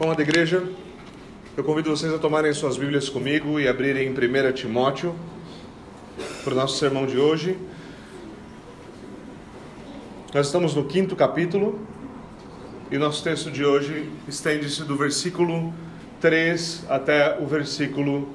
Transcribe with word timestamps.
Amada 0.00 0.22
igreja, 0.22 0.62
eu 1.56 1.64
convido 1.64 1.90
vocês 1.90 2.14
a 2.14 2.18
tomarem 2.18 2.54
suas 2.54 2.76
Bíblias 2.76 3.08
comigo 3.08 3.58
e 3.58 3.66
abrirem 3.66 4.10
1 4.10 4.52
Timóteo 4.52 5.12
para 6.44 6.52
o 6.52 6.56
nosso 6.56 6.78
sermão 6.78 7.04
de 7.04 7.18
hoje. 7.18 7.58
Nós 10.32 10.46
estamos 10.46 10.72
no 10.72 10.84
quinto 10.84 11.16
capítulo 11.16 11.80
e 12.92 12.96
nosso 12.96 13.24
texto 13.24 13.50
de 13.50 13.64
hoje 13.64 14.08
estende-se 14.28 14.84
do 14.84 14.96
versículo 14.96 15.74
3 16.20 16.84
até 16.88 17.36
o 17.40 17.46
versículo 17.48 18.28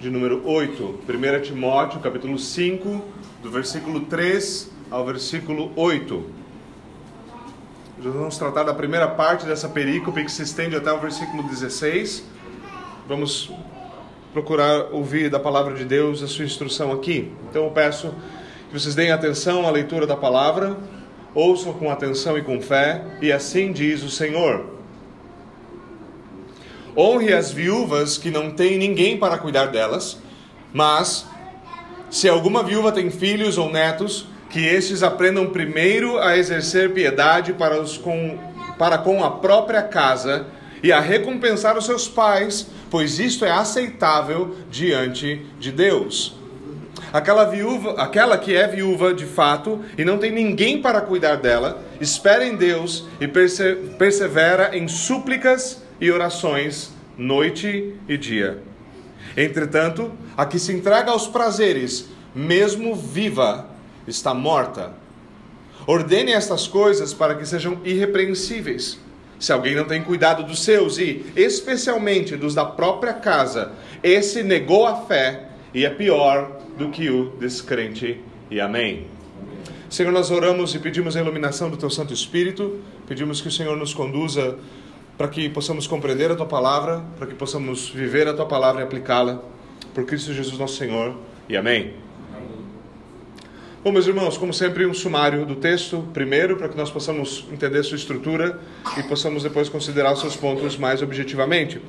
de 0.00 0.10
número 0.10 0.44
8. 0.44 0.98
1 1.08 1.42
Timóteo, 1.42 2.00
capítulo 2.00 2.36
5, 2.36 3.04
do 3.40 3.52
versículo 3.52 4.00
3 4.00 4.68
ao 4.90 5.06
versículo 5.06 5.70
8. 5.76 6.43
Nós 7.96 8.12
vamos 8.12 8.36
tratar 8.36 8.64
da 8.64 8.74
primeira 8.74 9.06
parte 9.06 9.46
dessa 9.46 9.68
perícope 9.68 10.24
que 10.24 10.32
se 10.32 10.42
estende 10.42 10.74
até 10.74 10.92
o 10.92 10.98
versículo 10.98 11.44
16. 11.44 12.24
Vamos 13.08 13.52
procurar 14.32 14.88
ouvir 14.90 15.30
da 15.30 15.38
palavra 15.38 15.74
de 15.74 15.84
Deus 15.84 16.20
a 16.20 16.26
sua 16.26 16.44
instrução 16.44 16.90
aqui. 16.90 17.32
Então 17.48 17.64
eu 17.64 17.70
peço 17.70 18.12
que 18.68 18.78
vocês 18.78 18.96
deem 18.96 19.12
atenção 19.12 19.64
à 19.64 19.70
leitura 19.70 20.08
da 20.08 20.16
palavra, 20.16 20.76
ouçam 21.32 21.72
com 21.72 21.88
atenção 21.88 22.36
e 22.36 22.42
com 22.42 22.60
fé, 22.60 23.00
e 23.22 23.30
assim 23.30 23.72
diz 23.72 24.02
o 24.02 24.10
Senhor. 24.10 24.66
Honre 26.96 27.32
as 27.32 27.52
viúvas 27.52 28.18
que 28.18 28.30
não 28.30 28.50
têm 28.50 28.76
ninguém 28.76 29.16
para 29.16 29.38
cuidar 29.38 29.66
delas, 29.66 30.18
mas 30.72 31.28
se 32.10 32.28
alguma 32.28 32.64
viúva 32.64 32.90
tem 32.90 33.08
filhos 33.08 33.56
ou 33.56 33.70
netos, 33.70 34.26
que 34.54 34.64
estes 34.64 35.02
aprendam 35.02 35.48
primeiro 35.48 36.16
a 36.16 36.38
exercer 36.38 36.92
piedade 36.92 37.52
para, 37.54 37.80
os 37.80 37.98
com, 37.98 38.38
para 38.78 38.96
com 38.98 39.24
a 39.24 39.28
própria 39.32 39.82
casa 39.82 40.46
e 40.80 40.92
a 40.92 41.00
recompensar 41.00 41.76
os 41.76 41.84
seus 41.84 42.06
pais, 42.06 42.68
pois 42.88 43.18
isto 43.18 43.44
é 43.44 43.50
aceitável 43.50 44.54
diante 44.70 45.44
de 45.58 45.72
Deus. 45.72 46.36
Aquela 47.12 47.46
viúva, 47.46 48.00
aquela 48.00 48.38
que 48.38 48.54
é 48.54 48.68
viúva 48.68 49.12
de 49.12 49.24
fato 49.24 49.80
e 49.98 50.04
não 50.04 50.18
tem 50.18 50.30
ninguém 50.30 50.80
para 50.80 51.00
cuidar 51.00 51.34
dela, 51.34 51.82
espera 52.00 52.46
em 52.46 52.54
Deus 52.54 53.08
e 53.20 53.26
persevera 53.26 54.78
em 54.78 54.86
súplicas 54.86 55.82
e 56.00 56.12
orações 56.12 56.92
noite 57.18 57.96
e 58.08 58.16
dia. 58.16 58.58
Entretanto, 59.36 60.12
a 60.36 60.46
que 60.46 60.60
se 60.60 60.72
entrega 60.72 61.10
aos 61.10 61.26
prazeres, 61.26 62.08
mesmo 62.32 62.94
viva, 62.94 63.73
está 64.06 64.34
morta. 64.34 64.92
Ordene 65.86 66.32
estas 66.32 66.66
coisas 66.66 67.12
para 67.12 67.34
que 67.34 67.46
sejam 67.46 67.78
irrepreensíveis. 67.84 68.98
Se 69.38 69.52
alguém 69.52 69.74
não 69.74 69.84
tem 69.84 70.02
cuidado 70.02 70.42
dos 70.44 70.62
seus 70.62 70.98
e, 70.98 71.26
especialmente, 71.36 72.36
dos 72.36 72.54
da 72.54 72.64
própria 72.64 73.12
casa, 73.12 73.72
esse 74.02 74.42
negou 74.42 74.86
a 74.86 75.04
fé 75.04 75.48
e 75.74 75.84
é 75.84 75.90
pior 75.90 76.60
do 76.78 76.88
que 76.90 77.10
o 77.10 77.30
descrente. 77.38 78.20
E 78.50 78.60
amém. 78.60 79.06
Senhor, 79.90 80.12
nós 80.12 80.30
oramos 80.30 80.74
e 80.74 80.78
pedimos 80.78 81.16
a 81.16 81.20
iluminação 81.20 81.68
do 81.70 81.76
Teu 81.76 81.90
Santo 81.90 82.12
Espírito, 82.12 82.80
pedimos 83.06 83.40
que 83.40 83.48
o 83.48 83.50
Senhor 83.50 83.76
nos 83.76 83.92
conduza 83.92 84.56
para 85.16 85.28
que 85.28 85.48
possamos 85.48 85.86
compreender 85.86 86.30
a 86.30 86.34
Tua 86.34 86.46
palavra, 86.46 87.04
para 87.16 87.26
que 87.26 87.34
possamos 87.34 87.88
viver 87.90 88.26
a 88.26 88.34
Tua 88.34 88.46
palavra 88.46 88.80
e 88.80 88.84
aplicá-la. 88.84 89.40
Por 89.94 90.04
Cristo 90.04 90.32
Jesus, 90.32 90.58
nosso 90.58 90.76
Senhor. 90.76 91.14
E 91.48 91.56
amém. 91.56 91.94
Bom, 93.84 93.92
meus 93.92 94.06
irmãos, 94.06 94.38
como 94.38 94.54
sempre, 94.54 94.86
um 94.86 94.94
sumário 94.94 95.44
do 95.44 95.56
texto, 95.56 96.08
primeiro, 96.14 96.56
para 96.56 96.70
que 96.70 96.74
nós 96.74 96.90
possamos 96.90 97.44
entender 97.52 97.82
sua 97.82 97.98
estrutura 97.98 98.58
e 98.96 99.02
possamos 99.02 99.42
depois 99.42 99.68
considerar 99.68 100.14
os 100.14 100.20
seus 100.20 100.34
pontos 100.34 100.78
mais 100.78 101.02
objetivamente. 101.02 101.82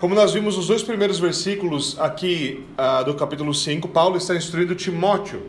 Como 0.00 0.14
nós 0.14 0.34
vimos 0.34 0.58
nos 0.58 0.66
dois 0.66 0.82
primeiros 0.82 1.18
versículos 1.18 1.98
aqui 1.98 2.62
uh, 2.76 3.02
do 3.06 3.14
capítulo 3.14 3.54
5, 3.54 3.88
Paulo 3.88 4.18
está 4.18 4.36
instruindo 4.36 4.74
Timóteo. 4.74 5.40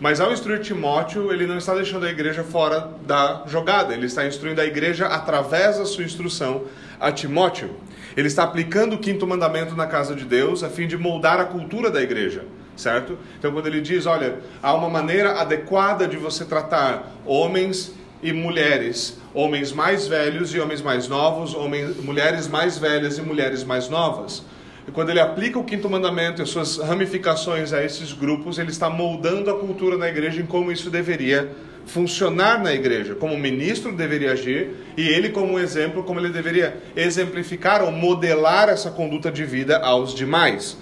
Mas 0.00 0.20
ao 0.20 0.32
instruir 0.32 0.60
Timóteo, 0.60 1.32
ele 1.32 1.48
não 1.48 1.58
está 1.58 1.74
deixando 1.74 2.06
a 2.06 2.10
igreja 2.10 2.44
fora 2.44 2.92
da 3.04 3.42
jogada, 3.48 3.92
ele 3.92 4.06
está 4.06 4.24
instruindo 4.24 4.60
a 4.60 4.64
igreja 4.64 5.06
através 5.06 5.78
da 5.78 5.84
sua 5.84 6.04
instrução 6.04 6.66
a 7.00 7.10
Timóteo. 7.10 7.70
Ele 8.16 8.28
está 8.28 8.44
aplicando 8.44 8.94
o 8.94 8.98
quinto 8.98 9.26
mandamento 9.26 9.74
na 9.74 9.88
casa 9.88 10.14
de 10.14 10.24
Deus 10.24 10.62
a 10.62 10.70
fim 10.70 10.86
de 10.86 10.96
moldar 10.96 11.40
a 11.40 11.44
cultura 11.44 11.90
da 11.90 12.00
igreja 12.00 12.44
certo? 12.76 13.18
Então, 13.38 13.52
quando 13.52 13.66
ele 13.66 13.80
diz, 13.80 14.06
olha, 14.06 14.38
há 14.62 14.74
uma 14.74 14.88
maneira 14.88 15.40
adequada 15.40 16.06
de 16.06 16.16
você 16.16 16.44
tratar 16.44 17.12
homens 17.26 17.92
e 18.22 18.32
mulheres, 18.32 19.18
homens 19.34 19.72
mais 19.72 20.06
velhos 20.06 20.54
e 20.54 20.60
homens 20.60 20.80
mais 20.80 21.08
novos, 21.08 21.54
homens, 21.54 21.96
mulheres 22.02 22.48
mais 22.48 22.78
velhas 22.78 23.18
e 23.18 23.22
mulheres 23.22 23.62
mais 23.62 23.88
novas. 23.88 24.42
E 24.86 24.90
quando 24.90 25.10
ele 25.10 25.20
aplica 25.20 25.58
o 25.58 25.64
quinto 25.64 25.88
mandamento 25.88 26.42
e 26.42 26.46
suas 26.46 26.78
ramificações 26.78 27.72
a 27.72 27.82
esses 27.82 28.12
grupos, 28.12 28.58
ele 28.58 28.70
está 28.70 28.90
moldando 28.90 29.50
a 29.50 29.58
cultura 29.58 29.96
na 29.96 30.08
igreja 30.08 30.40
em 30.40 30.46
como 30.46 30.70
isso 30.70 30.90
deveria 30.90 31.50
funcionar 31.86 32.62
na 32.62 32.72
igreja, 32.72 33.14
como 33.14 33.34
o 33.34 33.38
ministro 33.38 33.92
deveria 33.92 34.32
agir 34.32 34.70
e 34.96 35.06
ele 35.06 35.28
como 35.30 35.58
exemplo, 35.58 36.02
como 36.02 36.18
ele 36.18 36.30
deveria 36.30 36.78
exemplificar 36.96 37.82
ou 37.82 37.90
modelar 37.90 38.68
essa 38.68 38.90
conduta 38.90 39.30
de 39.30 39.44
vida 39.44 39.78
aos 39.78 40.14
demais. 40.14 40.78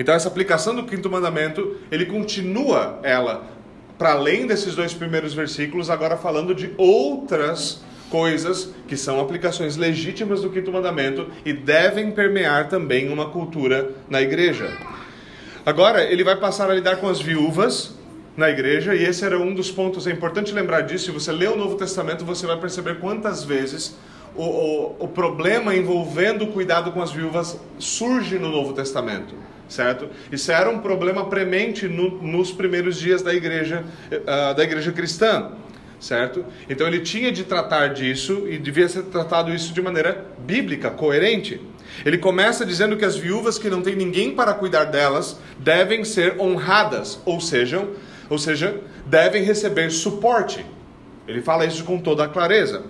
Então 0.00 0.14
essa 0.14 0.28
aplicação 0.28 0.74
do 0.74 0.84
quinto 0.84 1.10
mandamento, 1.10 1.76
ele 1.92 2.06
continua 2.06 2.98
ela 3.02 3.44
para 3.98 4.12
além 4.12 4.46
desses 4.46 4.74
dois 4.74 4.94
primeiros 4.94 5.34
versículos, 5.34 5.90
agora 5.90 6.16
falando 6.16 6.54
de 6.54 6.72
outras 6.78 7.82
coisas 8.08 8.72
que 8.88 8.96
são 8.96 9.20
aplicações 9.20 9.76
legítimas 9.76 10.40
do 10.40 10.48
quinto 10.48 10.72
mandamento 10.72 11.26
e 11.44 11.52
devem 11.52 12.10
permear 12.12 12.70
também 12.70 13.12
uma 13.12 13.28
cultura 13.28 13.90
na 14.08 14.22
igreja. 14.22 14.74
Agora, 15.66 16.02
ele 16.02 16.24
vai 16.24 16.36
passar 16.36 16.70
a 16.70 16.74
lidar 16.74 16.96
com 16.96 17.06
as 17.06 17.20
viúvas 17.20 17.94
na 18.38 18.48
igreja, 18.48 18.94
e 18.94 19.04
esse 19.04 19.22
era 19.22 19.38
um 19.38 19.52
dos 19.52 19.70
pontos, 19.70 20.06
é 20.06 20.10
importante 20.10 20.50
lembrar 20.54 20.80
disso. 20.80 21.04
Se 21.04 21.10
você 21.10 21.30
lê 21.30 21.46
o 21.46 21.56
Novo 21.56 21.76
Testamento, 21.76 22.24
você 22.24 22.46
vai 22.46 22.56
perceber 22.58 23.00
quantas 23.00 23.44
vezes 23.44 23.98
o, 24.34 24.44
o, 24.44 24.96
o 25.00 25.08
problema 25.08 25.76
envolvendo 25.76 26.44
o 26.44 26.52
cuidado 26.52 26.90
com 26.90 27.02
as 27.02 27.12
viúvas 27.12 27.60
surge 27.78 28.38
no 28.38 28.48
Novo 28.48 28.72
Testamento 28.72 29.34
certo? 29.70 30.08
Isso 30.30 30.50
era 30.50 30.68
um 30.68 30.80
problema 30.80 31.24
premente 31.26 31.88
no, 31.88 32.20
nos 32.20 32.52
primeiros 32.52 32.98
dias 32.98 33.22
da 33.22 33.32
igreja, 33.32 33.84
uh, 34.12 34.54
da 34.54 34.64
igreja 34.64 34.92
cristã, 34.92 35.52
certo? 35.98 36.44
Então 36.68 36.86
ele 36.86 37.00
tinha 37.00 37.30
de 37.30 37.44
tratar 37.44 37.88
disso 37.88 38.46
e 38.48 38.58
devia 38.58 38.88
ser 38.88 39.04
tratado 39.04 39.54
isso 39.54 39.72
de 39.72 39.80
maneira 39.80 40.26
bíblica, 40.38 40.90
coerente. 40.90 41.60
Ele 42.04 42.18
começa 42.18 42.66
dizendo 42.66 42.96
que 42.96 43.04
as 43.04 43.16
viúvas 43.16 43.58
que 43.58 43.70
não 43.70 43.80
têm 43.80 43.94
ninguém 43.94 44.34
para 44.34 44.52
cuidar 44.54 44.84
delas 44.84 45.38
devem 45.58 46.04
ser 46.04 46.40
honradas, 46.40 47.20
ou 47.24 47.40
seja, 47.40 47.86
ou 48.28 48.38
seja, 48.38 48.80
devem 49.06 49.42
receber 49.42 49.90
suporte. 49.90 50.64
Ele 51.28 51.42
fala 51.42 51.64
isso 51.64 51.84
com 51.84 51.98
toda 51.98 52.24
a 52.24 52.28
clareza. 52.28 52.82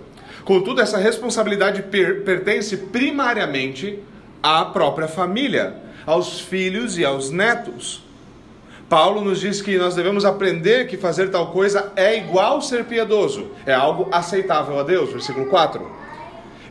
Contudo, 0.45 0.81
essa 0.81 0.97
responsabilidade 0.97 1.83
per 1.83 2.23
pertence 2.25 2.77
primariamente 2.77 3.99
à 4.43 4.65
própria 4.65 5.07
família 5.07 5.90
aos 6.07 6.41
filhos 6.41 6.99
e 6.99 7.05
aos 7.05 7.31
netos. 7.31 8.03
Paulo 8.89 9.21
nos 9.21 9.39
diz 9.39 9.63
que 9.63 9.79
nós 9.79 9.95
devemos 9.95 10.25
aprender 10.25 10.89
que 10.89 10.97
fazer 10.97 11.31
tal 11.31 11.53
coisa 11.53 11.93
é 11.95 12.17
igual 12.17 12.61
ser 12.61 12.85
piedoso, 12.85 13.53
é 13.65 13.73
algo 13.73 14.09
aceitável 14.11 14.79
a 14.81 14.83
Deus, 14.83 15.13
versículo 15.13 15.47
4. 15.47 16.01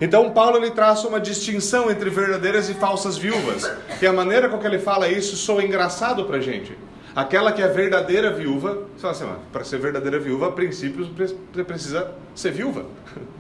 Então 0.01 0.29
Paulo 0.31 0.57
ele 0.57 0.71
traça 0.71 1.07
uma 1.07 1.19
distinção 1.19 1.89
entre 1.89 2.09
verdadeiras 2.09 2.69
e 2.69 2.73
falsas 2.73 3.17
viúvas. 3.17 3.69
E 4.01 4.07
a 4.07 4.13
maneira 4.13 4.49
com 4.49 4.57
que 4.57 4.67
ele 4.67 4.79
fala 4.79 5.07
isso 5.07 5.35
soa 5.35 5.63
engraçado 5.63 6.25
para 6.25 6.39
gente. 6.39 6.77
Aquela 7.15 7.51
que 7.51 7.61
é 7.61 7.67
verdadeira 7.67 8.31
viúva, 8.31 8.83
assim, 9.03 9.25
para 9.51 9.63
ser 9.63 9.79
verdadeira 9.79 10.19
viúva, 10.19 10.47
a 10.47 10.51
princípio 10.51 11.09
você 11.15 11.63
precisa 11.63 12.11
ser 12.35 12.51
viúva. 12.51 12.85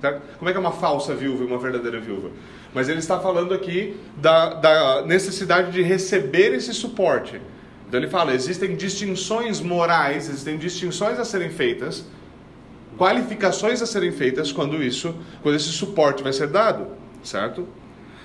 Como 0.39 0.49
é 0.49 0.51
que 0.51 0.57
é 0.57 0.59
uma 0.59 0.71
falsa 0.71 1.13
viúva 1.13 1.43
e 1.43 1.47
uma 1.47 1.59
verdadeira 1.59 1.99
viúva? 1.99 2.31
Mas 2.73 2.89
ele 2.89 2.99
está 2.99 3.19
falando 3.19 3.53
aqui 3.53 3.95
da, 4.17 4.53
da 4.55 5.01
necessidade 5.03 5.71
de 5.71 5.81
receber 5.81 6.53
esse 6.53 6.73
suporte. 6.73 7.39
Então 7.87 7.99
ele 7.99 8.09
fala: 8.09 8.33
existem 8.33 8.75
distinções 8.75 9.59
morais, 9.59 10.29
existem 10.29 10.57
distinções 10.57 11.19
a 11.19 11.25
serem 11.25 11.49
feitas, 11.49 12.05
qualificações 12.97 13.81
a 13.81 13.85
serem 13.85 14.11
feitas 14.11 14.51
quando 14.51 14.83
isso, 14.83 15.15
quando 15.41 15.55
esse 15.55 15.69
suporte 15.69 16.23
vai 16.23 16.33
ser 16.33 16.47
dado, 16.47 16.87
certo? 17.23 17.67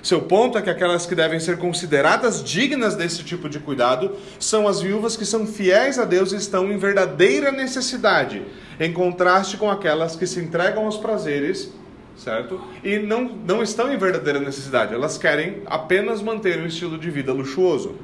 Seu 0.05 0.21
ponto 0.21 0.59
é 0.59 0.63
que 0.63 0.69
aquelas 0.69 1.07
que 1.07 1.15
devem 1.15 1.41
ser 1.41 1.57
consideradas 1.57 2.45
dignas 2.45 2.95
desse 2.95 3.25
tipo 3.25 3.49
de 3.49 3.59
cuidado 3.59 4.15
são 4.39 4.69
as 4.69 4.83
viúvas 4.83 5.17
que 5.17 5.25
são 5.25 5.47
fiéis 5.47 5.99
a 5.99 6.05
Deus 6.05 6.31
e 6.33 6.37
estão 6.37 6.71
em 6.71 6.77
verdadeira 6.77 7.51
necessidade, 7.51 8.43
em 8.79 8.93
contraste 8.93 9.57
com 9.57 9.71
aquelas 9.71 10.15
que 10.15 10.27
se 10.27 10.41
entregam 10.41 10.85
aos 10.85 10.99
prazeres 10.99 11.73
certo? 12.17 12.61
E 12.85 12.99
não, 12.99 13.25
não 13.25 13.63
estão 13.63 13.93
em 13.93 13.97
verdadeira 13.97 14.39
necessidade, 14.39 14.95
elas 14.95 15.19
querem 15.19 15.63
apenas 15.67 16.23
manter 16.23 16.61
um 16.61 16.67
estilo 16.67 16.97
de 16.97 17.11
vida 17.11 17.33
luxuoso, 17.33 17.97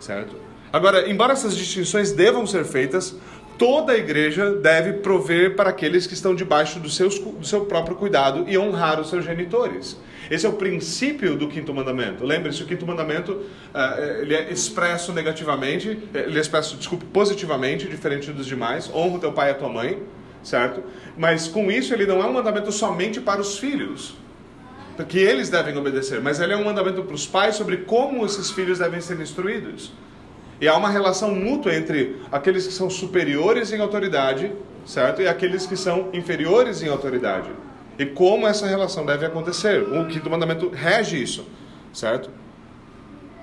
certo? 0.00 0.34
Agora, 0.72 1.08
embora 1.08 1.32
essas 1.32 1.56
distinções 1.56 2.12
devam 2.12 2.46
ser 2.46 2.64
feitas, 2.64 3.14
toda 3.58 3.92
a 3.92 3.96
igreja 3.96 4.52
deve 4.52 4.94
prover 4.94 5.54
para 5.54 5.70
aqueles 5.70 6.06
que 6.06 6.14
estão 6.14 6.34
debaixo 6.34 6.80
do, 6.80 6.88
seus, 6.88 7.18
do 7.18 7.44
seu 7.44 7.66
próprio 7.66 7.94
cuidado 7.94 8.46
e 8.48 8.56
honrar 8.56 9.00
os 9.00 9.10
seus 9.10 9.24
genitores. 9.24 9.96
Esse 10.30 10.46
é 10.46 10.48
o 10.48 10.52
princípio 10.52 11.36
do 11.36 11.48
quinto 11.48 11.74
mandamento. 11.74 12.24
Lembre-se, 12.24 12.62
o 12.62 12.66
quinto 12.66 12.86
mandamento 12.86 13.32
uh, 13.32 14.22
ele 14.22 14.32
é 14.32 14.52
expresso 14.52 15.12
negativamente, 15.12 15.98
ele 16.14 16.38
é 16.38 16.40
expresso, 16.40 16.76
desculpe, 16.76 17.04
positivamente, 17.06 17.88
diferente 17.88 18.30
dos 18.30 18.46
demais. 18.46 18.88
Honra 18.94 19.16
o 19.16 19.18
teu 19.18 19.32
pai 19.32 19.48
e 19.48 19.50
a 19.50 19.54
tua 19.54 19.68
mãe, 19.68 20.00
certo? 20.40 20.84
Mas 21.18 21.48
com 21.48 21.68
isso 21.68 21.92
ele 21.92 22.06
não 22.06 22.22
é 22.22 22.26
um 22.26 22.32
mandamento 22.32 22.70
somente 22.70 23.20
para 23.20 23.40
os 23.40 23.58
filhos, 23.58 24.14
que 25.08 25.18
eles 25.18 25.48
devem 25.48 25.76
obedecer, 25.76 26.20
mas 26.20 26.40
ele 26.40 26.52
é 26.52 26.56
um 26.56 26.64
mandamento 26.64 27.02
para 27.02 27.14
os 27.14 27.26
pais 27.26 27.56
sobre 27.56 27.78
como 27.78 28.24
esses 28.24 28.50
filhos 28.50 28.78
devem 28.78 29.00
ser 29.00 29.18
instruídos. 29.18 29.92
E 30.60 30.68
há 30.68 30.76
uma 30.76 30.90
relação 30.90 31.34
mútua 31.34 31.74
entre 31.74 32.16
aqueles 32.30 32.66
que 32.66 32.72
são 32.72 32.90
superiores 32.90 33.72
em 33.72 33.80
autoridade, 33.80 34.52
certo? 34.84 35.22
E 35.22 35.26
aqueles 35.26 35.66
que 35.66 35.74
são 35.74 36.10
inferiores 36.12 36.82
em 36.82 36.88
autoridade. 36.88 37.50
E 38.00 38.06
como 38.06 38.46
essa 38.46 38.66
relação 38.66 39.04
deve 39.04 39.26
acontecer. 39.26 39.82
O 39.82 40.06
quinto 40.06 40.30
mandamento 40.30 40.70
rege 40.70 41.22
isso, 41.22 41.44
certo? 41.92 42.30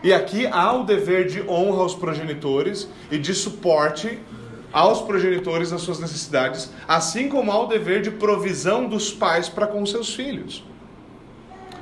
E 0.04 0.12
aqui 0.12 0.48
há 0.48 0.74
o 0.74 0.84
dever 0.84 1.28
de 1.28 1.48
honra 1.48 1.84
aos 1.84 1.94
progenitores 1.94 2.90
e 3.12 3.20
de 3.20 3.36
suporte 3.36 4.18
aos 4.74 5.00
progenitores 5.02 5.72
nas 5.72 5.82
suas 5.82 6.00
necessidades, 6.00 6.72
assim 6.88 7.30
como 7.30 7.52
há 7.52 7.64
o 7.64 7.68
dever 7.68 8.02
de 8.02 8.10
provisão 8.10 8.88
dos 8.88 9.12
pais 9.14 9.48
para 9.48 9.68
com 9.68 9.86
seus 9.86 10.16
filhos. 10.16 10.64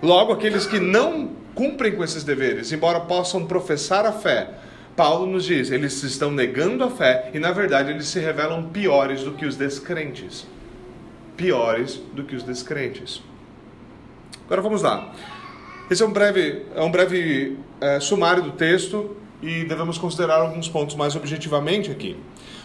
Logo, 0.04 0.34
aqueles 0.34 0.66
que 0.66 0.78
não 0.78 1.30
cumprem 1.56 1.96
com 1.96 2.04
esses 2.04 2.26
deveres, 2.26 2.74
embora 2.74 3.00
possam 3.00 3.46
professar 3.46 4.06
a 4.06 4.12
fé, 4.12 4.50
Paulo 4.98 5.26
nos 5.26 5.46
diz, 5.46 5.72
eles 5.72 6.04
estão 6.04 6.30
negando 6.30 6.84
a 6.84 6.92
fé 6.92 7.32
e 7.34 7.40
na 7.40 7.54
verdade 7.54 7.92
eles 7.92 8.08
se 8.08 8.20
revelam 8.20 8.64
piores 8.64 9.24
do 9.24 9.32
que 9.32 9.46
os 9.46 9.56
descrentes. 9.56 10.46
Piores 11.36 12.02
do 12.14 12.24
que 12.24 12.36
os 12.36 12.44
descrentes. 12.44 13.22
Agora 14.46 14.62
vamos 14.62 14.82
lá. 14.82 15.14
Esse 15.90 16.04
é 16.04 16.06
um 16.06 16.12
breve, 16.12 16.66
é 16.76 16.82
um 16.82 16.92
breve 16.92 17.58
é, 17.80 18.00
sumário 18.00 18.44
do 18.44 18.52
texto 18.52 19.16
e 19.42 19.64
devemos 19.64 19.98
considerar 19.98 20.42
alguns 20.42 20.68
pontos 20.68 20.96
mais 20.96 21.16
objetivamente 21.16 21.92
aqui. 21.92 22.18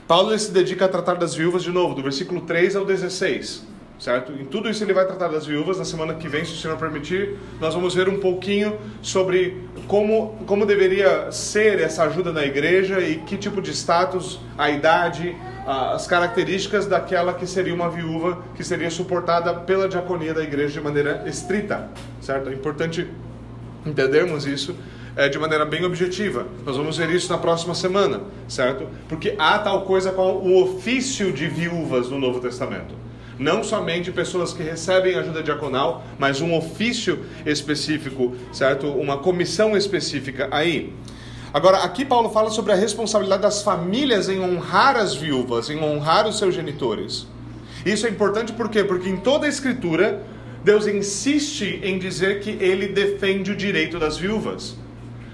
Paulo 0.07 0.37
se 0.39 0.51
dedica 0.51 0.87
a 0.87 0.89
tratar 0.89 1.15
das 1.15 1.35
viúvas 1.35 1.63
de 1.63 1.71
novo, 1.71 1.95
do 1.95 2.03
versículo 2.03 2.41
3 2.43 2.77
ao 2.77 2.85
16 2.85 3.71
certo? 4.01 4.33
Em 4.33 4.47
tudo 4.47 4.69
isso 4.69 4.83
ele 4.83 4.95
vai 4.95 5.07
tratar 5.07 5.29
das 5.29 5.47
viúvas. 5.47 5.79
Na 5.79 5.85
semana 5.85 6.15
que 6.15 6.27
vem, 6.27 6.45
se 6.45 6.55
o 6.55 6.57
Senhor 6.57 6.77
permitir, 6.79 7.37
nós 7.61 7.75
vamos 7.75 7.95
ver 7.95 8.09
um 8.09 8.19
pouquinho 8.19 8.79
sobre 9.03 9.69
como, 9.87 10.39
como 10.47 10.65
deveria 10.65 11.31
ser 11.31 11.79
essa 11.81 12.05
ajuda 12.05 12.33
na 12.33 12.45
igreja 12.45 12.99
e 13.01 13.17
que 13.19 13.37
tipo 13.37 13.61
de 13.61 13.71
status, 13.73 14.41
a 14.57 14.71
idade, 14.71 15.37
as 15.71 16.07
características 16.07 16.87
daquela 16.87 17.33
que 17.33 17.47
seria 17.47 17.75
uma 17.75 17.89
viúva 17.89 18.43
que 18.57 18.65
seria 18.65 18.91
suportada 18.91 19.55
pela 19.55 19.89
diaconia 19.89 20.35
da 20.35 20.43
igreja 20.43 20.75
de 20.75 20.81
maneira 20.81 21.23
estrita, 21.27 21.89
certo? 22.21 22.51
É 22.51 22.53
importante 22.53 23.07
entendermos 23.87 24.47
isso 24.47 24.75
é, 25.17 25.29
de 25.29 25.39
maneira 25.39 25.65
bem 25.65 25.85
objetiva. 25.85 26.47
Nós 26.67 26.77
vamos 26.77 26.97
ver 26.97 27.11
isso 27.11 27.31
na 27.31 27.39
próxima 27.39 27.75
semana, 27.75 28.21
certo? 28.49 28.87
Porque 29.09 29.35
há 29.39 29.59
tal 29.59 29.83
coisa 29.83 30.11
como 30.11 30.41
o 30.41 30.63
ofício 30.63 31.33
de 31.33 31.47
viúvas 31.47 32.09
no 32.11 32.19
Novo 32.19 32.41
Testamento 32.41 33.01
não 33.41 33.65
somente 33.65 34.13
pessoas 34.13 34.53
que 34.53 34.63
recebem 34.63 35.15
ajuda 35.17 35.43
diaconal, 35.43 36.05
mas 36.19 36.43
um 36.43 36.55
ofício 36.55 37.25
específico, 37.47 38.37
certo? 38.53 38.87
Uma 38.87 39.17
comissão 39.17 39.75
específica 39.75 40.47
aí. 40.51 40.93
Agora, 41.53 41.79
aqui 41.79 42.05
Paulo 42.05 42.31
fala 42.31 42.49
sobre 42.49 42.73
a 42.73 42.77
responsabilidade 42.77 43.43
das 43.43 43.63
famílias 43.63 44.29
em 44.29 44.41
honrar 44.41 44.97
as 44.97 45.15
viúvas, 45.15 45.69
em 45.69 45.83
honrar 45.83 46.29
os 46.29 46.39
seus 46.39 46.55
genitores. 46.55 47.27
Isso 47.85 48.07
é 48.07 48.11
importante 48.11 48.53
por 48.53 48.69
quê? 48.69 48.85
Porque 48.85 49.09
em 49.09 49.17
toda 49.17 49.47
a 49.47 49.49
Escritura, 49.49 50.23
Deus 50.63 50.87
insiste 50.87 51.81
em 51.83 51.99
dizer 51.99 52.41
que 52.41 52.51
ele 52.51 52.89
defende 52.89 53.51
o 53.51 53.57
direito 53.57 53.99
das 53.99 54.17
viúvas. 54.17 54.77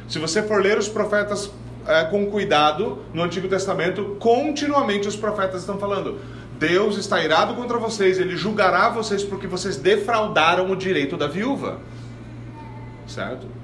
Se 0.08 0.18
você 0.18 0.42
for 0.42 0.62
ler 0.62 0.78
os 0.78 0.88
profetas 0.88 1.50
é, 1.86 2.04
com 2.04 2.26
cuidado 2.26 3.02
no 3.12 3.22
Antigo 3.22 3.46
Testamento, 3.46 4.16
continuamente 4.18 5.06
os 5.08 5.16
profetas 5.16 5.60
estão 5.60 5.78
falando: 5.78 6.18
Deus 6.58 6.96
está 6.96 7.22
irado 7.22 7.54
contra 7.54 7.76
vocês, 7.76 8.18
ele 8.18 8.36
julgará 8.36 8.88
vocês 8.88 9.22
porque 9.22 9.46
vocês 9.46 9.76
defraudaram 9.76 10.70
o 10.70 10.76
direito 10.76 11.16
da 11.16 11.26
viúva. 11.26 11.78
Certo? 13.06 13.55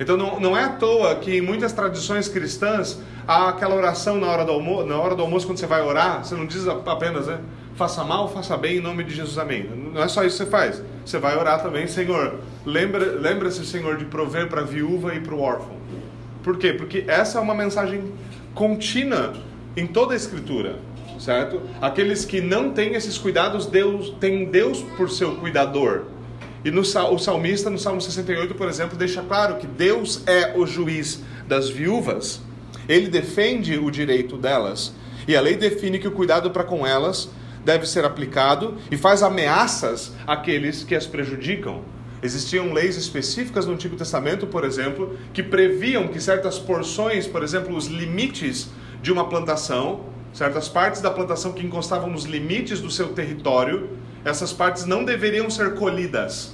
Então 0.00 0.16
não, 0.16 0.40
não 0.40 0.56
é 0.56 0.64
à 0.64 0.70
toa 0.70 1.14
que 1.16 1.36
em 1.36 1.42
muitas 1.42 1.72
tradições 1.72 2.26
cristãs 2.26 2.98
há 3.28 3.50
aquela 3.50 3.74
oração 3.74 4.18
na 4.18 4.26
hora 4.26 4.44
do 4.46 4.50
almoço, 4.50 4.86
na 4.86 4.96
hora 4.96 5.14
do 5.14 5.20
almoço 5.20 5.46
quando 5.46 5.58
você 5.58 5.66
vai 5.66 5.82
orar, 5.82 6.24
você 6.24 6.34
não 6.34 6.46
diz 6.46 6.66
apenas, 6.66 7.26
né? 7.26 7.38
Faça 7.76 8.02
mal, 8.02 8.28
faça 8.28 8.56
bem 8.56 8.78
em 8.78 8.80
nome 8.80 9.04
de 9.04 9.14
Jesus, 9.14 9.38
amém. 9.38 9.70
Não 9.92 10.02
é 10.02 10.08
só 10.08 10.24
isso 10.24 10.38
que 10.38 10.44
você 10.44 10.50
faz. 10.50 10.82
Você 11.04 11.18
vai 11.18 11.36
orar 11.36 11.62
também, 11.62 11.86
Senhor, 11.86 12.40
lembra, 12.64 13.04
lembra-se, 13.04 13.64
Senhor, 13.64 13.96
de 13.96 14.06
prover 14.06 14.48
para 14.48 14.62
a 14.62 14.64
viúva 14.64 15.14
e 15.14 15.20
para 15.20 15.34
o 15.34 15.40
órfão. 15.40 15.76
Por 16.42 16.56
quê? 16.56 16.72
Porque 16.72 17.04
essa 17.06 17.38
é 17.38 17.40
uma 17.40 17.54
mensagem 17.54 18.12
contínua 18.54 19.34
em 19.76 19.86
toda 19.86 20.14
a 20.14 20.16
Escritura 20.16 20.76
certo? 21.20 21.60
Aqueles 21.80 22.24
que 22.24 22.40
não 22.40 22.70
têm 22.70 22.94
esses 22.94 23.18
cuidados, 23.18 23.66
Deus 23.66 24.10
tem 24.18 24.46
Deus 24.46 24.82
por 24.96 25.10
seu 25.10 25.36
cuidador. 25.36 26.04
E 26.64 26.70
no, 26.70 26.82
o 26.82 27.18
salmista, 27.18 27.70
no 27.70 27.78
Salmo 27.78 28.00
68, 28.00 28.54
por 28.54 28.68
exemplo, 28.68 28.96
deixa 28.96 29.22
claro 29.22 29.56
que 29.56 29.66
Deus 29.66 30.22
é 30.26 30.56
o 30.56 30.66
juiz 30.66 31.22
das 31.48 31.70
viúvas. 31.70 32.40
Ele 32.88 33.08
defende 33.08 33.78
o 33.78 33.90
direito 33.90 34.36
delas. 34.36 34.92
E 35.26 35.36
a 35.36 35.40
lei 35.40 35.56
define 35.56 35.98
que 35.98 36.08
o 36.08 36.12
cuidado 36.12 36.50
para 36.50 36.64
com 36.64 36.86
elas 36.86 37.30
deve 37.64 37.86
ser 37.86 38.04
aplicado 38.04 38.76
e 38.90 38.96
faz 38.96 39.22
ameaças 39.22 40.12
àqueles 40.26 40.82
que 40.84 40.94
as 40.94 41.06
prejudicam. 41.06 41.82
Existiam 42.22 42.72
leis 42.72 42.96
específicas 42.96 43.64
no 43.64 43.72
Antigo 43.72 43.96
Testamento, 43.96 44.46
por 44.46 44.64
exemplo, 44.64 45.16
que 45.32 45.42
previam 45.42 46.08
que 46.08 46.20
certas 46.20 46.58
porções, 46.58 47.26
por 47.26 47.42
exemplo, 47.42 47.74
os 47.74 47.86
limites 47.86 48.68
de 49.00 49.10
uma 49.10 49.26
plantação, 49.28 50.04
certas 50.32 50.68
partes 50.68 51.00
da 51.00 51.10
plantação 51.10 51.52
que 51.52 51.64
encostavam 51.64 52.10
nos 52.10 52.24
limites 52.24 52.80
do 52.80 52.90
seu 52.90 53.08
território, 53.08 53.88
essas 54.24 54.52
partes 54.52 54.84
não 54.84 55.04
deveriam 55.04 55.48
ser 55.48 55.74
colhidas. 55.74 56.52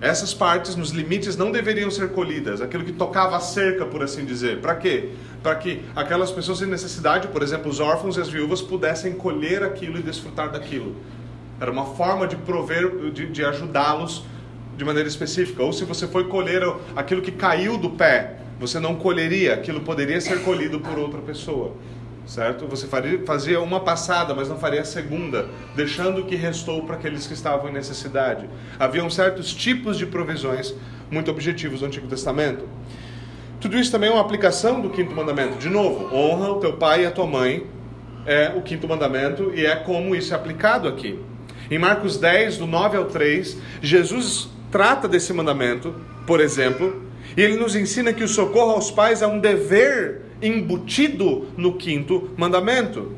Essas 0.00 0.32
partes 0.32 0.74
nos 0.76 0.90
limites 0.90 1.36
não 1.36 1.52
deveriam 1.52 1.90
ser 1.90 2.10
colhidas, 2.10 2.62
aquilo 2.62 2.84
que 2.84 2.92
tocava 2.92 3.36
a 3.36 3.40
cerca, 3.40 3.84
por 3.84 4.02
assim 4.02 4.24
dizer. 4.24 4.60
Para 4.60 4.74
quê? 4.74 5.10
Para 5.42 5.54
que 5.56 5.82
aquelas 5.94 6.30
pessoas 6.30 6.62
em 6.62 6.66
necessidade, 6.66 7.28
por 7.28 7.42
exemplo, 7.42 7.70
os 7.70 7.80
órfãos 7.80 8.16
e 8.16 8.20
as 8.20 8.28
viúvas, 8.28 8.62
pudessem 8.62 9.12
colher 9.12 9.62
aquilo 9.62 9.98
e 9.98 10.02
desfrutar 10.02 10.50
daquilo. 10.50 10.96
Era 11.60 11.70
uma 11.70 11.84
forma 11.84 12.26
de 12.26 12.34
prover, 12.36 13.10
de, 13.12 13.26
de 13.26 13.44
ajudá-los 13.44 14.24
de 14.74 14.84
maneira 14.86 15.08
específica. 15.08 15.62
Ou 15.62 15.72
se 15.72 15.84
você 15.84 16.08
foi 16.08 16.28
colher 16.28 16.62
aquilo 16.96 17.20
que 17.20 17.30
caiu 17.30 17.76
do 17.76 17.90
pé, 17.90 18.38
você 18.58 18.80
não 18.80 18.96
colheria, 18.96 19.52
aquilo 19.52 19.80
poderia 19.80 20.20
ser 20.20 20.42
colhido 20.42 20.80
por 20.80 20.98
outra 20.98 21.20
pessoa 21.20 21.76
certo? 22.30 22.66
Você 22.68 22.86
faria, 22.86 23.20
fazia 23.26 23.60
uma 23.60 23.80
passada, 23.80 24.32
mas 24.32 24.48
não 24.48 24.56
faria 24.56 24.82
a 24.82 24.84
segunda, 24.84 25.48
deixando 25.74 26.20
o 26.20 26.24
que 26.24 26.36
restou 26.36 26.84
para 26.84 26.94
aqueles 26.94 27.26
que 27.26 27.34
estavam 27.34 27.68
em 27.68 27.72
necessidade. 27.72 28.48
Haviam 28.78 29.10
certos 29.10 29.52
tipos 29.52 29.98
de 29.98 30.06
provisões 30.06 30.72
muito 31.10 31.28
objetivos 31.28 31.80
do 31.80 31.86
Antigo 31.86 32.06
Testamento. 32.06 32.68
Tudo 33.60 33.76
isso 33.76 33.90
também 33.90 34.08
é 34.08 34.12
uma 34.12 34.20
aplicação 34.20 34.80
do 34.80 34.90
quinto 34.90 35.12
mandamento. 35.12 35.58
De 35.58 35.68
novo, 35.68 36.14
honra 36.14 36.52
o 36.52 36.60
teu 36.60 36.74
pai 36.74 37.02
e 37.02 37.06
a 37.06 37.10
tua 37.10 37.26
mãe 37.26 37.66
é 38.24 38.52
o 38.54 38.62
quinto 38.62 38.86
mandamento 38.86 39.52
e 39.52 39.66
é 39.66 39.74
como 39.74 40.14
isso 40.14 40.32
é 40.32 40.36
aplicado 40.36 40.86
aqui. 40.86 41.18
Em 41.68 41.78
Marcos 41.80 42.16
10, 42.16 42.58
do 42.58 42.66
9 42.66 42.96
ao 42.96 43.06
3, 43.06 43.58
Jesus 43.82 44.48
trata 44.70 45.08
desse 45.08 45.32
mandamento, 45.32 45.96
por 46.28 46.40
exemplo, 46.40 47.09
e 47.36 47.42
ele 47.42 47.56
nos 47.56 47.76
ensina 47.76 48.12
que 48.12 48.24
o 48.24 48.28
socorro 48.28 48.72
aos 48.72 48.90
pais 48.90 49.22
é 49.22 49.26
um 49.26 49.38
dever 49.38 50.22
embutido 50.42 51.48
no 51.56 51.74
quinto 51.74 52.30
mandamento. 52.36 53.12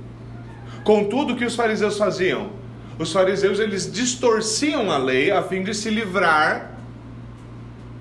Contudo, 0.85 1.33
o 1.33 1.37
que 1.37 1.45
os 1.45 1.54
fariseus 1.54 1.97
faziam? 1.97 2.50
Os 2.99 3.12
fariseus 3.12 3.59
eles 3.59 3.90
distorciam 3.90 4.90
a 4.90 4.99
lei 4.99 5.31
a 5.31 5.42
fim 5.42 5.62
de 5.62 5.75
se 5.75 5.90
livrar 5.90 6.73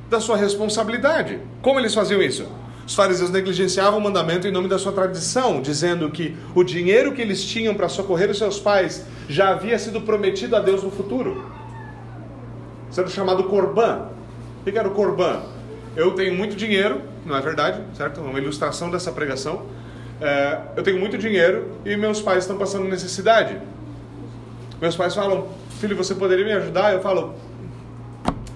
da 0.09 0.19
sua 0.19 0.35
responsabilidade. 0.35 1.39
Como 1.61 1.79
eles 1.79 1.93
faziam 1.93 2.21
isso? 2.21 2.47
Os 2.85 2.95
fariseus 2.95 3.29
negligenciavam 3.29 3.99
o 3.99 4.03
mandamento 4.03 4.47
em 4.47 4.51
nome 4.51 4.67
da 4.67 4.77
sua 4.77 4.91
tradição, 4.91 5.61
dizendo 5.61 6.09
que 6.09 6.35
o 6.53 6.63
dinheiro 6.63 7.13
que 7.13 7.21
eles 7.21 7.43
tinham 7.45 7.73
para 7.73 7.87
socorrer 7.87 8.29
os 8.29 8.37
seus 8.37 8.59
pais 8.59 9.05
já 9.29 9.49
havia 9.51 9.79
sido 9.79 10.01
prometido 10.01 10.55
a 10.55 10.59
Deus 10.59 10.83
no 10.83 10.91
futuro. 10.91 11.49
Era 12.95 13.07
chamado 13.07 13.45
corban. 13.45 14.09
O 14.59 14.69
que 14.69 14.77
era 14.77 14.87
o 14.87 14.91
corban? 14.91 15.41
Eu 15.95 16.11
tenho 16.11 16.33
muito 16.33 16.55
dinheiro, 16.55 17.01
não 17.25 17.35
é 17.35 17.41
verdade, 17.41 17.81
certo? 17.95 18.21
É 18.21 18.23
uma 18.23 18.39
ilustração 18.39 18.89
dessa 18.89 19.11
pregação. 19.11 19.65
É, 20.21 20.59
eu 20.75 20.83
tenho 20.83 20.99
muito 20.99 21.17
dinheiro 21.17 21.77
e 21.85 21.97
meus 21.97 22.21
pais 22.21 22.43
estão 22.43 22.57
passando 22.57 22.87
necessidade. 22.87 23.57
Meus 24.79 24.95
pais 24.95 25.13
falam, 25.13 25.49
filho, 25.79 25.95
você 25.95 26.15
poderia 26.15 26.45
me 26.45 26.53
ajudar? 26.53 26.93
Eu 26.93 27.01
falo, 27.01 27.35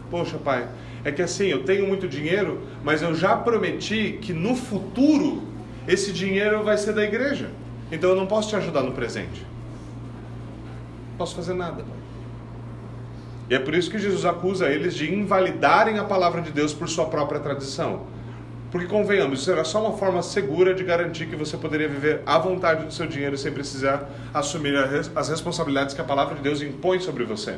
poxa, 0.09 0.37
pai, 0.37 0.67
é 1.03 1.11
que 1.11 1.21
assim, 1.21 1.47
eu 1.47 1.63
tenho 1.63 1.87
muito 1.87 2.07
dinheiro, 2.07 2.61
mas 2.83 3.01
eu 3.01 3.13
já 3.13 3.35
prometi 3.35 4.17
que 4.21 4.33
no 4.33 4.55
futuro 4.55 5.43
esse 5.87 6.11
dinheiro 6.11 6.63
vai 6.63 6.77
ser 6.77 6.93
da 6.93 7.03
igreja. 7.03 7.49
então 7.91 8.09
eu 8.09 8.15
não 8.15 8.25
posso 8.25 8.49
te 8.49 8.55
ajudar 8.55 8.81
no 8.81 8.91
presente. 8.91 9.45
Não 11.11 11.17
posso 11.17 11.35
fazer 11.35 11.53
nada, 11.53 11.83
pai. 11.83 11.94
E 13.49 13.55
é 13.55 13.59
por 13.59 13.75
isso 13.75 13.91
que 13.91 13.99
Jesus 13.99 14.25
acusa 14.25 14.67
eles 14.69 14.95
de 14.95 15.13
invalidarem 15.13 15.99
a 15.99 16.03
palavra 16.03 16.41
de 16.41 16.51
Deus 16.51 16.73
por 16.73 16.89
sua 16.89 17.05
própria 17.05 17.39
tradição. 17.39 18.07
Porque 18.71 18.87
convenhamos, 18.87 19.41
isso 19.41 19.51
era 19.51 19.63
só 19.63 19.79
uma 19.87 19.97
forma 19.97 20.21
segura 20.21 20.73
de 20.73 20.83
garantir 20.83 21.27
que 21.27 21.35
você 21.35 21.55
poderia 21.55 21.87
viver 21.87 22.21
à 22.25 22.37
vontade 22.37 22.85
do 22.85 22.91
seu 22.91 23.07
dinheiro 23.07 23.37
sem 23.37 23.51
precisar 23.51 24.09
assumir 24.33 24.75
as 25.15 25.29
responsabilidades 25.29 25.93
que 25.93 26.01
a 26.01 26.03
palavra 26.03 26.35
de 26.35 26.41
Deus 26.41 26.61
impõe 26.61 26.99
sobre 26.99 27.23
você. 27.23 27.57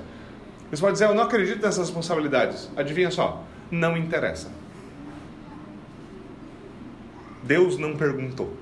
Você 0.70 0.82
pode 0.82 0.94
dizer, 0.94 1.06
eu 1.06 1.16
não 1.16 1.24
acredito 1.24 1.62
nessas 1.62 1.88
responsabilidades. 1.88 2.70
Adivinha 2.76 3.10
só, 3.10 3.44
não 3.72 3.98
interessa. 3.98 4.52
Deus 7.42 7.78
não 7.78 7.96
perguntou. 7.96 8.54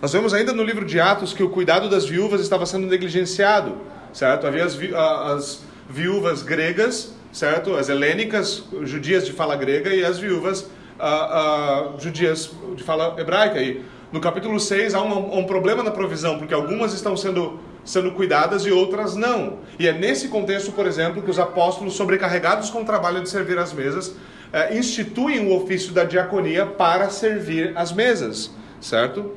Nós 0.00 0.12
vemos 0.12 0.34
ainda 0.34 0.52
no 0.52 0.62
livro 0.62 0.84
de 0.84 1.00
Atos 1.00 1.32
que 1.32 1.42
o 1.42 1.48
cuidado 1.48 1.88
das 1.88 2.04
viúvas 2.04 2.42
estava 2.42 2.66
sendo 2.66 2.86
negligenciado, 2.86 3.76
certo? 4.12 4.46
Havia 4.46 4.64
as, 4.64 4.74
vi 4.74 4.94
as 4.94 5.62
viúvas 5.88 6.42
gregas, 6.42 7.14
certo? 7.32 7.74
As 7.76 7.88
helênicas, 7.88 8.64
judias 8.82 9.26
de 9.26 9.32
fala 9.32 9.56
grega, 9.56 9.94
e 9.94 10.04
as 10.04 10.18
viúvas 10.18 10.62
uh, 10.62 11.94
uh, 11.94 12.00
judias 12.00 12.50
de 12.76 12.82
fala 12.82 13.14
hebraica. 13.18 13.60
E 13.60 13.82
no 14.12 14.20
capítulo 14.20 14.58
6 14.58 14.94
há 14.94 15.02
um, 15.02 15.38
um 15.38 15.44
problema 15.44 15.82
na 15.82 15.90
provisão, 15.90 16.38
porque 16.38 16.54
algumas 16.54 16.92
estão 16.92 17.16
sendo 17.16 17.60
sendo 17.88 18.12
cuidadas 18.12 18.66
e 18.66 18.70
outras 18.70 19.16
não. 19.16 19.60
E 19.78 19.88
é 19.88 19.92
nesse 19.92 20.28
contexto, 20.28 20.72
por 20.72 20.86
exemplo, 20.86 21.22
que 21.22 21.30
os 21.30 21.38
apóstolos, 21.38 21.94
sobrecarregados 21.94 22.68
com 22.68 22.82
o 22.82 22.84
trabalho 22.84 23.22
de 23.22 23.30
servir 23.30 23.58
as 23.58 23.72
mesas, 23.72 24.14
eh, 24.52 24.76
instituem 24.76 25.46
o 25.46 25.56
ofício 25.56 25.92
da 25.92 26.04
diaconia 26.04 26.66
para 26.66 27.08
servir 27.08 27.72
as 27.74 27.90
mesas, 27.90 28.50
certo? 28.78 29.32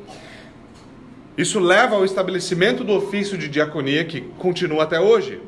Isso 1.42 1.60
leva 1.60 1.96
ao 1.96 2.06
estabelecimento 2.06 2.84
do 2.84 2.94
ofício 2.94 3.36
de 3.36 3.48
diaconia 3.48 4.06
que 4.06 4.22
continua 4.38 4.84
até 4.84 5.02
hoje. 5.02 5.42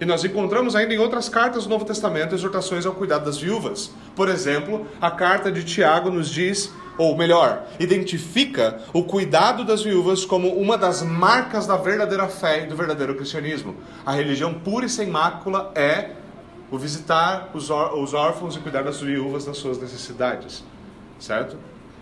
E 0.00 0.04
nós 0.04 0.22
encontramos 0.22 0.76
ainda 0.76 0.94
em 0.94 0.98
outras 0.98 1.28
cartas 1.28 1.64
do 1.64 1.70
Novo 1.70 1.84
Testamento 1.84 2.32
exortações 2.32 2.86
ao 2.86 2.94
cuidado 2.94 3.24
das 3.24 3.36
viúvas. 3.36 3.90
Por 4.14 4.28
exemplo, 4.28 4.86
a 5.00 5.10
carta 5.10 5.50
de 5.50 5.64
Tiago 5.64 6.10
nos 6.10 6.30
diz, 6.30 6.72
ou 6.96 7.18
melhor, 7.18 7.66
identifica 7.80 8.78
o 8.92 9.02
cuidado 9.02 9.64
das 9.64 9.82
viúvas 9.82 10.24
como 10.24 10.54
uma 10.54 10.78
das 10.78 11.02
marcas 11.02 11.66
da 11.66 11.76
verdadeira 11.76 12.28
fé 12.28 12.62
e 12.62 12.66
do 12.68 12.76
verdadeiro 12.76 13.16
cristianismo. 13.16 13.74
A 14.04 14.12
religião 14.12 14.54
pura 14.54 14.86
e 14.86 14.88
sem 14.88 15.08
mácula 15.08 15.72
é 15.74 16.10
o 16.70 16.78
visitar 16.78 17.50
os, 17.52 17.68
órfãos 17.68 18.54
e 18.54 18.60
cuidar 18.60 18.84
das 18.84 19.00
viúvas 19.00 19.44
das 19.44 19.56
suas 19.56 19.76
necessidades. 19.80 20.62
Certo? 21.18 21.56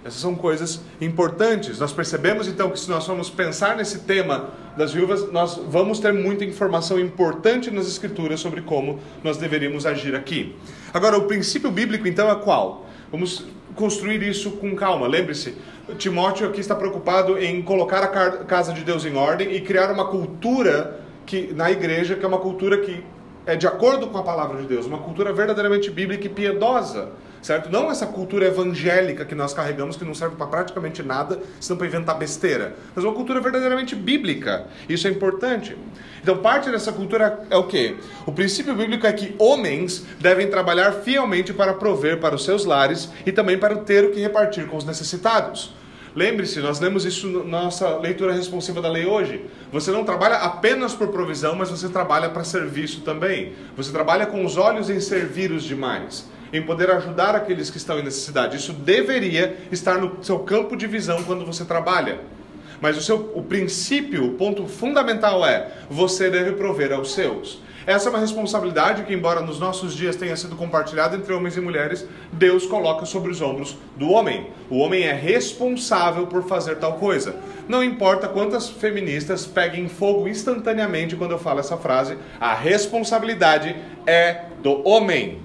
Essas 0.05 0.21
são 0.21 0.35
coisas 0.35 0.81
importantes. 1.01 1.79
Nós 1.79 1.93
percebemos 1.93 2.47
então 2.47 2.71
que 2.71 2.79
se 2.79 2.91
nós 2.91 3.07
formos 3.07 3.31
pensar 3.31 3.75
nesse 3.75 4.01
tema 4.01 4.51
das 4.77 4.93
viúvas, 4.93 5.33
nós 5.33 5.59
vamos 5.69 5.99
ter 5.99 6.13
muita 6.13 6.45
informação 6.45 7.01
importante 7.01 7.71
nas 7.71 7.87
escrituras 7.87 8.39
sobre 8.39 8.61
como 8.61 9.01
nós 9.23 9.39
deveríamos 9.39 9.87
agir 9.87 10.15
aqui. 10.15 10.55
Agora, 10.93 11.17
o 11.17 11.23
princípio 11.23 11.71
bíblico 11.71 12.07
então 12.07 12.31
é 12.31 12.35
qual? 12.35 12.87
Vamos 13.11 13.47
construir 13.75 14.23
isso 14.23 14.51
com 14.53 14.77
calma. 14.77 15.07
Lembre-se, 15.07 15.55
Timóteo 15.97 16.49
aqui 16.49 16.61
está 16.61 16.75
preocupado 16.75 17.39
em 17.39 17.63
colocar 17.63 18.03
a 18.03 18.45
casa 18.45 18.73
de 18.75 18.83
Deus 18.83 19.07
em 19.07 19.17
ordem 19.17 19.55
e 19.55 19.61
criar 19.61 19.91
uma 19.91 20.07
cultura 20.07 21.01
que 21.25 21.53
na 21.55 21.71
igreja 21.71 22.15
que 22.15 22.25
é 22.25 22.29
uma 22.29 22.39
cultura 22.39 22.79
que 22.79 23.03
é 23.47 23.57
de 23.57 23.67
acordo 23.67 24.09
com 24.09 24.19
a 24.19 24.23
palavra 24.23 24.61
de 24.61 24.67
Deus, 24.67 24.87
uma 24.87 24.99
cultura 24.99 25.33
verdadeiramente 25.33 25.91
bíblica 25.91 26.27
e 26.27 26.29
piedosa 26.29 27.13
certo? 27.45 27.71
Não 27.71 27.91
essa 27.91 28.07
cultura 28.07 28.47
evangélica 28.47 29.25
que 29.25 29.35
nós 29.35 29.53
carregamos, 29.53 29.97
que 29.97 30.05
não 30.05 30.15
serve 30.15 30.35
para 30.35 30.47
praticamente 30.47 31.03
nada, 31.03 31.39
senão 31.61 31.77
para 31.77 31.87
inventar 31.87 32.17
besteira, 32.17 32.75
mas 32.95 33.05
uma 33.05 33.13
cultura 33.13 33.39
verdadeiramente 33.39 33.95
bíblica. 33.95 34.67
Isso 34.89 35.07
é 35.07 35.11
importante. 35.11 35.77
Então, 36.23 36.39
parte 36.39 36.71
dessa 36.71 36.91
cultura 36.91 37.45
é 37.51 37.57
o 37.57 37.65
quê? 37.65 37.97
O 38.25 38.33
princípio 38.33 38.75
bíblico 38.75 39.07
é 39.07 39.13
que 39.13 39.35
homens 39.39 40.07
devem 40.19 40.49
trabalhar 40.49 40.93
fielmente 40.93 41.53
para 41.53 41.75
prover 41.75 42.19
para 42.19 42.35
os 42.35 42.45
seus 42.45 42.65
lares 42.65 43.11
e 43.27 43.31
também 43.31 43.59
para 43.59 43.77
ter 43.77 44.05
o 44.05 44.11
que 44.11 44.21
repartir 44.21 44.67
com 44.67 44.79
os 44.79 44.85
necessitados. 44.87 45.75
Lembre-se, 46.15 46.61
nós 46.61 46.79
lemos 46.79 47.05
isso 47.05 47.27
na 47.45 47.63
nossa 47.63 47.99
leitura 47.99 48.33
responsiva 48.33 48.81
da 48.81 48.89
lei 48.89 49.05
hoje. 49.05 49.45
Você 49.73 49.91
não 49.91 50.05
trabalha 50.05 50.37
apenas 50.37 50.95
por 50.95 51.09
provisão, 51.09 51.57
mas 51.57 51.71
você 51.71 51.89
trabalha 51.89 52.31
para 52.31 52.45
serviço 52.45 53.01
também. 53.01 53.53
Você 53.77 53.91
trabalha 53.91 54.27
com 54.27 54.45
os 54.45 54.57
olhos 54.57 54.89
em 54.89 55.01
servir 55.01 55.51
os 55.51 55.65
demais 55.65 56.33
em 56.53 56.63
poder 56.63 56.89
ajudar 56.93 57.35
aqueles 57.35 57.69
que 57.69 57.79
estão 57.79 57.99
em 57.99 58.05
necessidade. 58.05 58.57
Isso 58.57 58.73
deveria 58.73 59.57
estar 59.73 59.99
no 59.99 60.23
seu 60.23 60.39
campo 60.39 60.77
de 60.77 60.87
visão 60.87 61.25
quando 61.25 61.45
você 61.45 61.65
trabalha. 61.65 62.21
Mas 62.85 62.99
o, 62.99 63.01
seu, 63.01 63.33
o 63.35 63.43
princípio, 63.43 64.27
o 64.27 64.35
ponto 64.35 64.67
fundamental 64.67 65.43
é: 65.43 65.71
você 65.89 66.29
deve 66.29 66.53
prover 66.53 66.93
aos 66.93 67.15
seus. 67.15 67.59
Essa 67.87 68.09
é 68.09 68.11
uma 68.11 68.19
responsabilidade 68.19 69.05
que, 69.05 69.15
embora 69.15 69.41
nos 69.41 69.59
nossos 69.59 69.95
dias 69.95 70.17
tenha 70.17 70.37
sido 70.37 70.55
compartilhada 70.55 71.17
entre 71.17 71.33
homens 71.33 71.57
e 71.57 71.63
mulheres, 71.63 72.07
Deus 72.31 72.67
coloca 72.67 73.07
sobre 73.07 73.31
os 73.31 73.41
ombros 73.41 73.79
do 73.97 74.11
homem. 74.11 74.49
O 74.69 74.81
homem 74.81 75.05
é 75.05 75.15
responsável 75.15 76.27
por 76.27 76.43
fazer 76.43 76.77
tal 76.77 76.99
coisa. 76.99 77.37
Não 77.67 77.83
importa 77.83 78.29
quantas 78.29 78.69
feministas 78.69 79.47
peguem 79.47 79.89
fogo 79.89 80.29
instantaneamente 80.29 81.17
quando 81.17 81.31
eu 81.31 81.39
falo 81.39 81.61
essa 81.61 81.79
frase, 81.79 82.19
a 82.39 82.53
responsabilidade 82.53 83.75
é 84.07 84.43
do 84.63 84.87
homem. 84.87 85.41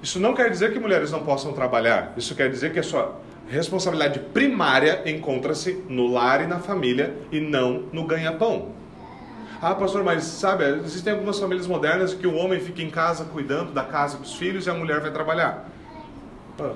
Isso 0.00 0.20
não 0.20 0.34
quer 0.34 0.50
dizer 0.50 0.72
que 0.72 0.78
mulheres 0.78 1.10
não 1.10 1.24
possam 1.24 1.52
trabalhar. 1.52 2.12
Isso 2.16 2.32
quer 2.36 2.48
dizer 2.48 2.72
que 2.72 2.78
a 2.78 2.82
sua 2.84 3.23
responsabilidade 3.48 4.18
primária 4.18 5.02
encontra-se 5.06 5.84
no 5.88 6.06
lar 6.06 6.42
e 6.42 6.46
na 6.46 6.58
família 6.58 7.14
e 7.30 7.40
não 7.40 7.84
no 7.92 8.04
ganha-pão. 8.04 8.72
Ah, 9.60 9.74
pastor, 9.74 10.02
mas 10.02 10.24
sabe, 10.24 10.64
existem 10.84 11.12
algumas 11.12 11.38
famílias 11.38 11.66
modernas 11.66 12.12
que 12.12 12.26
o 12.26 12.34
homem 12.34 12.60
fica 12.60 12.82
em 12.82 12.90
casa 12.90 13.24
cuidando 13.24 13.72
da 13.72 13.84
casa 13.84 14.18
dos 14.18 14.34
filhos 14.34 14.66
e 14.66 14.70
a 14.70 14.74
mulher 14.74 15.00
vai 15.00 15.10
trabalhar. 15.10 15.68
Ah. 16.60 16.72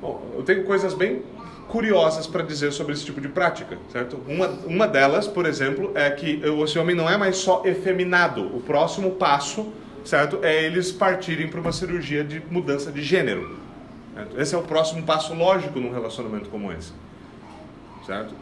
Bom, 0.00 0.22
eu 0.36 0.42
tenho 0.42 0.64
coisas 0.64 0.94
bem 0.94 1.22
curiosas 1.68 2.26
para 2.26 2.42
dizer 2.42 2.72
sobre 2.72 2.94
esse 2.94 3.04
tipo 3.04 3.20
de 3.20 3.28
prática, 3.28 3.76
certo? 3.92 4.20
Uma, 4.26 4.48
uma 4.64 4.88
delas, 4.88 5.26
por 5.26 5.44
exemplo, 5.44 5.92
é 5.94 6.10
que 6.10 6.40
esse 6.64 6.78
homem 6.78 6.96
não 6.96 7.08
é 7.08 7.16
mais 7.16 7.36
só 7.36 7.62
efeminado. 7.64 8.56
O 8.56 8.60
próximo 8.60 9.10
passo 9.12 9.70
certo? 10.08 10.40
É 10.42 10.64
eles 10.64 10.90
partirem 10.90 11.48
para 11.48 11.60
uma 11.60 11.72
cirurgia 11.72 12.24
de 12.24 12.42
mudança 12.50 12.90
de 12.90 13.02
gênero. 13.02 13.58
Certo? 14.18 14.40
Esse 14.40 14.54
é 14.56 14.58
o 14.58 14.62
próximo 14.62 15.04
passo 15.04 15.32
lógico 15.32 15.78
num 15.78 15.92
relacionamento 15.92 16.50
como 16.50 16.72
esse, 16.72 16.90
certo? 18.04 18.34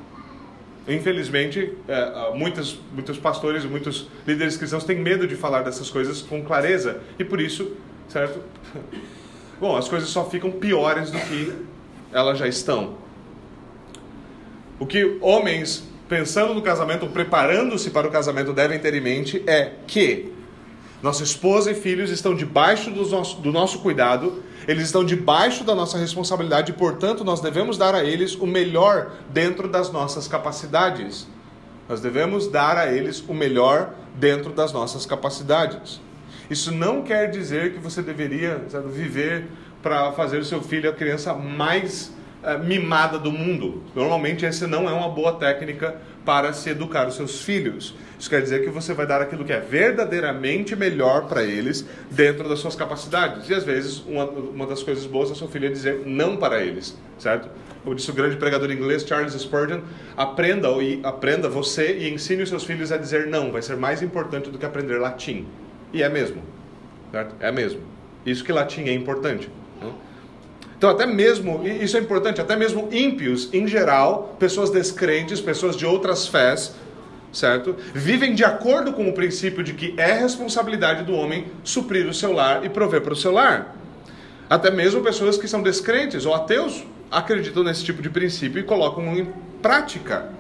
Infelizmente, 0.88 1.76
é, 1.86 2.32
muitos, 2.34 2.80
muitos 2.94 3.18
pastores 3.18 3.62
muitos 3.66 4.08
líderes 4.26 4.56
cristãos 4.56 4.84
têm 4.84 4.98
medo 4.98 5.26
de 5.26 5.36
falar 5.36 5.60
dessas 5.60 5.90
coisas 5.90 6.22
com 6.22 6.42
clareza 6.42 7.02
e 7.18 7.24
por 7.24 7.42
isso, 7.42 7.72
certo? 8.08 8.40
Bom, 9.60 9.76
as 9.76 9.86
coisas 9.86 10.08
só 10.08 10.24
ficam 10.24 10.50
piores 10.50 11.10
do 11.10 11.18
que 11.18 11.52
elas 12.10 12.38
já 12.38 12.48
estão. 12.48 12.94
O 14.78 14.86
que 14.86 15.18
homens 15.20 15.86
pensando 16.08 16.54
no 16.54 16.62
casamento, 16.62 17.06
preparando-se 17.08 17.90
para 17.90 18.08
o 18.08 18.10
casamento, 18.10 18.54
devem 18.54 18.78
ter 18.78 18.94
em 18.94 19.00
mente 19.02 19.42
é 19.46 19.72
que 19.86 20.32
nossa 21.06 21.22
esposa 21.22 21.70
e 21.70 21.74
filhos 21.74 22.10
estão 22.10 22.34
debaixo 22.34 22.90
do 22.90 23.08
nosso, 23.08 23.36
do 23.40 23.52
nosso 23.52 23.78
cuidado, 23.78 24.42
eles 24.66 24.86
estão 24.86 25.04
debaixo 25.04 25.62
da 25.62 25.72
nossa 25.72 25.96
responsabilidade 25.96 26.72
e, 26.72 26.74
portanto, 26.74 27.22
nós 27.22 27.40
devemos 27.40 27.78
dar 27.78 27.94
a 27.94 28.04
eles 28.04 28.34
o 28.34 28.44
melhor 28.44 29.12
dentro 29.30 29.68
das 29.68 29.92
nossas 29.92 30.26
capacidades. 30.26 31.28
Nós 31.88 32.00
devemos 32.00 32.48
dar 32.48 32.76
a 32.76 32.92
eles 32.92 33.22
o 33.28 33.32
melhor 33.32 33.94
dentro 34.16 34.52
das 34.52 34.72
nossas 34.72 35.06
capacidades. 35.06 36.00
Isso 36.50 36.72
não 36.72 37.02
quer 37.02 37.30
dizer 37.30 37.74
que 37.74 37.78
você 37.78 38.02
deveria 38.02 38.64
sabe, 38.68 38.88
viver 38.90 39.46
para 39.80 40.10
fazer 40.10 40.38
o 40.38 40.44
seu 40.44 40.60
filho 40.60 40.90
a 40.90 40.92
criança 40.92 41.32
mais 41.34 42.12
uh, 42.42 42.58
mimada 42.64 43.16
do 43.16 43.30
mundo. 43.30 43.84
Normalmente, 43.94 44.44
essa 44.44 44.66
não 44.66 44.88
é 44.88 44.92
uma 44.92 45.08
boa 45.08 45.34
técnica 45.34 46.00
para 46.24 46.52
se 46.52 46.68
educar 46.68 47.06
os 47.06 47.14
seus 47.14 47.42
filhos. 47.42 47.94
Isso 48.18 48.30
quer 48.30 48.40
dizer 48.40 48.64
que 48.64 48.70
você 48.70 48.94
vai 48.94 49.06
dar 49.06 49.20
aquilo 49.20 49.44
que 49.44 49.52
é 49.52 49.60
verdadeiramente 49.60 50.74
melhor 50.74 51.26
para 51.28 51.42
eles 51.42 51.84
dentro 52.10 52.48
das 52.48 52.58
suas 52.58 52.74
capacidades. 52.74 53.48
E 53.48 53.54
às 53.54 53.64
vezes, 53.64 54.02
uma, 54.06 54.24
uma 54.24 54.66
das 54.66 54.82
coisas 54.82 55.04
boas 55.04 55.28
da 55.28 55.34
sua 55.34 55.48
filha 55.48 55.66
é 55.66 55.70
dizer 55.70 56.02
não 56.06 56.36
para 56.36 56.62
eles, 56.62 56.96
certo? 57.18 57.48
Como 57.84 57.94
disse 57.94 58.10
o 58.10 58.14
grande 58.14 58.36
pregador 58.36 58.70
inglês 58.72 59.06
Charles 59.06 59.34
Spurgeon, 59.34 59.80
aprenda, 60.16 60.68
aprenda 61.04 61.48
você 61.48 61.98
e 61.98 62.12
ensine 62.12 62.42
os 62.42 62.48
seus 62.48 62.64
filhos 62.64 62.90
a 62.90 62.96
dizer 62.96 63.26
não. 63.26 63.52
Vai 63.52 63.62
ser 63.62 63.76
mais 63.76 64.02
importante 64.02 64.50
do 64.50 64.58
que 64.58 64.66
aprender 64.66 64.98
latim. 64.98 65.46
E 65.92 66.02
é 66.02 66.08
mesmo, 66.08 66.42
certo? 67.12 67.34
É 67.38 67.52
mesmo. 67.52 67.80
Isso 68.24 68.42
que 68.42 68.50
latim 68.50 68.88
é 68.88 68.92
importante. 68.92 69.48
Né? 69.80 69.92
Então, 70.76 70.90
até 70.90 71.06
mesmo, 71.06 71.66
isso 71.66 71.96
é 71.96 72.00
importante, 72.00 72.40
até 72.40 72.56
mesmo 72.56 72.88
ímpios, 72.92 73.48
em 73.52 73.66
geral, 73.66 74.36
pessoas 74.38 74.68
descrentes, 74.68 75.40
pessoas 75.40 75.76
de 75.76 75.86
outras 75.86 76.26
fés, 76.26 76.74
certo? 77.32 77.76
Vivem 77.94 78.34
de 78.34 78.44
acordo 78.44 78.92
com 78.92 79.08
o 79.08 79.12
princípio 79.12 79.62
de 79.62 79.72
que 79.72 79.94
é 79.96 80.12
responsabilidade 80.12 81.04
do 81.04 81.14
homem 81.14 81.46
suprir 81.64 82.06
o 82.06 82.14
seu 82.14 82.32
lar 82.32 82.64
e 82.64 82.68
prover 82.68 83.00
para 83.00 83.12
o 83.12 83.16
seu 83.16 83.32
lar. 83.32 83.76
Até 84.48 84.70
mesmo 84.70 85.02
pessoas 85.02 85.36
que 85.36 85.48
são 85.48 85.62
descrentes 85.62 86.24
ou 86.24 86.34
ateus 86.34 86.84
acreditam 87.10 87.64
nesse 87.64 87.84
tipo 87.84 88.00
de 88.00 88.10
princípio 88.10 88.60
e 88.60 88.62
colocam 88.62 89.16
em 89.16 89.32
prática. 89.60 90.35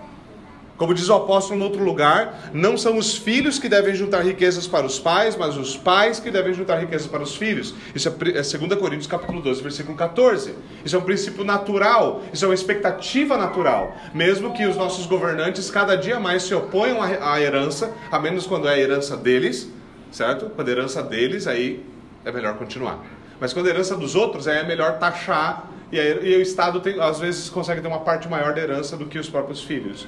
Como 0.76 0.92
diz 0.92 1.08
o 1.08 1.14
apóstolo 1.14 1.58
em 1.58 1.62
outro 1.62 1.82
lugar, 1.82 2.50
não 2.52 2.76
são 2.76 2.98
os 2.98 3.16
filhos 3.16 3.58
que 3.58 3.68
devem 3.68 3.94
juntar 3.94 4.22
riquezas 4.22 4.66
para 4.66 4.84
os 4.84 4.98
pais, 4.98 5.36
mas 5.36 5.56
os 5.56 5.76
pais 5.76 6.20
que 6.20 6.30
devem 6.30 6.52
juntar 6.52 6.76
riquezas 6.76 7.06
para 7.06 7.22
os 7.22 7.34
filhos. 7.34 7.74
Isso 7.94 8.08
é 8.08 8.12
2 8.12 8.54
é 8.54 8.76
Coríntios 8.76 9.06
capítulo 9.06 9.40
12, 9.40 9.62
versículo 9.62 9.96
14. 9.96 10.54
Isso 10.84 10.94
é 10.94 10.98
um 10.98 11.02
princípio 11.02 11.44
natural, 11.44 12.22
isso 12.32 12.44
é 12.44 12.48
uma 12.48 12.54
expectativa 12.54 13.36
natural. 13.36 13.96
Mesmo 14.12 14.52
que 14.52 14.66
os 14.66 14.76
nossos 14.76 15.06
governantes 15.06 15.70
cada 15.70 15.96
dia 15.96 16.20
mais 16.20 16.42
se 16.42 16.54
oponham 16.54 16.98
à 17.02 17.40
herança, 17.40 17.92
a 18.10 18.18
menos 18.18 18.46
quando 18.46 18.68
é 18.68 18.74
a 18.74 18.78
herança 18.78 19.16
deles, 19.16 19.70
certo? 20.10 20.50
Quando 20.50 20.68
é 20.68 20.72
a 20.72 20.76
herança 20.76 21.02
deles, 21.02 21.46
aí 21.46 21.84
é 22.24 22.30
melhor 22.30 22.54
continuar. 22.54 23.02
Mas 23.40 23.52
quando 23.52 23.66
é 23.66 23.70
a 23.70 23.74
herança 23.74 23.96
dos 23.96 24.14
outros, 24.14 24.46
aí 24.46 24.58
é 24.58 24.64
melhor 24.64 24.98
taxar 24.98 25.70
e, 25.90 26.00
aí, 26.00 26.32
e 26.32 26.36
o 26.36 26.42
Estado 26.42 26.80
tem, 26.80 27.00
às 27.00 27.20
vezes 27.20 27.48
consegue 27.48 27.80
ter 27.80 27.88
uma 27.88 28.00
parte 28.00 28.28
maior 28.28 28.52
da 28.52 28.60
herança 28.60 28.96
do 28.96 29.06
que 29.06 29.18
os 29.18 29.28
próprios 29.28 29.62
filhos. 29.62 30.06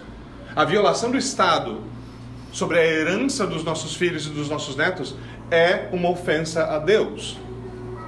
A 0.59 0.65
violação 0.65 1.13
do 1.13 1.17
Estado 1.17 1.83
sobre 2.51 2.81
a 2.81 2.85
herança 2.85 3.47
dos 3.47 3.63
nossos 3.63 3.95
filhos 3.95 4.27
e 4.27 4.31
dos 4.31 4.49
nossos 4.49 4.75
netos 4.75 5.15
é 5.53 5.87
uma 5.93 6.11
ofensa 6.11 6.65
a 6.65 6.81
Deus. 6.81 7.39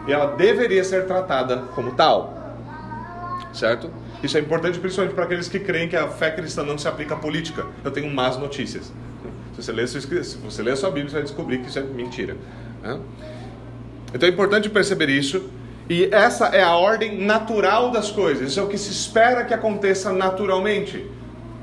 E 0.08 0.12
ela 0.12 0.34
deveria 0.34 0.82
ser 0.82 1.06
tratada 1.06 1.58
como 1.76 1.92
tal. 1.92 2.58
Certo? 3.52 3.88
Isso 4.20 4.36
é 4.36 4.40
importante 4.40 4.80
principalmente 4.80 5.14
para 5.14 5.26
aqueles 5.26 5.48
que 5.48 5.60
creem 5.60 5.88
que 5.88 5.94
a 5.94 6.08
fé 6.08 6.32
cristã 6.32 6.64
não 6.64 6.76
se 6.76 6.88
aplica 6.88 7.14
à 7.14 7.16
política. 7.16 7.66
Eu 7.84 7.92
tenho 7.92 8.12
más 8.12 8.36
notícias. 8.36 8.92
Se 9.54 9.62
você 9.62 9.70
ler, 9.70 9.86
se 9.86 10.00
você 10.38 10.60
ler 10.60 10.72
a 10.72 10.76
sua 10.76 10.90
Bíblia, 10.90 11.08
você 11.08 11.14
vai 11.18 11.22
descobrir 11.22 11.58
que 11.58 11.68
isso 11.68 11.78
é 11.78 11.82
mentira. 11.82 12.36
Então 14.12 14.28
é 14.28 14.32
importante 14.32 14.68
perceber 14.68 15.08
isso. 15.08 15.48
E 15.88 16.06
essa 16.06 16.46
é 16.46 16.64
a 16.64 16.74
ordem 16.74 17.24
natural 17.24 17.92
das 17.92 18.10
coisas. 18.10 18.48
Isso 18.48 18.58
é 18.58 18.62
o 18.64 18.66
que 18.66 18.76
se 18.76 18.90
espera 18.90 19.44
que 19.44 19.54
aconteça 19.54 20.12
naturalmente. 20.12 21.06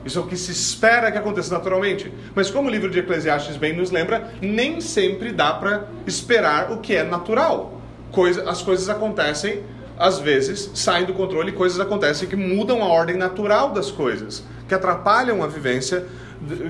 Isso 0.07 0.19
é 0.19 0.21
o 0.21 0.25
que 0.25 0.37
se 0.37 0.51
espera 0.53 1.11
que 1.11 1.17
aconteça 1.17 1.53
naturalmente. 1.53 2.11
Mas 2.33 2.49
como 2.49 2.69
o 2.69 2.71
livro 2.71 2.89
de 2.89 2.99
Eclesiastes 2.99 3.57
bem 3.57 3.75
nos 3.75 3.91
lembra, 3.91 4.31
nem 4.41 4.79
sempre 4.79 5.33
dá 5.33 5.53
para 5.53 5.89
esperar 6.07 6.71
o 6.71 6.77
que 6.77 6.95
é 6.95 7.03
natural. 7.03 7.81
Coisa, 8.09 8.49
as 8.49 8.61
coisas 8.61 8.87
acontecem, 8.87 9.63
às 9.99 10.17
vezes, 10.17 10.71
saem 10.73 11.05
do 11.05 11.13
controle, 11.13 11.51
coisas 11.51 11.77
acontecem 11.79 12.27
que 12.27 12.37
mudam 12.37 12.81
a 12.81 12.87
ordem 12.87 13.17
natural 13.17 13.71
das 13.71 13.91
coisas, 13.91 14.45
que 14.65 14.73
atrapalham 14.73 15.43
a 15.43 15.47
vivência 15.47 16.05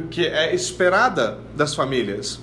que 0.09 0.25
é 0.25 0.55
esperada 0.55 1.37
das 1.55 1.75
famílias. 1.75 2.39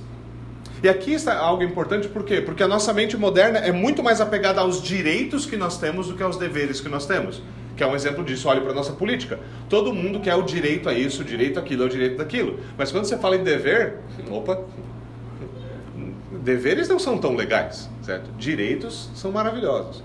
E 0.81 0.89
aqui 0.89 1.13
está 1.13 1.37
algo 1.37 1.63
importante, 1.65 2.07
por 2.07 2.25
quê? 2.25 2.41
Porque 2.41 2.63
a 2.63 2.69
nossa 2.69 2.93
mente 2.93 3.17
moderna 3.17 3.59
é 3.59 3.73
muito 3.73 4.01
mais 4.01 4.21
apegada 4.21 4.61
aos 4.61 4.81
direitos 4.81 5.45
que 5.45 5.57
nós 5.57 5.77
temos 5.77 6.09
do 6.09 6.15
que 6.15 6.23
aos 6.23 6.37
deveres 6.37 6.81
que 6.81 6.89
nós 6.89 7.05
temos 7.05 7.43
que 7.77 7.83
é 7.83 7.87
um 7.87 7.95
exemplo 7.95 8.25
disso. 8.25 8.49
Olhe 8.49 8.61
para 8.61 8.71
a 8.71 8.75
nossa 8.75 8.93
política. 8.93 9.39
Todo 9.69 9.93
mundo 9.93 10.21
quer 10.21 10.35
o 10.35 10.43
direito 10.43 10.89
a 10.89 10.95
isso, 10.95 11.23
o 11.23 11.25
direito 11.25 11.59
àquilo, 11.59 11.83
é 11.83 11.87
o 11.87 11.89
direito 11.89 12.17
daquilo. 12.19 12.61
Mas 12.77 12.93
quando 12.93 13.05
você 13.05 13.19
fala 13.19 13.37
em 13.37 13.43
dever, 13.43 13.99
opa, 14.31 14.61
deveres 16.43 16.89
não 16.89 16.99
são 16.99 17.19
tão 17.19 17.35
legais, 17.35 17.89
certo? 18.03 18.31
Direitos 18.39 19.11
são 19.15 19.33
maravilhosos, 19.33 20.03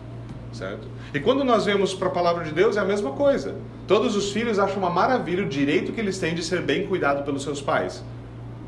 certo? 0.53 0.87
E 1.13 1.19
quando 1.19 1.43
nós 1.43 1.65
vemos 1.65 1.93
para 1.93 2.07
a 2.07 2.11
palavra 2.11 2.43
de 2.43 2.51
Deus 2.51 2.77
é 2.77 2.79
a 2.79 2.85
mesma 2.85 3.11
coisa. 3.11 3.55
Todos 3.87 4.15
os 4.15 4.31
filhos 4.31 4.59
acham 4.59 4.77
uma 4.77 4.89
maravilha 4.89 5.43
o 5.43 5.49
direito 5.49 5.91
que 5.91 5.99
eles 5.99 6.17
têm 6.19 6.35
de 6.35 6.43
ser 6.43 6.61
bem 6.61 6.87
cuidado 6.87 7.23
pelos 7.23 7.43
seus 7.43 7.61
pais, 7.61 8.03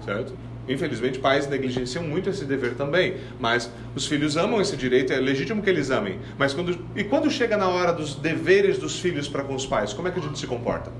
certo? 0.03 0.33
Infelizmente, 0.71 1.19
pais 1.19 1.47
negligenciam 1.47 2.03
muito 2.03 2.29
esse 2.29 2.45
dever 2.45 2.75
também, 2.75 3.17
mas 3.39 3.71
os 3.95 4.05
filhos 4.07 4.37
amam 4.37 4.61
esse 4.61 4.77
direito, 4.77 5.11
é 5.13 5.17
legítimo 5.17 5.61
que 5.61 5.69
eles 5.69 5.89
amem. 5.89 6.19
Mas 6.37 6.53
quando 6.53 6.77
e 6.95 7.03
quando 7.03 7.29
chega 7.29 7.57
na 7.57 7.67
hora 7.67 7.91
dos 7.91 8.15
deveres 8.15 8.77
dos 8.77 8.99
filhos 8.99 9.27
para 9.27 9.43
com 9.43 9.55
os 9.55 9.65
pais, 9.65 9.93
como 9.93 10.07
é 10.07 10.11
que 10.11 10.19
a 10.19 10.23
gente 10.23 10.39
se 10.39 10.47
comporta? 10.47 10.91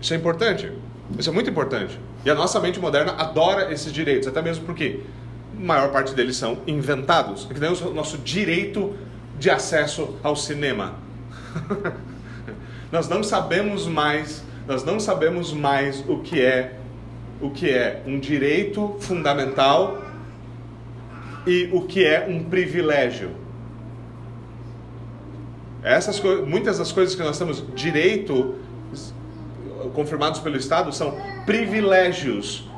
Isso 0.00 0.14
é 0.14 0.16
importante. 0.16 0.70
Isso 1.18 1.30
é 1.30 1.32
muito 1.32 1.50
importante. 1.50 1.98
E 2.24 2.30
a 2.30 2.34
nossa 2.34 2.60
mente 2.60 2.78
moderna 2.78 3.12
adora 3.12 3.72
esses 3.72 3.92
direitos, 3.92 4.28
até 4.28 4.42
mesmo 4.42 4.64
porque 4.64 5.00
a 5.56 5.64
maior 5.64 5.90
parte 5.90 6.14
deles 6.14 6.36
são 6.36 6.58
inventados. 6.66 7.46
É 7.50 7.54
que 7.54 7.60
nem 7.60 7.70
o 7.70 7.94
nosso 7.94 8.18
direito 8.18 8.94
de 9.38 9.50
acesso 9.50 10.16
ao 10.22 10.36
cinema. 10.36 10.94
Nós 12.90 13.08
não 13.08 13.22
sabemos 13.22 13.86
mais 13.86 14.44
nós 14.66 14.84
não 14.84 14.98
sabemos 14.98 15.52
mais 15.52 16.04
o 16.08 16.18
que 16.18 16.40
é 16.40 16.78
o 17.40 17.50
que 17.50 17.70
é 17.70 18.02
um 18.06 18.18
direito 18.18 18.96
fundamental 19.00 20.02
e 21.46 21.68
o 21.72 21.82
que 21.82 22.04
é 22.04 22.26
um 22.26 22.44
privilégio. 22.44 23.30
Essas 25.82 26.20
muitas 26.46 26.78
das 26.78 26.90
coisas 26.90 27.14
que 27.14 27.22
nós 27.22 27.38
temos 27.38 27.62
direito 27.74 28.56
confirmados 29.94 30.40
pelo 30.40 30.56
Estado 30.56 30.92
são 30.92 31.14
privilégios. 31.44 32.68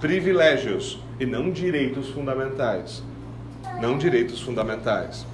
Privilégios 0.00 1.00
e 1.18 1.26
não 1.26 1.50
direitos 1.50 2.08
fundamentais. 2.10 3.02
Não 3.80 3.98
direitos 3.98 4.40
fundamentais. 4.40 5.26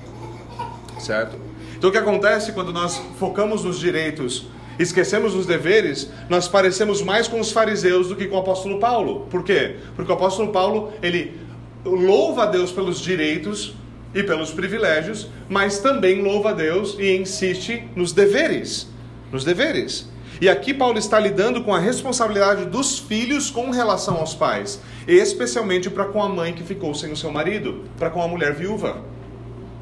Certo? 0.98 1.36
Então 1.76 1.90
o 1.90 1.92
que 1.92 1.98
acontece 1.98 2.52
quando 2.52 2.72
nós 2.72 2.96
focamos 3.18 3.64
nos 3.64 3.78
direitos 3.78 4.48
esquecemos 4.82 5.34
os 5.34 5.46
deveres, 5.46 6.10
nós 6.28 6.48
parecemos 6.48 7.02
mais 7.02 7.28
com 7.28 7.40
os 7.40 7.52
fariseus 7.52 8.08
do 8.08 8.16
que 8.16 8.26
com 8.26 8.36
o 8.36 8.40
apóstolo 8.40 8.78
Paulo. 8.78 9.26
Por 9.30 9.44
quê? 9.44 9.76
Porque 9.94 10.10
o 10.10 10.14
apóstolo 10.14 10.52
Paulo, 10.52 10.92
ele 11.02 11.38
louva 11.84 12.44
a 12.44 12.46
Deus 12.46 12.72
pelos 12.72 13.00
direitos 13.00 13.74
e 14.14 14.22
pelos 14.22 14.50
privilégios, 14.50 15.28
mas 15.48 15.78
também 15.78 16.22
louva 16.22 16.50
a 16.50 16.52
Deus 16.52 16.96
e 16.98 17.16
insiste 17.16 17.88
nos 17.94 18.12
deveres, 18.12 18.88
nos 19.30 19.44
deveres. 19.44 20.08
E 20.40 20.48
aqui 20.48 20.72
Paulo 20.72 20.98
está 20.98 21.20
lidando 21.20 21.62
com 21.62 21.74
a 21.74 21.78
responsabilidade 21.78 22.64
dos 22.64 22.98
filhos 22.98 23.50
com 23.50 23.70
relação 23.70 24.16
aos 24.16 24.34
pais, 24.34 24.80
especialmente 25.06 25.90
para 25.90 26.06
com 26.06 26.22
a 26.22 26.28
mãe 26.28 26.54
que 26.54 26.62
ficou 26.62 26.94
sem 26.94 27.12
o 27.12 27.16
seu 27.16 27.30
marido, 27.30 27.84
para 27.98 28.08
com 28.08 28.22
a 28.22 28.28
mulher 28.28 28.54
viúva, 28.54 29.02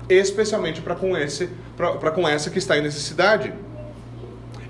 especialmente 0.08 0.80
para 0.80 0.96
com 0.96 1.12
para 1.76 2.10
com 2.10 2.28
essa 2.28 2.50
que 2.50 2.58
está 2.58 2.76
em 2.76 2.82
necessidade. 2.82 3.52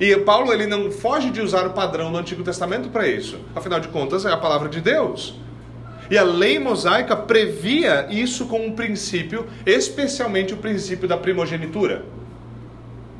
E 0.00 0.16
Paulo 0.18 0.52
ele 0.52 0.66
não 0.66 0.92
foge 0.92 1.30
de 1.30 1.40
usar 1.40 1.66
o 1.66 1.70
padrão 1.70 2.12
do 2.12 2.18
Antigo 2.18 2.44
Testamento 2.44 2.88
para 2.88 3.06
isso. 3.08 3.38
Afinal 3.54 3.80
de 3.80 3.88
contas, 3.88 4.24
é 4.24 4.30
a 4.30 4.36
palavra 4.36 4.68
de 4.68 4.80
Deus. 4.80 5.34
E 6.10 6.16
a 6.16 6.22
lei 6.22 6.58
mosaica 6.58 7.16
previa 7.16 8.06
isso 8.10 8.46
como 8.46 8.64
um 8.64 8.72
princípio, 8.72 9.46
especialmente 9.66 10.54
o 10.54 10.56
princípio 10.56 11.08
da 11.08 11.16
primogenitura. 11.16 12.04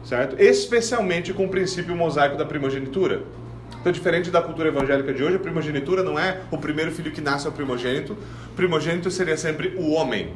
Certo? 0.05 0.41
Especialmente 0.41 1.35
com 1.35 1.47
o 1.47 1.49
princípio 1.49 1.95
mosaico 1.95 2.37
da 2.37 2.47
primogenitura. 2.47 3.23
Então, 3.81 3.93
diferente 3.93 4.31
da 4.31 4.41
cultura 4.41 4.69
evangélica 4.69 5.13
de 5.13 5.23
hoje, 5.23 5.37
a 5.37 5.39
primogenitura 5.39 6.03
não 6.03 6.19
é 6.19 6.41
o 6.51 6.59
primeiro 6.59 6.91
filho 6.91 7.13
que 7.13 7.21
nasce 7.21 7.47
é 7.47 7.51
o 7.51 7.53
primogênito. 7.53 8.17
O 8.51 8.55
primogênito 8.55 9.11
seria 9.11 9.37
sempre 9.37 9.75
o 9.77 9.91
homem. 9.91 10.33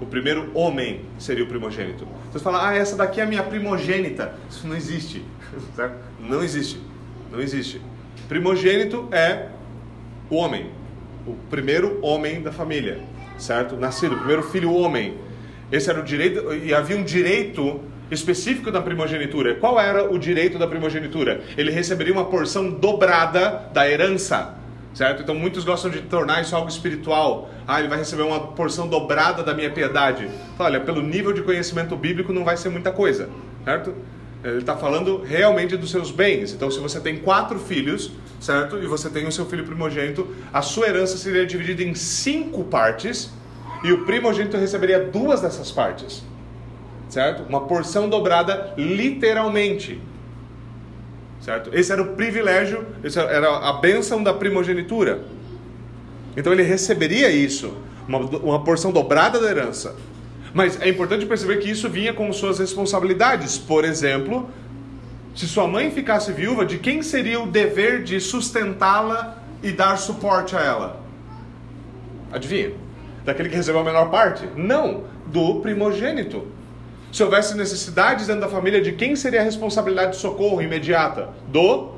O 0.00 0.06
primeiro 0.06 0.50
homem 0.54 1.02
seria 1.18 1.44
o 1.44 1.46
primogênito. 1.46 2.08
Você 2.32 2.38
fala, 2.38 2.68
ah, 2.68 2.74
essa 2.74 2.96
daqui 2.96 3.20
é 3.20 3.24
a 3.24 3.26
minha 3.26 3.42
primogênita. 3.42 4.34
Isso 4.48 4.66
não 4.66 4.74
existe. 4.74 5.22
Não 6.20 6.42
existe. 6.42 6.80
Não 7.32 7.40
existe. 7.40 7.80
Primogênito 8.28 9.08
é 9.10 9.48
o 10.30 10.36
homem. 10.36 10.70
O 11.26 11.34
primeiro 11.50 11.98
homem 12.02 12.40
da 12.40 12.52
família. 12.52 13.00
Certo? 13.36 13.76
Nascido, 13.76 14.14
o 14.14 14.18
primeiro 14.18 14.42
filho 14.44 14.72
homem. 14.72 15.18
Esse 15.72 15.90
era 15.90 16.00
o 16.00 16.04
direito, 16.04 16.54
e 16.54 16.72
havia 16.72 16.96
um 16.96 17.02
direito 17.02 17.80
específico 18.10 18.70
da 18.70 18.80
primogenitura. 18.80 19.54
Qual 19.56 19.80
era 19.80 20.04
o 20.10 20.18
direito 20.18 20.58
da 20.58 20.66
primogenitura? 20.66 21.40
Ele 21.56 21.70
receberia 21.70 22.12
uma 22.12 22.26
porção 22.26 22.70
dobrada 22.70 23.68
da 23.72 23.88
herança 23.88 24.59
certo? 24.94 25.22
Então 25.22 25.34
muitos 25.34 25.64
gostam 25.64 25.90
de 25.90 26.00
tornar 26.02 26.42
isso 26.42 26.54
algo 26.54 26.68
espiritual. 26.68 27.50
Ah, 27.66 27.78
ele 27.78 27.88
vai 27.88 27.98
receber 27.98 28.22
uma 28.22 28.40
porção 28.52 28.88
dobrada 28.88 29.42
da 29.42 29.54
minha 29.54 29.70
piedade. 29.70 30.28
Então, 30.54 30.66
olha, 30.66 30.80
pelo 30.80 31.02
nível 31.02 31.32
de 31.32 31.42
conhecimento 31.42 31.96
bíblico 31.96 32.32
não 32.32 32.44
vai 32.44 32.56
ser 32.56 32.68
muita 32.68 32.90
coisa, 32.90 33.28
certo? 33.64 33.94
Ele 34.42 34.58
está 34.58 34.74
falando 34.74 35.22
realmente 35.22 35.76
dos 35.76 35.90
seus 35.90 36.10
bens. 36.10 36.52
Então, 36.52 36.70
se 36.70 36.78
você 36.78 36.98
tem 36.98 37.18
quatro 37.18 37.58
filhos, 37.58 38.10
certo? 38.40 38.78
E 38.78 38.86
você 38.86 39.10
tem 39.10 39.26
o 39.26 39.32
seu 39.32 39.44
filho 39.44 39.64
primogênito, 39.64 40.26
a 40.52 40.62
sua 40.62 40.88
herança 40.88 41.18
seria 41.18 41.44
dividida 41.44 41.82
em 41.82 41.94
cinco 41.94 42.64
partes 42.64 43.30
e 43.84 43.92
o 43.92 44.04
primogênito 44.04 44.56
receberia 44.56 44.98
duas 44.98 45.42
dessas 45.42 45.70
partes, 45.70 46.22
certo? 47.08 47.42
Uma 47.48 47.62
porção 47.62 48.08
dobrada 48.08 48.72
literalmente 48.78 50.00
certo? 51.40 51.70
Esse 51.72 51.92
era 51.92 52.02
o 52.02 52.14
privilégio, 52.14 52.86
essa 53.02 53.22
era 53.22 53.68
a 53.68 53.72
bênção 53.74 54.22
da 54.22 54.32
primogenitura. 54.32 55.20
Então 56.36 56.52
ele 56.52 56.62
receberia 56.62 57.30
isso, 57.30 57.74
uma, 58.06 58.18
uma 58.18 58.64
porção 58.64 58.92
dobrada 58.92 59.40
da 59.40 59.48
herança. 59.48 59.96
Mas 60.52 60.80
é 60.80 60.88
importante 60.88 61.26
perceber 61.26 61.58
que 61.58 61.70
isso 61.70 61.88
vinha 61.88 62.12
com 62.12 62.32
suas 62.32 62.58
responsabilidades. 62.58 63.56
Por 63.56 63.84
exemplo, 63.84 64.48
se 65.34 65.46
sua 65.46 65.66
mãe 65.66 65.90
ficasse 65.90 66.32
viúva, 66.32 66.64
de 66.64 66.78
quem 66.78 67.02
seria 67.02 67.40
o 67.40 67.46
dever 67.46 68.02
de 68.02 68.20
sustentá-la 68.20 69.38
e 69.62 69.70
dar 69.70 69.96
suporte 69.96 70.56
a 70.56 70.60
ela? 70.60 71.00
Adivinha? 72.32 72.72
Daquele 73.24 73.48
que 73.48 73.56
recebeu 73.56 73.80
a 73.80 73.84
menor 73.84 74.10
parte? 74.10 74.48
Não, 74.56 75.04
do 75.26 75.60
primogênito. 75.60 76.46
Se 77.12 77.22
houvesse 77.22 77.56
necessidades 77.56 78.26
dentro 78.26 78.42
da 78.42 78.48
família, 78.48 78.80
de 78.80 78.92
quem 78.92 79.16
seria 79.16 79.40
a 79.40 79.44
responsabilidade 79.44 80.12
de 80.12 80.18
socorro 80.18 80.62
imediata? 80.62 81.28
Do 81.48 81.94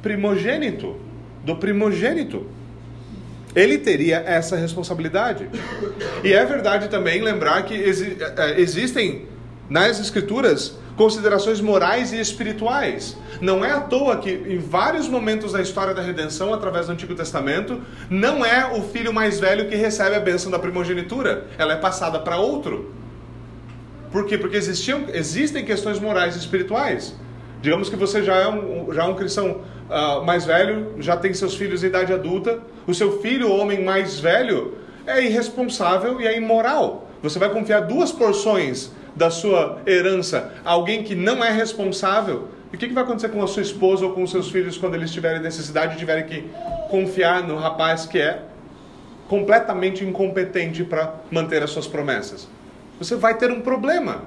primogênito. 0.00 0.96
Do 1.44 1.56
primogênito. 1.56 2.46
Ele 3.54 3.78
teria 3.78 4.16
essa 4.26 4.56
responsabilidade. 4.56 5.48
E 6.22 6.32
é 6.32 6.44
verdade 6.44 6.88
também 6.88 7.22
lembrar 7.22 7.62
que 7.64 7.74
exi 7.74 8.16
é, 8.20 8.60
existem 8.60 9.26
nas 9.68 9.98
Escrituras 9.98 10.76
considerações 10.96 11.60
morais 11.60 12.12
e 12.12 12.20
espirituais. 12.20 13.16
Não 13.40 13.64
é 13.64 13.70
à 13.70 13.80
toa 13.80 14.16
que 14.16 14.30
em 14.30 14.58
vários 14.58 15.08
momentos 15.08 15.52
da 15.52 15.60
história 15.60 15.94
da 15.94 16.00
redenção, 16.00 16.54
através 16.54 16.86
do 16.86 16.92
Antigo 16.92 17.14
Testamento, 17.14 17.80
não 18.08 18.44
é 18.44 18.72
o 18.72 18.82
filho 18.82 19.12
mais 19.12 19.38
velho 19.38 19.68
que 19.68 19.76
recebe 19.76 20.16
a 20.16 20.20
bênção 20.20 20.50
da 20.50 20.58
primogenitura, 20.58 21.46
ela 21.58 21.74
é 21.74 21.76
passada 21.76 22.18
para 22.18 22.38
outro. 22.38 22.94
Por 24.10 24.26
quê? 24.26 24.38
Porque 24.38 24.56
existiam, 24.56 25.04
existem 25.12 25.64
questões 25.64 25.98
morais 25.98 26.36
e 26.36 26.38
espirituais. 26.38 27.14
Digamos 27.60 27.88
que 27.88 27.96
você 27.96 28.22
já 28.22 28.36
é 28.36 28.48
um, 28.48 28.92
já 28.92 29.04
é 29.04 29.06
um 29.06 29.14
cristão 29.14 29.62
uh, 29.88 30.24
mais 30.24 30.44
velho, 30.44 30.94
já 30.98 31.16
tem 31.16 31.32
seus 31.34 31.54
filhos 31.54 31.82
em 31.82 31.86
idade 31.86 32.12
adulta, 32.12 32.60
o 32.86 32.94
seu 32.94 33.20
filho, 33.20 33.48
o 33.48 33.56
homem 33.56 33.82
mais 33.82 34.20
velho, 34.20 34.74
é 35.06 35.22
irresponsável 35.22 36.20
e 36.20 36.26
é 36.26 36.36
imoral. 36.36 37.08
Você 37.22 37.38
vai 37.38 37.50
confiar 37.50 37.80
duas 37.80 38.12
porções 38.12 38.92
da 39.14 39.30
sua 39.30 39.80
herança 39.86 40.52
a 40.64 40.72
alguém 40.72 41.02
que 41.02 41.14
não 41.14 41.42
é 41.42 41.50
responsável, 41.50 42.48
e 42.72 42.76
o 42.76 42.78
que, 42.78 42.88
que 42.88 42.94
vai 42.94 43.04
acontecer 43.04 43.30
com 43.30 43.42
a 43.42 43.46
sua 43.46 43.62
esposa 43.62 44.04
ou 44.04 44.12
com 44.12 44.22
os 44.22 44.30
seus 44.30 44.50
filhos 44.50 44.76
quando 44.76 44.94
eles 44.94 45.10
tiverem 45.10 45.40
necessidade 45.40 45.94
e 45.94 45.98
tiverem 45.98 46.24
que 46.24 46.50
confiar 46.90 47.42
no 47.42 47.56
rapaz 47.56 48.06
que 48.06 48.18
é 48.18 48.42
completamente 49.28 50.04
incompetente 50.04 50.84
para 50.84 51.14
manter 51.30 51.62
as 51.62 51.70
suas 51.70 51.86
promessas? 51.86 52.48
Você 52.98 53.16
vai 53.16 53.36
ter 53.36 53.50
um 53.50 53.60
problema. 53.60 54.22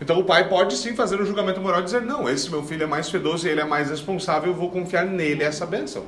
Então 0.00 0.18
o 0.18 0.24
pai 0.24 0.48
pode 0.48 0.76
sim 0.76 0.96
fazer 0.96 1.20
um 1.20 1.24
julgamento 1.24 1.60
moral 1.60 1.80
e 1.80 1.84
dizer: 1.84 2.02
não, 2.02 2.28
esse 2.28 2.50
meu 2.50 2.62
filho 2.62 2.82
é 2.82 2.86
mais 2.86 3.08
fedoso 3.08 3.46
e 3.46 3.50
ele 3.50 3.60
é 3.60 3.64
mais 3.64 3.90
responsável, 3.90 4.50
eu 4.50 4.54
vou 4.54 4.70
confiar 4.70 5.04
nele 5.04 5.44
essa 5.44 5.64
bênção. 5.64 6.04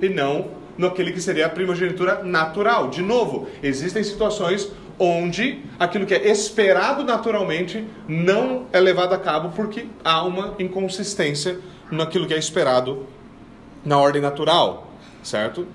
E 0.00 0.08
não 0.08 0.64
naquele 0.76 1.12
que 1.12 1.20
seria 1.20 1.46
a 1.46 1.48
primogenitura 1.48 2.22
natural. 2.24 2.88
De 2.88 3.02
novo, 3.02 3.48
existem 3.62 4.02
situações 4.02 4.70
onde 4.98 5.60
aquilo 5.78 6.06
que 6.06 6.14
é 6.14 6.30
esperado 6.30 7.04
naturalmente 7.04 7.84
não 8.08 8.66
é 8.72 8.78
levado 8.80 9.12
a 9.12 9.18
cabo 9.18 9.50
porque 9.54 9.86
há 10.04 10.22
uma 10.22 10.54
inconsistência 10.58 11.58
naquilo 11.90 12.26
que 12.26 12.34
é 12.34 12.38
esperado 12.38 13.06
na 13.84 13.98
ordem 13.98 14.22
natural, 14.22 14.90
certo? 15.22 15.66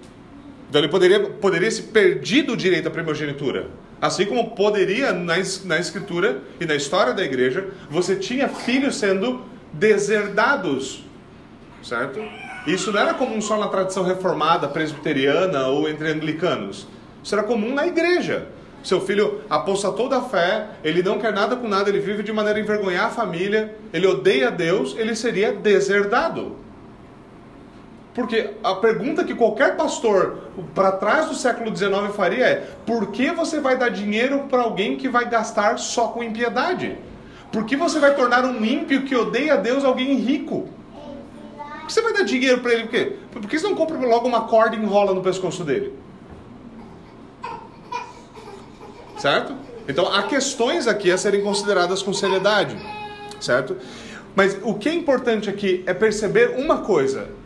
Então 0.70 0.82
ele 0.82 0.90
poderia, 0.90 1.20
poderia 1.20 1.70
se 1.70 1.84
perdido 1.84 2.54
o 2.54 2.58
direito 2.58 2.88
à 2.88 2.92
primogenitura. 2.92 3.68
Assim 4.02 4.26
como 4.26 4.52
poderia 4.52 5.12
na, 5.12 5.36
na 5.66 5.78
escritura 5.78 6.42
e 6.60 6.66
na 6.66 6.76
história 6.76 7.14
da 7.14 7.24
igreja, 7.24 7.68
você 7.90 8.16
tinha 8.16 8.48
filhos 8.48 8.98
sendo 8.98 9.44
deserdados, 9.74 11.04
certo? 11.84 12.20
Isso 12.66 12.92
não 12.92 13.00
era 13.00 13.14
comum 13.14 13.42
só 13.42 13.58
na 13.58 13.68
tradição 13.68 14.04
reformada, 14.04 14.68
presbiteriana 14.68 15.68
ou 15.68 15.90
entre 15.90 16.12
anglicanos. 16.12 16.88
Isso 17.24 17.36
era 17.36 17.44
comum 17.44 17.74
na 17.74 17.88
igreja. 17.88 18.48
Seu 18.82 19.02
filho 19.02 19.42
apostatou 19.50 20.08
da 20.08 20.22
fé, 20.22 20.68
ele 20.84 21.04
não 21.04 21.20
quer 21.20 21.34
nada 21.34 21.56
com 21.56 21.68
nada, 21.68 21.90
ele 21.90 22.00
vive 22.00 22.24
de 22.24 22.32
maneira 22.32 22.60
a 22.60 22.62
envergonhar 22.62 23.08
a 23.08 23.10
família, 23.10 23.76
ele 23.92 24.08
odeia 24.08 24.50
Deus, 24.50 24.96
ele 24.98 25.16
seria 25.16 25.52
deserdado. 25.52 26.56
Porque 28.20 28.50
a 28.62 28.76
pergunta 28.76 29.24
que 29.24 29.34
qualquer 29.34 29.78
pastor 29.78 30.40
para 30.76 30.92
trás 30.92 31.28
do 31.28 31.34
século 31.36 31.74
XIX 31.74 32.14
faria 32.14 32.46
é: 32.46 32.68
por 32.86 33.12
que 33.14 33.32
você 33.32 33.62
vai 33.62 33.78
dar 33.78 33.88
dinheiro 33.88 34.40
para 34.50 34.62
alguém 34.62 34.98
que 34.98 35.08
vai 35.08 35.30
gastar 35.30 35.80
só 35.80 36.10
com 36.10 36.22
impiedade? 36.22 36.98
Por 37.50 37.64
que 37.64 37.78
você 37.78 37.98
vai 37.98 38.14
tornar 38.14 38.44
um 38.44 38.66
ímpio 38.66 39.04
que 39.04 39.16
odeia 39.16 39.56
Deus 39.56 39.86
alguém 39.86 40.16
rico? 40.16 40.68
Você 41.88 42.02
vai 42.02 42.12
dar 42.12 42.24
dinheiro 42.24 42.60
para 42.60 42.74
ele? 42.74 42.84
Por 42.84 42.92
quê? 42.92 43.16
Por 43.32 43.42
que 43.48 43.58
você 43.58 43.66
não 43.66 43.74
compra 43.74 43.98
logo 43.98 44.28
uma 44.28 44.42
corda 44.42 44.76
e 44.76 44.80
enrola 44.80 45.14
no 45.14 45.22
pescoço 45.22 45.64
dele? 45.64 45.94
certo? 49.18 49.56
Então 49.88 50.14
há 50.14 50.24
questões 50.24 50.88
aqui 50.88 51.10
a 51.10 51.18
serem 51.18 51.42
consideradas 51.42 52.02
com 52.02 52.12
seriedade, 52.12 52.76
certo? 53.40 53.78
Mas 54.36 54.58
o 54.62 54.74
que 54.74 54.90
é 54.90 54.94
importante 54.94 55.50
aqui 55.50 55.84
é 55.86 55.94
perceber 55.94 56.56
uma 56.58 56.80
coisa: 56.80 57.38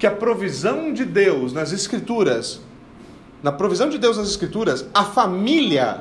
que 0.00 0.06
a 0.06 0.10
provisão 0.10 0.94
de 0.94 1.04
Deus 1.04 1.52
nas 1.52 1.72
Escrituras, 1.72 2.62
na 3.42 3.52
provisão 3.52 3.90
de 3.90 3.98
Deus 3.98 4.16
nas 4.16 4.30
Escrituras, 4.30 4.86
a 4.94 5.04
família 5.04 5.98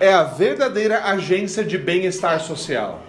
é 0.00 0.12
a 0.12 0.24
verdadeira 0.24 1.04
agência 1.04 1.62
de 1.62 1.78
bem-estar 1.78 2.40
social. 2.40 3.00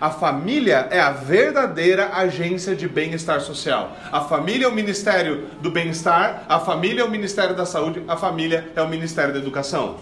A 0.00 0.10
família 0.10 0.86
é 0.92 1.00
a 1.00 1.10
verdadeira 1.10 2.10
agência 2.14 2.76
de 2.76 2.88
bem-estar 2.88 3.40
social. 3.40 3.96
A 4.12 4.20
família 4.20 4.66
é 4.66 4.68
o 4.68 4.72
ministério 4.72 5.48
do 5.60 5.72
bem-estar, 5.72 6.44
a 6.48 6.60
família 6.60 7.02
é 7.02 7.04
o 7.04 7.10
ministério 7.10 7.56
da 7.56 7.66
saúde, 7.66 8.00
a 8.06 8.16
família 8.16 8.70
é 8.76 8.80
o 8.80 8.88
ministério 8.88 9.32
da 9.32 9.40
educação. 9.40 9.96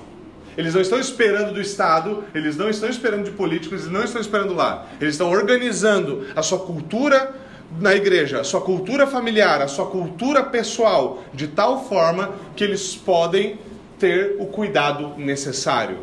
Eles 0.54 0.74
não 0.74 0.82
estão 0.82 1.00
esperando 1.00 1.54
do 1.54 1.62
Estado, 1.62 2.24
eles 2.34 2.58
não 2.58 2.68
estão 2.68 2.90
esperando 2.90 3.24
de 3.24 3.30
políticos, 3.30 3.80
eles 3.80 3.92
não 3.92 4.04
estão 4.04 4.20
esperando 4.20 4.52
lá. 4.52 4.84
Eles 5.00 5.14
estão 5.14 5.30
organizando 5.30 6.26
a 6.36 6.42
sua 6.42 6.58
cultura 6.58 7.45
na 7.80 7.94
igreja, 7.94 8.42
sua 8.44 8.60
cultura 8.60 9.06
familiar, 9.06 9.60
a 9.60 9.68
sua 9.68 9.86
cultura 9.86 10.42
pessoal, 10.42 11.22
de 11.34 11.48
tal 11.48 11.84
forma 11.84 12.34
que 12.54 12.64
eles 12.64 12.94
podem 12.94 13.58
ter 13.98 14.36
o 14.38 14.46
cuidado 14.46 15.14
necessário. 15.16 15.98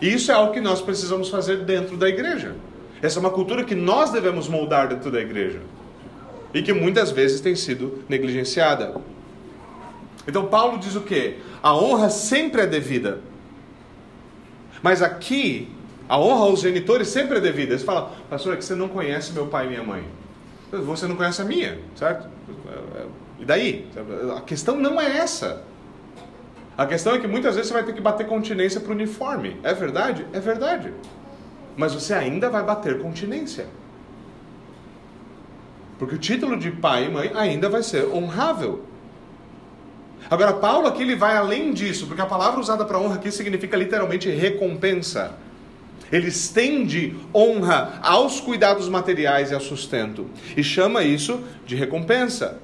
E 0.00 0.12
isso 0.12 0.30
é 0.30 0.34
algo 0.34 0.52
que 0.52 0.60
nós 0.60 0.80
precisamos 0.80 1.28
fazer 1.28 1.64
dentro 1.64 1.96
da 1.96 2.08
igreja. 2.08 2.54
Essa 3.02 3.18
é 3.18 3.20
uma 3.20 3.30
cultura 3.30 3.64
que 3.64 3.74
nós 3.74 4.10
devemos 4.10 4.48
moldar 4.48 4.88
dentro 4.88 5.10
da 5.10 5.20
igreja 5.20 5.60
e 6.52 6.62
que 6.62 6.72
muitas 6.72 7.10
vezes 7.10 7.40
tem 7.40 7.54
sido 7.54 8.04
negligenciada. 8.08 8.96
Então 10.26 10.46
Paulo 10.46 10.78
diz 10.78 10.94
o 10.94 11.00
que? 11.00 11.36
A 11.62 11.74
honra 11.74 12.10
sempre 12.10 12.62
é 12.62 12.66
devida. 12.66 13.20
Mas 14.82 15.02
aqui, 15.02 15.68
a 16.08 16.18
honra 16.18 16.44
aos 16.44 16.60
genitores 16.60 17.08
sempre 17.08 17.38
é 17.38 17.40
devida. 17.40 17.72
Eles 17.72 17.82
falam, 17.82 18.10
pastor, 18.30 18.54
é 18.54 18.56
que 18.56 18.64
você 18.64 18.74
não 18.74 18.88
conhece 18.88 19.32
meu 19.32 19.46
pai 19.46 19.66
e 19.66 19.68
minha 19.68 19.82
mãe. 19.82 20.04
Você 20.70 21.06
não 21.06 21.16
conhece 21.16 21.40
a 21.40 21.44
minha, 21.44 21.78
certo? 21.96 22.28
E 23.38 23.44
daí? 23.44 23.88
A 24.36 24.40
questão 24.42 24.76
não 24.76 25.00
é 25.00 25.18
essa. 25.18 25.62
A 26.76 26.86
questão 26.86 27.14
é 27.14 27.18
que 27.18 27.26
muitas 27.26 27.54
vezes 27.54 27.68
você 27.68 27.74
vai 27.74 27.84
ter 27.84 27.92
que 27.92 28.00
bater 28.00 28.26
continência 28.26 28.80
para 28.80 28.90
o 28.90 28.94
uniforme. 28.94 29.56
É 29.62 29.72
verdade? 29.74 30.26
É 30.32 30.38
verdade. 30.38 30.92
Mas 31.76 31.94
você 31.94 32.14
ainda 32.14 32.50
vai 32.50 32.62
bater 32.62 33.00
continência. 33.00 33.66
Porque 35.98 36.14
o 36.14 36.18
título 36.18 36.56
de 36.56 36.70
pai 36.70 37.06
e 37.06 37.08
mãe 37.08 37.32
ainda 37.34 37.68
vai 37.68 37.82
ser 37.82 38.06
honrável. 38.06 38.84
Agora, 40.30 40.52
Paulo 40.52 40.86
aqui 40.86 41.02
ele 41.02 41.16
vai 41.16 41.36
além 41.36 41.72
disso, 41.72 42.06
porque 42.06 42.20
a 42.20 42.26
palavra 42.26 42.60
usada 42.60 42.84
para 42.84 42.98
honra 42.98 43.16
aqui 43.16 43.32
significa 43.32 43.76
literalmente 43.76 44.28
recompensa. 44.28 45.34
Ele 46.10 46.28
estende 46.28 47.16
honra 47.34 47.98
aos 48.02 48.40
cuidados 48.40 48.88
materiais 48.88 49.50
e 49.50 49.54
ao 49.54 49.60
sustento 49.60 50.26
e 50.56 50.62
chama 50.62 51.02
isso 51.02 51.40
de 51.66 51.76
recompensa. 51.76 52.58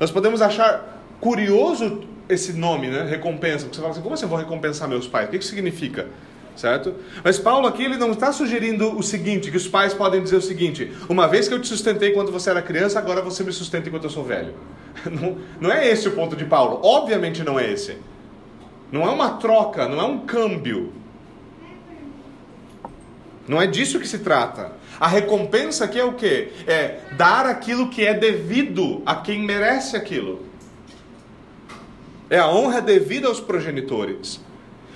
Nós 0.00 0.10
podemos 0.10 0.40
achar 0.40 1.02
curioso 1.20 2.02
esse 2.28 2.52
nome, 2.52 2.88
né? 2.88 3.04
Recompensa, 3.04 3.64
porque 3.64 3.76
você 3.76 3.80
fala 3.80 3.92
assim: 3.92 4.02
como 4.02 4.14
assim 4.14 4.24
eu 4.24 4.28
vou 4.28 4.38
recompensar 4.38 4.88
meus 4.88 5.06
pais? 5.06 5.28
O 5.28 5.30
que 5.30 5.36
isso 5.36 5.48
significa? 5.48 6.06
Certo? 6.56 6.94
Mas 7.22 7.38
Paulo 7.38 7.68
aqui 7.68 7.84
ele 7.84 7.96
não 7.96 8.10
está 8.10 8.32
sugerindo 8.32 8.98
o 8.98 9.02
seguinte, 9.02 9.48
que 9.48 9.56
os 9.56 9.68
pais 9.68 9.94
podem 9.94 10.22
dizer 10.22 10.36
o 10.36 10.42
seguinte: 10.42 10.92
uma 11.08 11.28
vez 11.28 11.46
que 11.46 11.54
eu 11.54 11.60
te 11.60 11.68
sustentei 11.68 12.12
quando 12.12 12.32
você 12.32 12.50
era 12.50 12.60
criança, 12.60 12.98
agora 12.98 13.22
você 13.22 13.44
me 13.44 13.52
sustenta 13.52 13.88
enquanto 13.88 14.04
eu 14.04 14.10
sou 14.10 14.24
velho. 14.24 14.54
Não, 15.08 15.36
não 15.60 15.70
é 15.70 15.88
esse 15.88 16.08
o 16.08 16.10
ponto 16.10 16.34
de 16.34 16.44
Paulo. 16.44 16.80
Obviamente 16.82 17.44
não 17.44 17.58
é 17.58 17.70
esse. 17.70 17.98
Não 18.90 19.02
é 19.02 19.10
uma 19.10 19.34
troca, 19.34 19.86
não 19.86 20.00
é 20.00 20.04
um 20.04 20.18
câmbio. 20.26 20.92
Não 23.48 23.60
é 23.60 23.66
disso 23.66 23.98
que 23.98 24.06
se 24.06 24.18
trata. 24.18 24.72
A 25.00 25.08
recompensa 25.08 25.86
aqui 25.86 25.98
é 25.98 26.04
o 26.04 26.12
quê? 26.12 26.50
É 26.66 26.98
dar 27.16 27.46
aquilo 27.46 27.88
que 27.88 28.04
é 28.04 28.12
devido 28.12 29.02
a 29.06 29.16
quem 29.16 29.42
merece 29.42 29.96
aquilo. 29.96 30.46
É 32.28 32.38
a 32.38 32.48
honra 32.48 32.82
devida 32.82 33.26
aos 33.26 33.40
progenitores. 33.40 34.40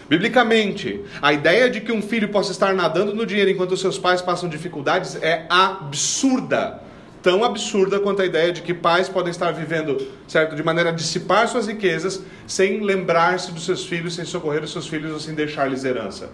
Biblicamente, 0.08 1.00
a 1.22 1.32
ideia 1.32 1.70
de 1.70 1.80
que 1.80 1.90
um 1.90 2.02
filho 2.02 2.28
possa 2.28 2.52
estar 2.52 2.74
nadando 2.74 3.14
no 3.14 3.24
dinheiro 3.24 3.50
enquanto 3.50 3.76
seus 3.76 3.98
pais 3.98 4.20
passam 4.20 4.48
dificuldades 4.48 5.16
é 5.16 5.46
absurda 5.48 6.82
tão 7.22 7.44
absurda 7.44 8.00
quanto 8.00 8.20
a 8.20 8.26
ideia 8.26 8.52
de 8.52 8.62
que 8.62 8.74
pais 8.74 9.08
podem 9.08 9.30
estar 9.30 9.52
vivendo, 9.52 10.08
certo, 10.26 10.56
de 10.56 10.62
maneira 10.62 10.90
a 10.90 10.92
dissipar 10.92 11.46
suas 11.46 11.68
riquezas, 11.68 12.20
sem 12.46 12.80
lembrar-se 12.80 13.52
dos 13.52 13.64
seus 13.64 13.86
filhos, 13.86 14.14
sem 14.14 14.24
socorrer 14.24 14.62
os 14.64 14.72
seus 14.72 14.88
filhos 14.88 15.12
ou 15.12 15.20
sem 15.20 15.34
deixar-lhes 15.34 15.84
herança. 15.84 16.30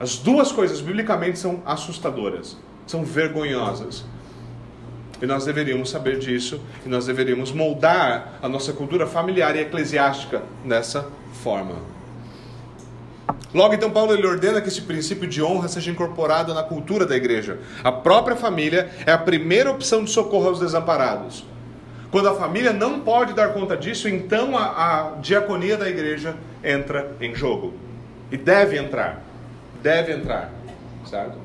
As 0.00 0.16
duas 0.16 0.52
coisas 0.52 0.80
biblicamente 0.80 1.38
são 1.38 1.60
assustadoras, 1.66 2.56
são 2.86 3.04
vergonhosas. 3.04 4.04
E 5.20 5.26
nós 5.26 5.44
deveríamos 5.44 5.90
saber 5.90 6.18
disso, 6.18 6.60
e 6.86 6.88
nós 6.88 7.06
deveríamos 7.06 7.50
moldar 7.50 8.38
a 8.40 8.48
nossa 8.48 8.72
cultura 8.72 9.06
familiar 9.06 9.56
e 9.56 9.60
eclesiástica 9.60 10.42
dessa 10.64 11.08
forma. 11.42 11.74
Logo, 13.52 13.74
então, 13.74 13.90
Paulo 13.90 14.12
ele 14.12 14.26
ordena 14.26 14.60
que 14.60 14.68
esse 14.68 14.82
princípio 14.82 15.26
de 15.26 15.42
honra 15.42 15.68
seja 15.68 15.90
incorporado 15.90 16.54
na 16.54 16.62
cultura 16.62 17.04
da 17.04 17.16
igreja. 17.16 17.58
A 17.82 17.90
própria 17.90 18.36
família 18.36 18.90
é 19.04 19.10
a 19.10 19.18
primeira 19.18 19.70
opção 19.70 20.04
de 20.04 20.10
socorro 20.10 20.48
aos 20.48 20.60
desamparados. 20.60 21.44
Quando 22.10 22.28
a 22.28 22.34
família 22.34 22.72
não 22.72 23.00
pode 23.00 23.32
dar 23.32 23.52
conta 23.52 23.76
disso, 23.76 24.08
então 24.08 24.56
a, 24.56 24.64
a 24.64 25.10
diaconia 25.16 25.76
da 25.76 25.88
igreja 25.88 26.36
entra 26.62 27.12
em 27.20 27.34
jogo. 27.34 27.74
E 28.30 28.36
deve 28.36 28.78
entrar. 28.78 29.27
Deve 29.82 30.12
entrar. 30.12 30.50
Certo? 31.04 31.38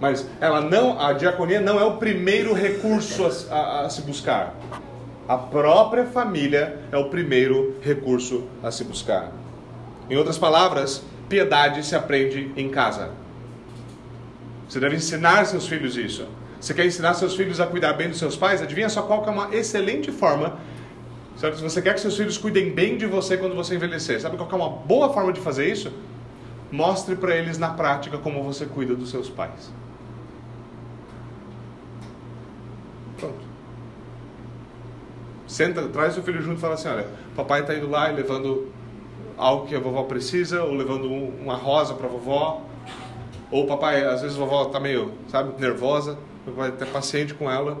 Mas 0.00 0.26
ela 0.40 0.60
não, 0.60 0.98
a 0.98 1.12
diaconia 1.12 1.60
não 1.60 1.78
é 1.78 1.84
o 1.84 1.98
primeiro 1.98 2.54
recurso 2.54 3.26
a, 3.50 3.54
a, 3.54 3.80
a 3.82 3.90
se 3.90 4.00
buscar. 4.02 4.54
A 5.28 5.36
própria 5.36 6.06
família 6.06 6.78
é 6.90 6.96
o 6.96 7.10
primeiro 7.10 7.76
recurso 7.82 8.44
a 8.62 8.70
se 8.70 8.82
buscar. 8.82 9.30
Em 10.08 10.16
outras 10.16 10.38
palavras, 10.38 11.04
piedade 11.28 11.84
se 11.84 11.94
aprende 11.94 12.50
em 12.56 12.68
casa. 12.68 13.10
Você 14.68 14.80
deve 14.80 14.96
ensinar 14.96 15.44
seus 15.44 15.68
filhos 15.68 15.96
isso. 15.96 16.26
Você 16.60 16.74
quer 16.74 16.84
ensinar 16.84 17.14
seus 17.14 17.34
filhos 17.34 17.60
a 17.60 17.66
cuidar 17.66 17.92
bem 17.92 18.08
dos 18.08 18.18
seus 18.18 18.36
pais? 18.36 18.60
Adivinha 18.60 18.88
só 18.88 19.02
qual 19.02 19.24
é 19.24 19.30
uma 19.30 19.54
excelente 19.54 20.10
forma. 20.10 20.58
Sabe, 21.36 21.56
se 21.56 21.62
você 21.62 21.80
quer 21.80 21.94
que 21.94 22.00
seus 22.00 22.16
filhos 22.16 22.36
cuidem 22.36 22.70
bem 22.70 22.98
de 22.98 23.06
você 23.06 23.36
quando 23.36 23.54
você 23.54 23.74
envelhecer, 23.74 24.20
sabe 24.20 24.36
qual 24.36 24.50
é 24.50 24.54
uma 24.54 24.68
boa 24.68 25.12
forma 25.12 25.32
de 25.32 25.40
fazer 25.40 25.70
isso? 25.70 25.92
Mostre 26.70 27.16
para 27.16 27.34
eles 27.34 27.58
na 27.58 27.70
prática 27.70 28.18
como 28.18 28.42
você 28.42 28.64
cuida 28.66 28.94
dos 28.94 29.10
seus 29.10 29.28
pais. 29.28 29.72
Pronto. 33.18 33.50
Senta, 35.46 35.82
traz 35.88 36.16
o 36.16 36.22
filho 36.22 36.40
junto 36.40 36.58
e 36.58 36.60
fala 36.60 36.74
assim: 36.74 36.88
olha, 36.88 37.08
papai 37.34 37.62
está 37.62 37.74
indo 37.74 37.90
lá 37.90 38.10
e 38.10 38.14
levando 38.14 38.68
algo 39.36 39.66
que 39.66 39.74
a 39.74 39.80
vovó 39.80 40.04
precisa, 40.04 40.62
ou 40.62 40.74
levando 40.74 41.10
uma 41.10 41.56
rosa 41.56 41.94
para 41.94 42.06
a 42.06 42.10
vovó, 42.10 42.62
ou 43.50 43.66
papai, 43.66 44.04
às 44.04 44.22
vezes 44.22 44.36
a 44.36 44.40
vovó 44.40 44.64
está 44.64 44.78
meio, 44.78 45.12
sabe, 45.28 45.60
nervosa, 45.60 46.18
vai 46.46 46.70
ter 46.70 46.86
paciente 46.86 47.34
com 47.34 47.50
ela. 47.50 47.78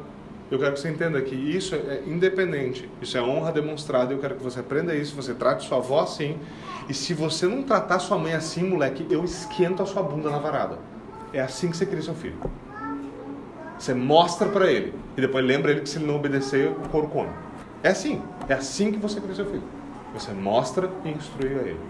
Eu 0.50 0.58
quero 0.58 0.72
que 0.72 0.80
você 0.80 0.90
entenda 0.90 1.22
que 1.22 1.34
isso 1.34 1.76
é 1.76 2.02
independente, 2.06 2.90
isso 3.00 3.16
é 3.16 3.22
honra 3.22 3.52
demonstrada. 3.52 4.12
Eu 4.12 4.18
quero 4.18 4.34
que 4.34 4.42
você 4.42 4.58
aprenda 4.58 4.94
isso, 4.96 5.14
você 5.14 5.32
trate 5.32 5.64
sua 5.64 5.78
avó 5.78 6.00
assim. 6.00 6.36
E 6.90 6.92
se 6.92 7.14
você 7.14 7.46
não 7.46 7.62
tratar 7.62 8.00
sua 8.00 8.18
mãe 8.18 8.32
assim, 8.32 8.64
moleque, 8.64 9.06
eu 9.08 9.22
esquento 9.22 9.80
a 9.80 9.86
sua 9.86 10.02
bunda 10.02 10.28
na 10.28 10.38
varada. 10.38 10.76
É 11.32 11.40
assim 11.40 11.70
que 11.70 11.76
você 11.76 11.86
cria 11.86 12.02
seu 12.02 12.16
filho. 12.16 12.36
Você 13.78 13.94
mostra 13.94 14.48
para 14.48 14.72
ele 14.72 14.92
e 15.16 15.20
depois 15.20 15.44
lembra 15.44 15.70
ele 15.70 15.82
que 15.82 15.88
se 15.88 15.98
ele 15.98 16.06
não 16.06 16.16
obedecer, 16.16 16.68
o 16.68 16.88
couro 16.88 17.06
come. 17.06 17.30
É 17.84 17.90
assim, 17.90 18.20
é 18.48 18.54
assim 18.54 18.90
que 18.90 18.98
você 18.98 19.20
cria 19.20 19.36
seu 19.36 19.46
filho. 19.46 19.62
Você 20.14 20.32
mostra 20.32 20.90
e 21.04 21.10
instrui 21.10 21.54
a 21.54 21.62
ele. 21.62 21.80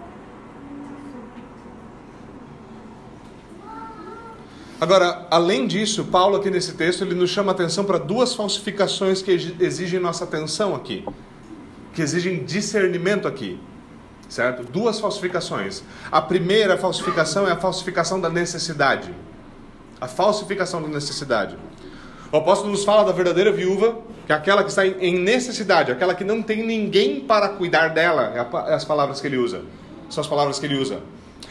Agora, 4.79 5.25
além 5.31 5.65
disso, 5.65 6.05
Paulo 6.05 6.37
aqui 6.37 6.51
nesse 6.51 6.73
texto 6.73 7.03
ele 7.03 7.15
nos 7.15 7.31
chama 7.31 7.51
a 7.51 7.55
atenção 7.55 7.85
para 7.85 7.97
duas 7.97 8.35
falsificações 8.35 9.23
que 9.23 9.31
exigem 9.31 9.99
nossa 9.99 10.25
atenção 10.25 10.75
aqui, 10.75 11.03
que 11.91 12.03
exigem 12.03 12.45
discernimento 12.45 13.27
aqui, 13.27 13.59
certo? 14.31 14.63
Duas 14.63 14.97
falsificações. 14.97 15.83
A 16.09 16.21
primeira 16.21 16.77
falsificação 16.77 17.45
é 17.45 17.51
a 17.51 17.57
falsificação 17.57 18.19
da 18.19 18.29
necessidade. 18.29 19.13
A 19.99 20.07
falsificação 20.07 20.81
da 20.81 20.87
necessidade. 20.87 21.57
O 22.31 22.37
apóstolo 22.37 22.71
nos 22.71 22.85
fala 22.85 23.03
da 23.03 23.11
verdadeira 23.11 23.51
viúva, 23.51 23.99
que 24.25 24.31
é 24.31 24.35
aquela 24.35 24.63
que 24.63 24.69
está 24.69 24.87
em 24.87 25.19
necessidade, 25.19 25.91
aquela 25.91 26.15
que 26.15 26.23
não 26.23 26.41
tem 26.41 26.65
ninguém 26.65 27.19
para 27.19 27.49
cuidar 27.49 27.89
dela, 27.89 28.31
é, 28.33 28.71
é 28.71 28.73
as 28.73 28.85
palavras 28.85 29.19
que 29.19 29.27
ele 29.27 29.35
usa. 29.35 29.63
São 30.09 30.21
as 30.21 30.27
palavras 30.27 30.57
que 30.57 30.65
ele 30.65 30.77
usa. 30.77 31.01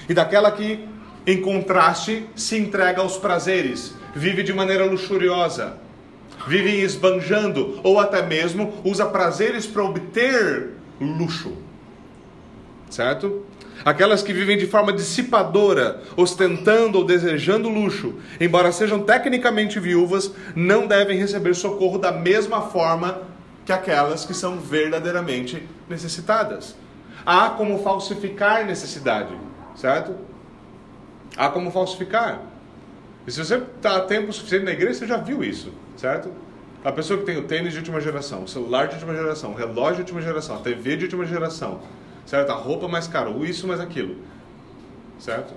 E 0.09 0.15
daquela 0.15 0.51
que, 0.51 0.89
em 1.27 1.43
contraste, 1.43 2.27
se 2.35 2.57
entrega 2.57 3.03
aos 3.03 3.19
prazeres, 3.19 3.95
vive 4.15 4.43
de 4.43 4.55
maneira 4.55 4.87
luxuriosa, 4.87 5.77
vive 6.49 6.81
esbanjando, 6.81 7.79
ou 7.85 8.01
até 8.01 8.23
mesmo 8.23 8.73
usa 8.83 9.05
prazeres 9.05 9.67
para 9.67 9.85
obter 9.85 10.71
luxo. 10.99 11.53
Certo? 12.91 13.47
Aquelas 13.85 14.23
que 14.23 14.33
vivem 14.33 14.59
de 14.59 14.67
forma 14.67 14.93
dissipadora, 14.93 16.03
ostentando 16.17 16.99
ou 16.99 17.05
desejando 17.05 17.69
luxo, 17.69 18.15
embora 18.39 18.73
sejam 18.73 19.01
tecnicamente 19.01 19.81
viúvas, 19.81 20.33
não 20.55 20.87
devem 20.87 21.19
receber 21.19 21.55
socorro 21.55 21.97
da 21.97 22.13
mesma 22.13 22.61
forma 22.63 23.23
que 23.65 23.73
aquelas 23.73 24.25
que 24.25 24.35
são 24.35 24.59
verdadeiramente 24.59 25.67
necessitadas. 25.89 26.77
Há 27.25 27.51
como 27.51 27.83
falsificar 27.83 28.67
necessidade, 28.67 29.35
certo? 29.77 30.15
Há 31.37 31.49
como 31.49 31.71
falsificar. 31.71 32.41
E 33.27 33.31
se 33.31 33.43
você 33.43 33.57
está 33.57 34.01
tempo 34.01 34.33
suficiente 34.33 34.65
na 34.65 34.73
igreja, 34.73 34.95
você 34.95 35.07
já 35.07 35.17
viu 35.17 35.45
isso, 35.45 35.73
certo? 35.97 36.31
A 36.85 36.91
pessoa 36.91 37.19
que 37.19 37.27
tem 37.27 37.37
o 37.37 37.43
tênis 37.43 37.73
de 37.73 37.79
última 37.79 38.01
geração, 38.01 38.45
o 38.45 38.49
celular 38.49 38.89
de 38.89 38.95
última 38.95 39.15
geração, 39.15 39.53
o 39.53 39.55
relógio 39.55 39.97
de 39.97 40.13
última 40.13 40.23
geração, 40.23 40.57
a 40.57 40.61
TV 40.61 40.97
de 40.97 41.05
última 41.05 41.27
geração, 41.27 41.81
certo? 42.31 42.53
A 42.53 42.55
roupa 42.55 42.87
mais 42.87 43.09
cara, 43.09 43.29
o 43.29 43.45
isso 43.45 43.67
mais 43.67 43.81
aquilo, 43.81 44.15
certo? 45.19 45.53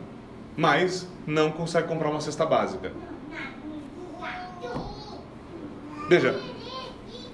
Mas 0.57 1.07
não 1.27 1.51
consegue 1.51 1.87
comprar 1.87 2.09
uma 2.09 2.19
cesta 2.19 2.47
básica. 2.47 2.91
Veja, 6.09 6.35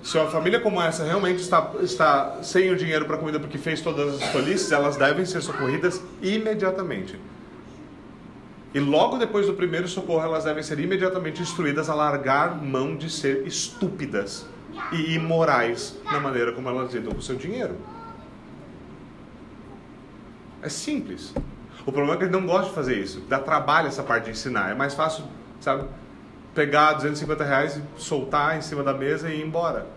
se 0.03 0.17
uma 0.17 0.29
família 0.29 0.59
como 0.59 0.81
essa 0.81 1.05
realmente 1.05 1.39
está, 1.39 1.71
está 1.81 2.43
sem 2.43 2.69
o 2.69 2.75
dinheiro 2.75 3.05
para 3.05 3.17
comida 3.17 3.39
porque 3.39 3.57
fez 3.57 3.79
todas 3.79 4.21
as 4.21 4.29
tolices, 4.33 4.73
elas 4.73 4.97
devem 4.97 5.23
ser 5.25 5.41
socorridas 5.41 6.03
imediatamente. 6.21 7.17
E 8.73 8.79
logo 8.81 9.17
depois 9.17 9.47
do 9.47 9.53
primeiro 9.53 9.87
socorro, 9.87 10.21
elas 10.21 10.43
devem 10.43 10.61
ser 10.61 10.81
imediatamente 10.81 11.41
instruídas 11.41 11.89
a 11.89 11.95
largar 11.95 12.61
mão 12.61 12.93
de 12.93 13.09
ser 13.09 13.47
estúpidas 13.47 14.45
e 14.91 15.15
imorais 15.15 15.97
na 16.03 16.19
maneira 16.19 16.51
como 16.51 16.67
elas 16.67 16.93
lidam 16.93 17.13
com 17.13 17.19
o 17.19 17.21
seu 17.21 17.37
dinheiro. 17.37 17.77
É 20.61 20.69
simples. 20.69 21.33
O 21.85 21.91
problema 21.91 22.15
é 22.15 22.17
que 22.17 22.23
ele 22.25 22.31
não 22.31 22.45
gosta 22.45 22.69
de 22.69 22.75
fazer 22.75 22.97
isso. 22.97 23.21
Dá 23.21 23.39
trabalho 23.39 23.87
essa 23.87 24.03
parte 24.03 24.25
de 24.25 24.31
ensinar. 24.31 24.71
É 24.71 24.75
mais 24.75 24.93
fácil, 24.93 25.23
sabe, 25.61 25.85
pegar 26.53 26.93
250 26.93 27.43
reais 27.43 27.77
e 27.77 28.01
soltar 28.01 28.57
em 28.57 28.61
cima 28.61 28.83
da 28.83 28.93
mesa 28.93 29.29
e 29.29 29.39
ir 29.39 29.45
embora. 29.45 29.87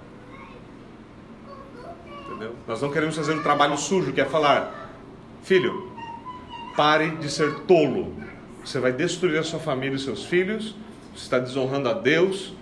Entendeu? 2.27 2.55
Nós 2.67 2.81
não 2.81 2.91
queremos 2.91 3.17
fazer 3.17 3.35
um 3.35 3.43
trabalho 3.43 3.77
sujo, 3.77 4.13
que 4.13 4.21
é 4.21 4.25
falar, 4.25 4.91
filho, 5.43 5.93
pare 6.77 7.11
de 7.17 7.31
ser 7.31 7.61
tolo. 7.61 8.15
Você 8.65 8.79
vai 8.79 8.93
destruir 8.93 9.39
a 9.39 9.43
sua 9.43 9.59
família 9.59 9.97
e 9.97 9.99
seus 9.99 10.25
filhos. 10.25 10.77
Você 11.13 11.25
está 11.25 11.39
desonrando 11.39 11.89
a 11.89 11.93
Deus. 11.93 12.55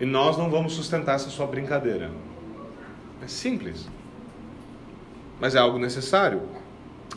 E 0.00 0.04
nós 0.04 0.36
não 0.36 0.50
vamos 0.50 0.74
sustentar 0.74 1.14
essa 1.14 1.30
sua 1.30 1.46
brincadeira. 1.46 2.10
É 3.22 3.28
simples 3.28 3.88
mas 5.40 5.54
é 5.54 5.58
algo 5.58 5.78
necessário. 5.78 6.42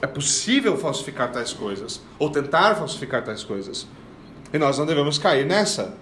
É 0.02 0.08
possível 0.08 0.78
falsificar 0.78 1.32
tais 1.32 1.54
coisas, 1.54 2.02
ou 2.20 2.30
tentar 2.30 2.76
falsificar 2.76 3.24
tais 3.24 3.44
coisas. 3.44 3.88
E 4.54 4.58
nós 4.58 4.78
não 4.78 4.86
devemos 4.86 5.18
cair 5.18 5.46
nessa. 5.46 5.96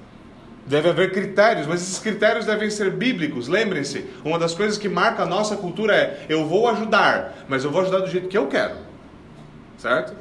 Deve 0.66 0.90
haver 0.90 1.12
critérios, 1.12 1.68
mas 1.68 1.82
esses 1.82 2.00
critérios 2.00 2.46
devem 2.46 2.70
ser 2.70 2.92
bíblicos. 2.92 3.48
Lembrem-se, 3.48 4.06
uma 4.24 4.40
das 4.40 4.56
coisas 4.56 4.78
que 4.78 4.90
marca 4.90 5.24
a 5.24 5.26
nossa 5.26 5.56
cultura 5.56 5.96
é: 5.96 6.26
eu 6.28 6.46
vou 6.48 6.68
ajudar, 6.70 7.46
mas 7.48 7.64
eu 7.64 7.72
vou 7.72 7.82
ajudar 7.82 8.00
do 8.00 8.10
jeito 8.10 8.28
que 8.28 8.38
eu 8.38 8.48
quero. 8.48 8.76
Certo? 9.78 10.16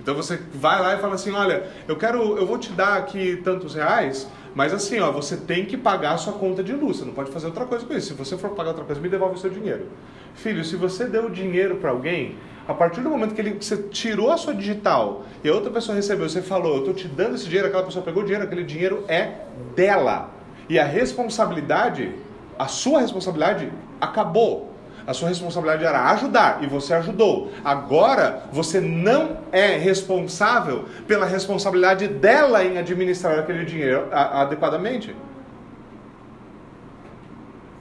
Então 0.00 0.14
você 0.14 0.38
vai 0.54 0.80
lá 0.82 0.94
e 0.94 0.98
fala 0.98 1.14
assim: 1.14 1.32
olha, 1.32 1.66
eu 1.86 1.96
quero, 1.96 2.36
eu 2.36 2.46
vou 2.46 2.58
te 2.58 2.70
dar 2.72 2.98
aqui 2.98 3.40
tantos 3.44 3.74
reais, 3.74 4.28
mas 4.54 4.72
assim, 4.72 5.00
ó, 5.00 5.10
você 5.10 5.36
tem 5.36 5.64
que 5.64 5.76
pagar 5.76 6.12
a 6.12 6.16
sua 6.16 6.34
conta 6.34 6.62
de 6.62 6.72
luz. 6.72 6.98
Você 6.98 7.04
não 7.04 7.12
pode 7.12 7.30
fazer 7.30 7.46
outra 7.46 7.64
coisa 7.64 7.84
com 7.84 7.92
isso. 7.92 8.08
Se 8.08 8.14
você 8.14 8.38
for 8.38 8.50
pagar 8.50 8.70
outra 8.70 8.84
coisa, 8.84 9.00
me 9.00 9.08
devolve 9.08 9.34
o 9.34 9.38
seu 9.38 9.50
dinheiro. 9.50 9.88
Filho, 10.34 10.64
se 10.64 10.76
você 10.76 11.06
deu 11.06 11.28
dinheiro 11.28 11.76
para 11.76 11.90
alguém, 11.90 12.36
a 12.66 12.72
partir 12.72 13.00
do 13.00 13.10
momento 13.10 13.34
que 13.34 13.40
ele, 13.40 13.54
você 13.54 13.76
tirou 13.76 14.30
a 14.30 14.36
sua 14.36 14.54
digital 14.54 15.24
e 15.42 15.48
a 15.48 15.52
outra 15.52 15.70
pessoa 15.70 15.96
recebeu, 15.96 16.28
você 16.28 16.40
falou, 16.40 16.74
eu 16.74 16.78
estou 16.78 16.94
te 16.94 17.08
dando 17.08 17.34
esse 17.34 17.46
dinheiro, 17.46 17.66
aquela 17.66 17.84
pessoa 17.84 18.04
pegou 18.04 18.22
o 18.22 18.24
dinheiro, 18.24 18.44
aquele 18.44 18.64
dinheiro 18.64 19.04
é 19.08 19.38
dela. 19.74 20.30
E 20.68 20.78
a 20.78 20.84
responsabilidade, 20.84 22.12
a 22.58 22.68
sua 22.68 23.00
responsabilidade 23.00 23.70
acabou. 24.00 24.73
A 25.06 25.12
sua 25.12 25.28
responsabilidade 25.28 25.84
era 25.84 26.10
ajudar 26.12 26.62
e 26.62 26.66
você 26.66 26.94
ajudou. 26.94 27.52
Agora 27.62 28.44
você 28.50 28.80
não 28.80 29.38
é 29.52 29.76
responsável 29.76 30.86
pela 31.06 31.26
responsabilidade 31.26 32.08
dela 32.08 32.64
em 32.64 32.78
administrar 32.78 33.38
aquele 33.38 33.64
dinheiro 33.64 34.08
adequadamente. 34.10 35.14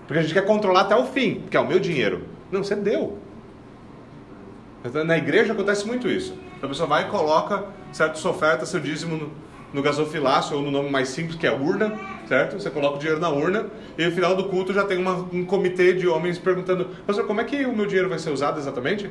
Porque 0.06 0.20
a 0.20 0.22
gente 0.22 0.34
quer 0.34 0.46
controlar 0.46 0.82
até 0.82 0.96
o 0.96 1.06
fim, 1.06 1.46
que 1.50 1.56
é 1.56 1.60
o 1.60 1.66
meu 1.66 1.80
dinheiro. 1.80 2.28
Não, 2.52 2.62
você 2.64 2.76
deu. 2.76 3.18
Na 5.06 5.18
igreja 5.18 5.54
acontece 5.54 5.88
muito 5.88 6.10
isso. 6.10 6.38
A 6.62 6.68
pessoa 6.68 6.88
vai 6.88 7.04
e 7.04 7.06
coloca 7.06 7.64
certo, 7.94 8.20
sua 8.20 8.32
oferta, 8.32 8.66
seu 8.66 8.82
dízimo 8.82 9.16
no, 9.16 9.32
no 9.74 9.82
gasofilácio, 9.82 10.58
ou 10.58 10.62
no 10.62 10.72
nome 10.72 10.90
mais 10.90 11.10
simples, 11.10 11.38
que 11.38 11.48
é 11.48 11.52
urna, 11.52 11.98
certo? 12.34 12.60
Você 12.60 12.72
coloca 12.72 12.96
o 12.96 13.00
dinheiro 13.00 13.22
na 13.22 13.30
urna, 13.30 13.68
e 13.96 14.06
no 14.06 14.12
final 14.12 14.36
do 14.36 14.46
culto 14.46 14.74
já 14.74 14.84
tem 14.84 14.98
uma, 14.98 15.14
um 15.32 15.46
comitê 15.46 15.94
de 15.94 16.08
homens 16.08 16.40
perguntando, 16.40 16.86
pastor, 17.06 17.28
como 17.28 17.40
é 17.40 17.44
que 17.44 17.64
o 17.64 17.76
meu 17.76 17.86
dinheiro 17.86 18.10
vai 18.10 18.18
ser 18.18 18.32
usado 18.32 18.60
exatamente? 18.60 19.08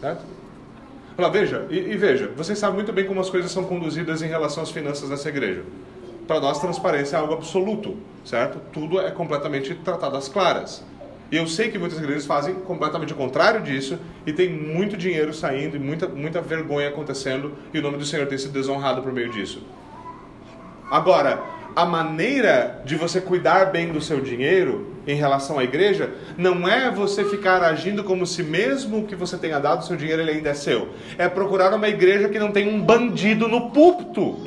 Certo? 0.00 0.24
Fala, 1.14 1.28
veja, 1.28 1.66
e, 1.68 1.76
e 1.76 1.96
veja, 1.98 2.32
vocês 2.34 2.58
sabem 2.58 2.76
muito 2.76 2.92
bem 2.94 3.04
como 3.04 3.20
as 3.20 3.28
coisas 3.28 3.50
são 3.50 3.64
conduzidas 3.64 4.22
em 4.22 4.26
relação 4.26 4.62
às 4.62 4.70
finanças 4.70 5.10
dessa 5.10 5.28
igreja. 5.28 5.64
Para 6.26 6.40
nós, 6.40 6.58
transparência 6.58 7.16
é 7.16 7.20
algo 7.20 7.34
absoluto, 7.34 7.98
certo? 8.24 8.58
Tudo 8.72 8.98
é 9.00 9.10
completamente 9.10 9.74
tratado 9.74 10.16
às 10.16 10.28
claras. 10.28 10.82
E 11.30 11.36
eu 11.36 11.46
sei 11.46 11.70
que 11.70 11.78
muitas 11.78 11.98
igrejas 11.98 12.24
fazem 12.24 12.54
completamente 12.54 13.12
o 13.12 13.16
contrário 13.16 13.60
disso 13.60 13.98
e 14.26 14.32
tem 14.32 14.48
muito 14.48 14.96
dinheiro 14.96 15.34
saindo 15.34 15.76
e 15.76 15.78
muita, 15.78 16.08
muita 16.08 16.40
vergonha 16.40 16.88
acontecendo 16.88 17.52
e 17.74 17.78
o 17.78 17.82
nome 17.82 17.98
do 17.98 18.04
Senhor 18.06 18.26
tem 18.26 18.38
sido 18.38 18.52
desonrado 18.52 19.02
por 19.02 19.12
meio 19.12 19.30
disso. 19.30 19.62
Agora, 20.90 21.57
a 21.74 21.84
maneira 21.84 22.82
de 22.84 22.96
você 22.96 23.20
cuidar 23.20 23.66
bem 23.66 23.92
do 23.92 24.00
seu 24.00 24.20
dinheiro 24.20 24.94
em 25.06 25.14
relação 25.14 25.58
à 25.58 25.64
igreja 25.64 26.12
não 26.36 26.68
é 26.68 26.90
você 26.90 27.24
ficar 27.24 27.62
agindo 27.62 28.04
como 28.04 28.26
se 28.26 28.42
mesmo 28.42 29.06
que 29.06 29.14
você 29.14 29.38
tenha 29.38 29.58
dado 29.58 29.84
seu 29.84 29.96
dinheiro 29.96 30.22
ele 30.22 30.32
ainda 30.32 30.50
é 30.50 30.54
seu. 30.54 30.88
É 31.16 31.28
procurar 31.28 31.72
uma 31.72 31.88
igreja 31.88 32.28
que 32.28 32.38
não 32.38 32.52
tem 32.52 32.68
um 32.68 32.82
bandido 32.82 33.48
no 33.48 33.70
púlpito. 33.70 34.46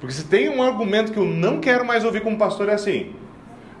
Porque 0.00 0.14
se 0.14 0.24
tem 0.24 0.48
um 0.48 0.62
argumento 0.62 1.12
que 1.12 1.18
eu 1.18 1.24
não 1.24 1.60
quero 1.60 1.86
mais 1.86 2.04
ouvir 2.04 2.22
como 2.22 2.36
pastor 2.36 2.68
é 2.68 2.72
assim: 2.74 3.14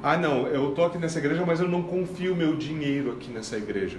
ah, 0.02 0.16
não, 0.16 0.46
eu 0.48 0.70
estou 0.70 0.84
aqui 0.84 0.98
nessa 0.98 1.18
igreja, 1.18 1.44
mas 1.46 1.60
eu 1.60 1.68
não 1.68 1.82
confio 1.82 2.34
meu 2.34 2.56
dinheiro 2.56 3.12
aqui 3.12 3.30
nessa 3.30 3.56
igreja. 3.56 3.98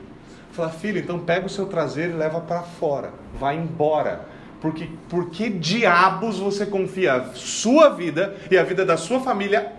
Fala, 0.51 0.69
filho, 0.69 0.99
então 0.99 1.17
pega 1.19 1.45
o 1.45 1.49
seu 1.49 1.65
traseiro 1.65 2.13
e 2.13 2.15
leva 2.15 2.39
para 2.39 2.61
fora, 2.61 3.13
vai 3.39 3.57
embora. 3.57 4.32
Porque 4.63 4.87
por 5.09 5.29
que 5.29 5.49
diabos 5.49 6.39
você 6.39 6.65
confia 6.65 7.15
a 7.15 7.33
sua 7.33 7.89
vida 7.89 8.37
e 8.49 8.57
a 8.57 8.63
vida 8.63 8.85
da 8.85 8.95
sua 8.95 9.19
família 9.19 9.73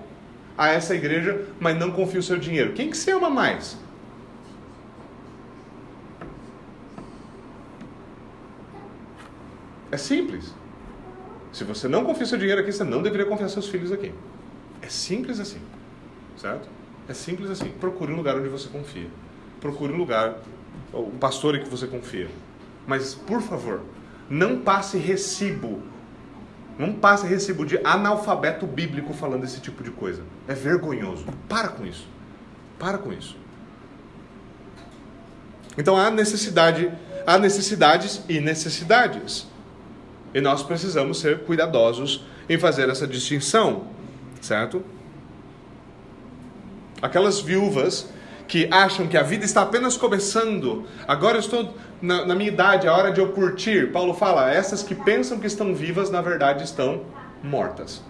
a 0.58 0.68
essa 0.68 0.94
igreja, 0.94 1.46
mas 1.58 1.74
não 1.74 1.90
confia 1.90 2.20
o 2.20 2.22
seu 2.22 2.36
dinheiro? 2.36 2.74
Quem 2.74 2.90
que 2.90 2.96
você 2.98 3.12
ama 3.12 3.30
mais? 3.30 3.78
É 9.90 9.96
simples. 9.96 10.52
Se 11.50 11.64
você 11.64 11.88
não 11.88 12.04
confia 12.04 12.26
seu 12.26 12.36
dinheiro 12.36 12.60
aqui, 12.60 12.70
você 12.70 12.84
não 12.84 13.00
deveria 13.00 13.24
confiar 13.24 13.48
seus 13.48 13.66
filhos 13.66 13.90
aqui. 13.90 14.12
É 14.82 14.88
simples 14.90 15.40
assim. 15.40 15.62
Certo? 16.36 16.68
É 17.08 17.14
simples 17.14 17.48
assim. 17.48 17.70
Procure 17.70 18.12
um 18.12 18.16
lugar 18.16 18.36
onde 18.36 18.50
você 18.50 18.68
confia. 18.68 19.08
Procure 19.62 19.94
um 19.94 19.96
lugar, 19.96 20.34
o 20.92 21.10
pastor 21.12 21.54
em 21.54 21.62
que 21.62 21.70
você 21.70 21.86
confia. 21.86 22.28
Mas, 22.86 23.14
por 23.14 23.40
favor, 23.40 23.80
não 24.28 24.60
passe 24.60 24.98
recibo. 24.98 25.82
Não 26.78 26.92
passe 26.92 27.26
recibo 27.26 27.64
de 27.64 27.78
analfabeto 27.84 28.66
bíblico 28.66 29.12
falando 29.12 29.44
esse 29.44 29.60
tipo 29.60 29.82
de 29.82 29.90
coisa. 29.90 30.22
É 30.48 30.54
vergonhoso. 30.54 31.24
Para 31.48 31.68
com 31.68 31.86
isso. 31.86 32.06
Para 32.78 32.98
com 32.98 33.12
isso. 33.12 33.36
Então 35.76 35.96
há 35.96 36.10
necessidade, 36.10 36.90
há 37.26 37.38
necessidades 37.38 38.22
e 38.28 38.40
necessidades. 38.40 39.46
E 40.32 40.40
nós 40.40 40.62
precisamos 40.62 41.20
ser 41.20 41.44
cuidadosos 41.44 42.24
em 42.48 42.58
fazer 42.58 42.88
essa 42.88 43.06
distinção, 43.06 43.86
certo? 44.40 44.84
Aquelas 47.00 47.40
viúvas 47.40 48.08
que 48.46 48.68
acham 48.70 49.06
que 49.06 49.16
a 49.16 49.22
vida 49.22 49.44
está 49.44 49.62
apenas 49.62 49.96
começando, 49.96 50.86
agora 51.08 51.36
eu 51.36 51.40
estou 51.40 51.74
na, 52.04 52.26
na 52.26 52.34
minha 52.34 52.48
idade, 52.48 52.86
é 52.86 52.90
hora 52.90 53.10
de 53.10 53.18
eu 53.18 53.32
curtir. 53.32 53.90
Paulo 53.90 54.12
fala, 54.12 54.52
essas 54.52 54.82
que 54.82 54.94
pensam 54.94 55.38
que 55.38 55.46
estão 55.46 55.74
vivas, 55.74 56.10
na 56.10 56.20
verdade 56.20 56.62
estão 56.62 57.02
mortas. 57.42 58.02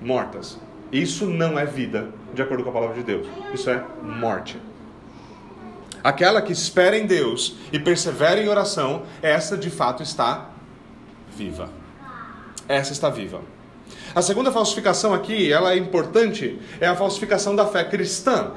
Mortas. 0.00 0.58
Isso 0.90 1.26
não 1.26 1.56
é 1.56 1.64
vida, 1.64 2.08
de 2.34 2.42
acordo 2.42 2.64
com 2.64 2.70
a 2.70 2.72
palavra 2.72 2.96
de 2.96 3.04
Deus. 3.04 3.28
Isso 3.54 3.70
é 3.70 3.84
morte. 4.02 4.60
Aquela 6.02 6.42
que 6.42 6.52
espera 6.52 6.98
em 6.98 7.06
Deus 7.06 7.56
e 7.72 7.78
persevera 7.78 8.40
em 8.40 8.48
oração, 8.48 9.04
essa 9.22 9.56
de 9.56 9.70
fato 9.70 10.02
está 10.02 10.50
viva. 11.36 11.68
Essa 12.66 12.92
está 12.92 13.08
viva. 13.08 13.40
A 14.12 14.20
segunda 14.20 14.50
falsificação 14.50 15.14
aqui, 15.14 15.52
ela 15.52 15.72
é 15.72 15.76
importante, 15.76 16.60
é 16.80 16.88
a 16.88 16.96
falsificação 16.96 17.54
da 17.54 17.66
fé 17.66 17.84
cristã. 17.84 18.52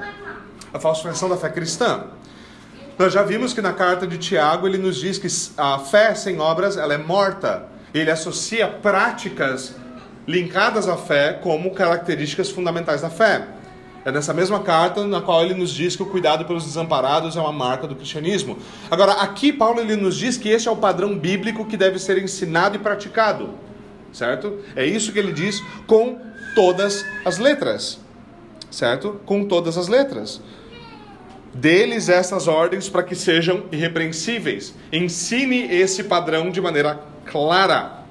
A 0.72 0.80
falsificação 0.80 1.28
da 1.28 1.36
fé 1.36 1.50
cristã. 1.50 2.08
Nós 2.96 3.12
já 3.12 3.24
vimos 3.24 3.52
que 3.52 3.60
na 3.60 3.72
carta 3.72 4.06
de 4.06 4.18
Tiago 4.18 4.68
ele 4.68 4.78
nos 4.78 4.96
diz 4.96 5.18
que 5.18 5.26
a 5.60 5.80
fé 5.80 6.14
sem 6.14 6.38
obras 6.38 6.76
ela 6.76 6.94
é 6.94 6.98
morta. 6.98 7.66
Ele 7.92 8.10
associa 8.10 8.68
práticas 8.68 9.74
linkadas 10.26 10.88
à 10.88 10.96
fé 10.96 11.32
como 11.32 11.72
características 11.72 12.50
fundamentais 12.50 13.02
da 13.02 13.10
fé. 13.10 13.48
É 14.04 14.12
nessa 14.12 14.32
mesma 14.32 14.60
carta 14.60 15.04
na 15.06 15.20
qual 15.20 15.42
ele 15.42 15.54
nos 15.54 15.72
diz 15.72 15.96
que 15.96 16.02
o 16.02 16.06
cuidado 16.06 16.44
pelos 16.44 16.64
desamparados 16.64 17.36
é 17.36 17.40
uma 17.40 17.52
marca 17.52 17.88
do 17.88 17.96
cristianismo. 17.96 18.58
Agora, 18.90 19.12
aqui 19.12 19.52
Paulo 19.52 19.80
ele 19.80 19.96
nos 19.96 20.16
diz 20.16 20.36
que 20.36 20.48
esse 20.48 20.68
é 20.68 20.70
o 20.70 20.76
padrão 20.76 21.18
bíblico 21.18 21.64
que 21.64 21.76
deve 21.76 21.98
ser 21.98 22.22
ensinado 22.22 22.76
e 22.76 22.78
praticado. 22.78 23.50
Certo? 24.12 24.60
É 24.76 24.86
isso 24.86 25.12
que 25.12 25.18
ele 25.18 25.32
diz 25.32 25.60
com 25.86 26.18
todas 26.54 27.04
as 27.24 27.38
letras. 27.38 27.98
Certo? 28.70 29.20
Com 29.26 29.46
todas 29.46 29.76
as 29.76 29.88
letras. 29.88 30.40
Deles 31.54 32.08
essas 32.08 32.48
ordens 32.48 32.88
para 32.88 33.04
que 33.04 33.14
sejam 33.14 33.64
irrepreensíveis. 33.70 34.74
Ensine 34.92 35.72
esse 35.72 36.04
padrão 36.04 36.50
de 36.50 36.60
maneira 36.60 37.00
clara. 37.24 38.04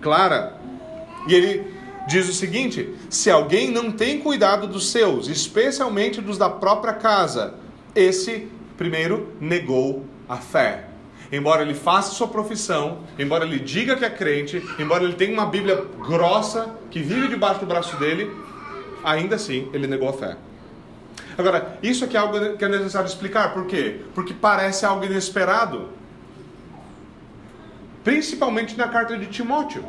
Clara. 0.00 0.58
E 1.28 1.34
ele 1.34 1.64
diz 2.08 2.28
o 2.28 2.32
seguinte: 2.32 2.92
se 3.08 3.30
alguém 3.30 3.70
não 3.70 3.92
tem 3.92 4.18
cuidado 4.18 4.66
dos 4.66 4.90
seus, 4.90 5.28
especialmente 5.28 6.20
dos 6.20 6.36
da 6.36 6.50
própria 6.50 6.94
casa, 6.94 7.54
esse, 7.94 8.48
primeiro, 8.76 9.32
negou 9.40 10.04
a 10.28 10.36
fé. 10.36 10.86
Embora 11.30 11.62
ele 11.62 11.74
faça 11.74 12.14
sua 12.14 12.28
profissão, 12.28 12.98
embora 13.18 13.44
ele 13.44 13.58
diga 13.58 13.96
que 13.96 14.04
é 14.04 14.10
crente, 14.10 14.62
embora 14.78 15.04
ele 15.04 15.14
tenha 15.14 15.32
uma 15.32 15.46
Bíblia 15.46 15.84
grossa 15.98 16.74
que 16.90 17.00
vive 17.00 17.28
debaixo 17.28 17.60
do 17.60 17.66
braço 17.66 17.96
dele, 17.96 18.30
ainda 19.02 19.34
assim 19.34 19.68
ele 19.72 19.86
negou 19.86 20.08
a 20.08 20.12
fé. 20.12 20.36
Agora, 21.38 21.78
isso 21.82 22.04
aqui 22.04 22.16
é 22.16 22.20
algo 22.20 22.56
que 22.56 22.64
é 22.64 22.68
necessário 22.68 23.06
explicar, 23.06 23.52
por 23.52 23.66
quê? 23.66 24.00
Porque 24.14 24.32
parece 24.32 24.86
algo 24.86 25.04
inesperado. 25.04 25.90
Principalmente 28.02 28.76
na 28.76 28.88
carta 28.88 29.18
de 29.18 29.26
Timóteo. 29.26 29.84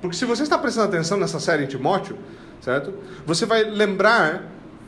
Porque 0.00 0.16
se 0.16 0.24
você 0.24 0.42
está 0.42 0.58
prestando 0.58 0.88
atenção 0.88 1.18
nessa 1.18 1.40
série 1.40 1.64
em 1.64 1.66
Timóteo, 1.66 2.18
certo? 2.60 2.94
Você 3.26 3.44
vai 3.46 3.64
lembrar 3.64 4.44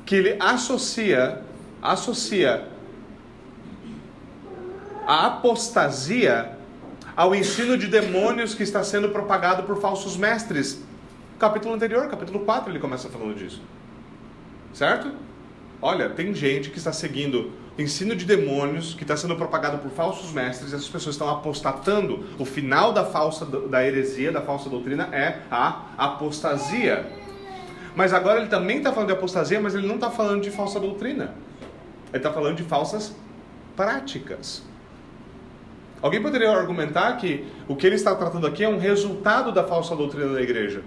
que 0.06 0.14
ele 0.14 0.36
associa, 0.40 1.40
associa 1.82 2.68
a 5.06 5.26
apostasia 5.26 6.56
ao 7.16 7.34
ensino 7.34 7.76
de 7.76 7.86
demônios 7.86 8.54
que 8.54 8.62
está 8.62 8.82
sendo 8.82 9.08
propagado 9.08 9.62
por 9.64 9.80
falsos 9.80 10.16
mestres. 10.16 10.80
Capítulo 11.38 11.74
anterior, 11.74 12.08
capítulo 12.08 12.40
4, 12.40 12.70
ele 12.70 12.78
começa 12.78 13.08
falando 13.08 13.34
disso. 13.34 13.60
Certo? 14.74 15.12
Olha, 15.80 16.10
tem 16.10 16.34
gente 16.34 16.68
que 16.68 16.78
está 16.78 16.92
seguindo 16.92 17.52
ensino 17.78 18.14
de 18.14 18.24
demônios 18.24 18.94
que 18.94 19.02
está 19.02 19.16
sendo 19.16 19.34
propagado 19.36 19.78
por 19.78 19.90
falsos 19.90 20.32
mestres, 20.32 20.72
essas 20.72 20.88
pessoas 20.88 21.14
estão 21.14 21.28
apostatando. 21.28 22.24
O 22.38 22.44
final 22.44 22.92
da 22.92 23.04
falsa 23.04 23.46
da 23.46 23.86
heresia, 23.86 24.32
da 24.32 24.42
falsa 24.42 24.68
doutrina 24.68 25.08
é 25.12 25.38
a 25.50 25.86
apostasia. 25.96 27.06
Mas 27.94 28.12
agora 28.12 28.40
ele 28.40 28.48
também 28.48 28.78
está 28.78 28.92
falando 28.92 29.08
de 29.08 29.14
apostasia, 29.14 29.60
mas 29.60 29.74
ele 29.74 29.86
não 29.86 29.94
está 29.94 30.10
falando 30.10 30.42
de 30.42 30.50
falsa 30.50 30.80
doutrina. 30.80 31.34
Ele 32.08 32.18
está 32.18 32.32
falando 32.32 32.56
de 32.56 32.64
falsas 32.64 33.14
práticas. 33.76 34.62
Alguém 36.02 36.20
poderia 36.20 36.50
argumentar 36.50 37.16
que 37.16 37.46
o 37.68 37.76
que 37.76 37.86
ele 37.86 37.96
está 37.96 38.14
tratando 38.14 38.46
aqui 38.46 38.64
é 38.64 38.68
um 38.68 38.78
resultado 38.78 39.52
da 39.52 39.64
falsa 39.64 39.94
doutrina 39.94 40.34
da 40.34 40.42
igreja? 40.42 40.82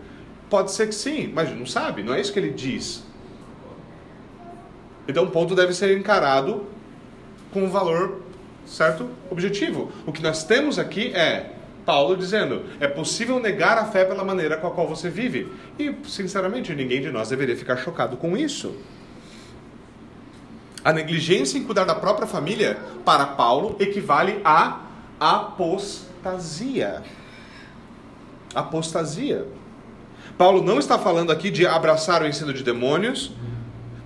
Pode 0.49 0.71
ser 0.71 0.87
que 0.87 0.95
sim, 0.95 1.31
mas 1.33 1.53
não 1.57 1.65
sabe, 1.65 2.03
não 2.03 2.13
é 2.13 2.21
isso 2.21 2.31
que 2.31 2.39
ele 2.39 2.51
diz. 2.51 3.03
Então 5.07 5.23
o 5.23 5.31
ponto 5.31 5.55
deve 5.55 5.73
ser 5.73 5.97
encarado 5.97 6.65
com 7.53 7.63
um 7.63 7.69
valor 7.69 8.21
certo 8.65 9.09
objetivo. 9.29 9.91
O 10.05 10.11
que 10.11 10.21
nós 10.21 10.43
temos 10.43 10.77
aqui 10.77 11.15
é 11.15 11.53
Paulo 11.85 12.17
dizendo: 12.17 12.65
é 12.81 12.87
possível 12.87 13.39
negar 13.39 13.77
a 13.77 13.85
fé 13.85 14.03
pela 14.03 14.23
maneira 14.23 14.57
com 14.57 14.67
a 14.67 14.71
qual 14.71 14.87
você 14.87 15.09
vive. 15.09 15.51
E, 15.79 15.95
sinceramente, 16.05 16.75
ninguém 16.75 17.01
de 17.01 17.09
nós 17.09 17.29
deveria 17.29 17.55
ficar 17.55 17.77
chocado 17.77 18.17
com 18.17 18.35
isso. 18.35 18.75
A 20.83 20.91
negligência 20.91 21.57
em 21.57 21.63
cuidar 21.63 21.85
da 21.85 21.95
própria 21.95 22.27
família, 22.27 22.77
para 23.05 23.25
Paulo, 23.25 23.77
equivale 23.79 24.41
a 24.43 24.81
apostasia. 25.19 27.01
Apostasia. 28.53 29.47
Paulo 30.37 30.61
não 30.61 30.79
está 30.79 30.99
falando 30.99 31.31
aqui 31.31 31.49
de 31.49 31.65
abraçar 31.65 32.21
o 32.21 32.27
ensino 32.27 32.53
de 32.53 32.63
demônios, 32.63 33.31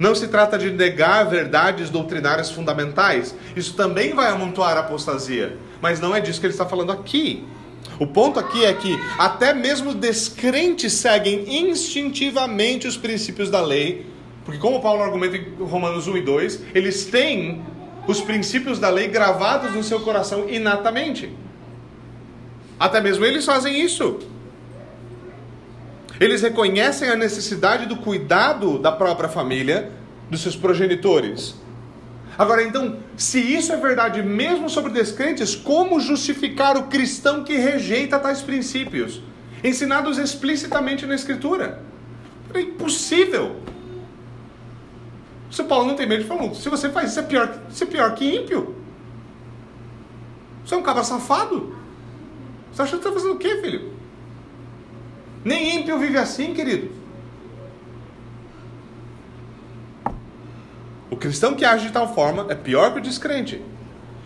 não 0.02 0.16
se 0.16 0.28
trata 0.30 0.58
de 0.58 0.72
negar 0.72 1.26
verdades 1.26 1.92
doutrinárias 1.92 2.50
fundamentais. 2.50 3.36
Isso 3.56 3.76
também 3.76 4.16
vai 4.16 4.32
amontoar 4.32 4.76
a 4.76 4.80
apostasia. 4.80 5.60
Mas 5.80 6.00
não 6.00 6.16
é 6.16 6.20
disso 6.20 6.40
que 6.40 6.48
ele 6.48 6.54
está 6.54 6.66
falando 6.66 6.92
aqui. 6.92 7.46
O 8.00 8.08
ponto 8.08 8.40
aqui 8.40 8.66
é 8.66 8.74
que 8.74 8.98
até 9.20 9.54
mesmo 9.54 9.94
descrentes 9.94 10.94
seguem 10.94 11.70
instintivamente 11.70 12.88
os 12.88 12.98
princípios 12.98 13.52
da 13.52 13.62
lei 13.62 14.08
Porque 14.44 14.60
como 14.60 14.82
Paulo 14.82 15.04
argumenta 15.04 15.38
em 15.38 15.54
Romanos 15.60 16.08
1 16.08 16.18
e 16.18 16.22
2, 16.22 16.62
eles 16.74 17.06
têm 17.06 17.62
os 18.08 18.20
princípios 18.20 18.80
da 18.80 18.90
lei 18.90 19.08
gravados 19.08 19.76
no 19.76 19.84
seu 19.84 20.00
coração 20.00 20.50
inatamente. 20.50 21.32
Até 22.80 23.00
mesmo 23.00 23.24
eles 23.24 23.46
fazem 23.46 23.80
isso. 23.80 24.18
Eles 26.22 26.44
reconhecem 26.44 27.10
a 27.10 27.16
necessidade 27.16 27.88
do 27.88 27.98
cuidado 27.98 28.78
da 28.78 28.92
própria 28.92 29.28
família, 29.28 29.92
dos 30.30 30.42
seus 30.42 30.56
progenitores. 30.56 31.56
Agora, 32.38 32.62
então, 32.62 33.00
se 33.18 33.40
isso 33.40 33.74
é 33.74 33.78
verdade 33.78 34.22
mesmo 34.22 34.70
sobre 34.70 34.92
descrentes, 34.92 35.56
como 35.56 36.00
justificar 36.00 36.78
o 36.78 36.84
cristão 36.84 37.44
que 37.44 37.58
rejeita 37.58 38.20
tais 38.20 38.40
princípios, 38.40 39.20
ensinados 39.64 40.20
explicitamente 40.20 41.08
na 41.08 41.16
Escritura? 41.16 41.82
É 42.54 42.62
impossível. 42.62 43.56
Se 45.50 45.64
Paulo 45.64 45.88
não 45.88 45.96
tem 45.96 46.08
medo 46.08 46.22
de 46.22 46.28
falar, 46.28 46.54
se 46.54 46.70
você 46.70 46.88
faz 46.90 47.10
isso, 47.10 47.20
é 47.20 47.24
pior, 47.24 47.52
é 47.82 47.86
pior 47.86 48.14
que 48.14 48.36
ímpio. 48.36 48.76
Você 50.64 50.76
é 50.76 50.78
um 50.78 50.84
cabra 50.84 51.04
safado. 51.04 51.76
Você 52.72 52.84
acha 52.84 52.92
que 52.92 52.98
está 52.98 53.12
fazendo 53.12 53.34
o 53.34 53.40
quê, 53.40 53.60
filho? 53.60 54.01
Nem 55.44 55.78
ímpio 55.78 55.98
vive 55.98 56.18
assim, 56.18 56.54
querido. 56.54 56.92
O 61.10 61.16
cristão 61.16 61.56
que 61.56 61.66
age 61.66 61.88
de 61.88 61.94
tal 61.94 62.14
forma 62.14 62.48
é 62.50 62.56
pior 62.56 62.94
que 62.94 63.00
o 63.00 63.02
descrente. 63.02 63.62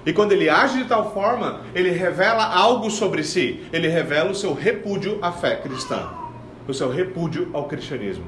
E 0.06 0.14
quando 0.14 0.34
ele 0.34 0.50
age 0.50 0.78
de 0.78 0.86
tal 0.86 1.14
forma, 1.14 1.62
ele 1.74 1.90
revela 1.90 2.46
algo 2.46 2.92
sobre 2.92 3.24
si. 3.24 3.66
Ele 3.74 3.88
revela 3.88 4.30
o 4.32 4.36
seu 4.36 4.54
repúdio 4.54 5.18
à 5.22 5.32
fé 5.32 5.56
cristã, 5.56 6.10
o 6.68 6.74
seu 6.74 6.92
repúdio 6.92 7.50
ao 7.54 7.68
cristianismo. 7.68 8.26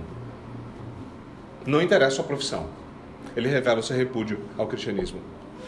Não 1.66 1.82
interessa 1.82 2.14
a 2.14 2.16
sua 2.16 2.24
profissão. 2.24 2.68
Ele 3.36 3.48
revela 3.48 3.80
o 3.80 3.84
seu 3.84 3.96
repúdio 3.96 4.40
ao 4.58 4.66
cristianismo. 4.66 5.20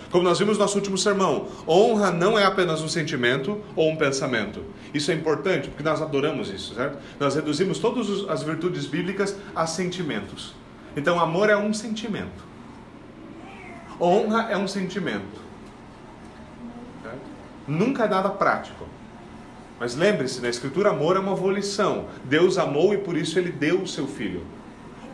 Como 0.09 0.24
nós 0.24 0.39
vimos 0.39 0.57
no 0.57 0.63
nosso 0.63 0.78
último 0.78 0.97
sermão, 0.97 1.47
honra 1.67 2.09
não 2.09 2.39
é 2.39 2.43
apenas 2.43 2.82
um 2.82 2.88
sentimento 2.88 3.61
ou 3.76 3.89
um 3.89 3.95
pensamento. 3.95 4.63
Isso 4.93 5.11
é 5.11 5.13
importante 5.13 5.69
porque 5.69 5.83
nós 5.83 6.01
adoramos 6.01 6.49
isso, 6.49 6.73
certo? 6.73 6.97
Nós 7.19 7.35
reduzimos 7.35 7.79
todas 7.79 8.27
as 8.29 8.41
virtudes 8.41 8.85
bíblicas 8.85 9.35
a 9.55 9.67
sentimentos. 9.67 10.55
Então, 10.95 11.19
amor 11.19 11.49
é 11.49 11.55
um 11.55 11.73
sentimento. 11.73 12.49
Honra 14.01 14.47
é 14.49 14.57
um 14.57 14.67
sentimento. 14.67 15.41
Certo? 17.03 17.19
Nunca 17.67 18.05
é 18.05 18.07
nada 18.07 18.29
prático. 18.29 18.87
Mas 19.79 19.95
lembre-se, 19.95 20.41
na 20.41 20.49
Escritura, 20.49 20.89
amor 20.89 21.15
é 21.15 21.19
uma 21.19 21.35
volição. 21.35 22.07
Deus 22.23 22.57
amou 22.57 22.93
e 22.93 22.97
por 22.97 23.15
isso 23.15 23.37
ele 23.37 23.51
deu 23.51 23.81
o 23.81 23.87
seu 23.87 24.07
filho. 24.07 24.43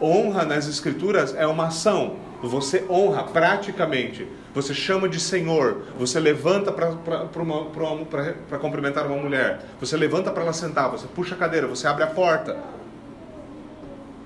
Honra 0.02 0.46
nas 0.46 0.68
Escrituras 0.68 1.36
é 1.36 1.46
uma 1.46 1.68
ação. 1.68 2.16
Você 2.42 2.86
honra 2.90 3.24
praticamente 3.24 4.28
você 4.56 4.74
chama 4.74 5.10
de 5.10 5.20
Senhor, 5.20 5.84
você 6.00 6.18
levanta 6.18 6.72
para 6.72 8.58
cumprimentar 8.58 9.06
uma 9.06 9.18
mulher, 9.18 9.60
você 9.82 9.98
levanta 9.98 10.32
para 10.32 10.44
ela 10.44 10.54
sentar, 10.54 10.90
você 10.90 11.06
puxa 11.08 11.36
a 11.36 11.38
cadeira, 11.38 11.68
você 11.68 11.86
abre 11.86 12.04
a 12.04 12.08
porta. 12.08 12.58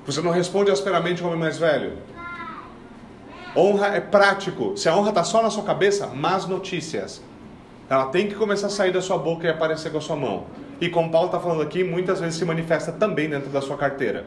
Você 0.05 0.21
não 0.21 0.29
responde 0.29 0.69
asperamente 0.69 1.23
ao 1.23 1.29
homem 1.29 1.39
mais 1.39 1.57
velho. 1.57 1.93
Honra 3.55 3.87
é 3.87 3.99
prático. 3.99 4.77
Se 4.77 4.87
a 4.87 4.95
honra 4.95 5.09
está 5.09 5.23
só 5.23 5.41
na 5.41 5.49
sua 5.49 5.63
cabeça, 5.63 6.05
más 6.05 6.45
notícias. 6.45 7.23
Ela 7.89 8.05
tem 8.05 8.27
que 8.27 8.35
começar 8.35 8.67
a 8.67 8.69
sair 8.69 8.91
da 8.93 9.01
sua 9.01 9.17
boca 9.17 9.47
e 9.47 9.49
aparecer 9.49 9.91
com 9.91 9.97
a 9.97 10.01
sua 10.01 10.15
mão. 10.15 10.45
E 10.79 10.89
como 10.89 11.11
Paulo 11.11 11.25
está 11.25 11.39
falando 11.39 11.63
aqui, 11.63 11.83
muitas 11.83 12.19
vezes 12.19 12.37
se 12.37 12.45
manifesta 12.45 12.91
também 12.91 13.27
dentro 13.27 13.49
da 13.49 13.61
sua 13.61 13.77
carteira. 13.77 14.25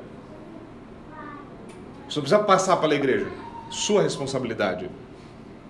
Você 2.09 2.19
não 2.19 2.23
precisa 2.23 2.41
passar 2.41 2.77
para 2.79 2.93
a 2.93 2.97
igreja. 2.97 3.29
Sua 3.71 4.03
responsabilidade. 4.03 4.91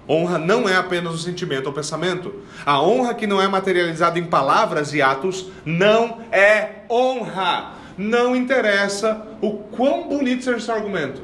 Honra 0.09 0.37
não 0.37 0.69
é 0.69 0.77
apenas 0.77 1.15
um 1.15 1.19
sentimento 1.19 1.67
ou 1.67 1.73
pensamento. 1.73 2.35
A 2.67 2.83
honra 2.83 3.15
que 3.15 3.27
não 3.27 3.41
é 3.41 3.47
materializada 3.47 4.19
em 4.19 4.25
palavras 4.25 4.93
e 4.93 5.01
atos 5.01 5.49
não 5.65 6.19
é 6.33 6.83
honra. 6.91 7.73
Não 7.97 8.35
interessa 8.35 9.27
o 9.41 9.53
quão 9.53 10.09
bonito 10.09 10.43
seja 10.43 10.57
esse 10.57 10.71
argumento. 10.71 11.23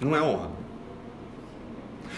Não 0.00 0.16
é 0.16 0.20
honra. 0.20 0.50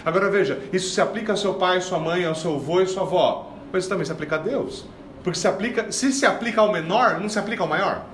Agora 0.04 0.30
veja, 0.30 0.62
isso 0.72 0.94
se 0.94 1.00
aplica 1.00 1.32
ao 1.32 1.36
seu 1.36 1.54
pai, 1.54 1.80
sua 1.80 1.98
mãe, 1.98 2.24
ao 2.24 2.34
seu 2.34 2.54
avô 2.54 2.80
e 2.80 2.86
sua 2.86 3.02
avó. 3.02 3.52
Mas 3.72 3.82
isso 3.82 3.88
também 3.88 4.06
se 4.06 4.12
aplica 4.12 4.36
a 4.36 4.38
Deus. 4.38 4.86
Porque 5.22 5.38
se, 5.38 5.48
aplica, 5.48 5.90
se 5.90 6.12
se 6.12 6.24
aplica 6.24 6.60
ao 6.60 6.72
menor, 6.72 7.18
não 7.20 7.28
se 7.28 7.38
aplica 7.38 7.62
ao 7.62 7.68
maior. 7.68 8.06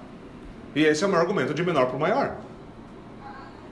E 0.74 0.82
esse 0.82 1.04
é 1.04 1.06
o 1.06 1.10
meu 1.10 1.20
argumento 1.20 1.52
de 1.52 1.62
menor 1.62 1.86
para 1.86 1.96
o 1.96 2.00
maior. 2.00 2.36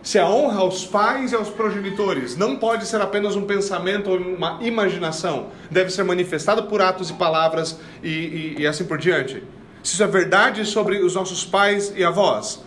Se 0.02 0.18
a 0.18 0.26
honra 0.28 0.60
aos 0.60 0.84
pais 0.84 1.32
e 1.32 1.34
aos 1.34 1.50
progenitores 1.50 2.36
não 2.36 2.56
pode 2.56 2.86
ser 2.86 3.00
apenas 3.00 3.36
um 3.36 3.44
pensamento 3.44 4.10
ou 4.10 4.16
uma 4.16 4.58
imaginação, 4.62 5.48
deve 5.70 5.90
ser 5.90 6.04
manifestada 6.04 6.62
por 6.62 6.80
atos 6.80 7.10
e 7.10 7.14
palavras 7.14 7.78
e, 8.02 8.08
e, 8.08 8.56
e 8.60 8.66
assim 8.66 8.84
por 8.84 8.96
diante. 8.96 9.42
Se 9.82 9.94
isso 9.94 10.02
é 10.02 10.06
verdade 10.06 10.64
sobre 10.64 10.98
os 11.02 11.14
nossos 11.14 11.44
pais 11.44 11.92
e 11.94 12.02
avós, 12.02 12.62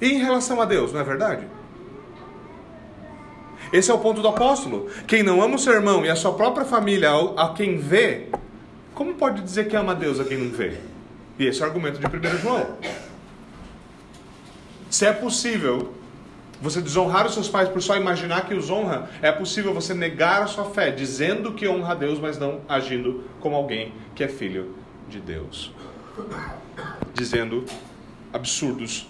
e 0.00 0.12
em 0.12 0.18
relação 0.18 0.60
a 0.60 0.64
Deus, 0.64 0.92
não 0.92 1.00
é 1.00 1.04
verdade? 1.04 1.46
Esse 3.72 3.90
é 3.90 3.94
o 3.94 3.98
ponto 3.98 4.22
do 4.22 4.28
apóstolo. 4.28 4.88
Quem 5.06 5.22
não 5.22 5.42
ama 5.42 5.56
o 5.56 5.58
seu 5.58 5.72
irmão 5.72 6.04
e 6.04 6.08
a 6.08 6.16
sua 6.16 6.32
própria 6.32 6.64
família, 6.64 7.10
a 7.36 7.48
quem 7.48 7.78
vê, 7.78 8.28
como 8.94 9.14
pode 9.14 9.42
dizer 9.42 9.68
que 9.68 9.76
ama 9.76 9.92
a 9.92 9.94
Deus 9.94 10.20
a 10.20 10.24
quem 10.24 10.38
não 10.38 10.50
vê? 10.50 10.74
E 11.38 11.46
esse 11.46 11.60
é 11.60 11.64
o 11.64 11.68
argumento 11.68 11.98
de 11.98 12.06
1 12.06 12.38
João. 12.38 12.66
Se 14.90 15.04
é 15.04 15.12
possível 15.12 15.92
você 16.60 16.80
desonrar 16.80 17.26
os 17.26 17.34
seus 17.34 17.48
pais 17.48 17.68
por 17.68 17.80
só 17.80 17.96
imaginar 17.96 18.46
que 18.46 18.54
os 18.54 18.70
honra, 18.70 19.08
é 19.22 19.30
possível 19.30 19.72
você 19.72 19.94
negar 19.94 20.42
a 20.42 20.46
sua 20.46 20.64
fé, 20.64 20.90
dizendo 20.90 21.52
que 21.52 21.68
honra 21.68 21.92
a 21.92 21.94
Deus, 21.94 22.18
mas 22.18 22.38
não 22.38 22.60
agindo 22.68 23.24
como 23.40 23.54
alguém 23.54 23.92
que 24.14 24.24
é 24.24 24.28
filho 24.28 24.74
de 25.08 25.20
Deus. 25.20 25.72
Dizendo 27.14 27.64
absurdos. 28.32 29.06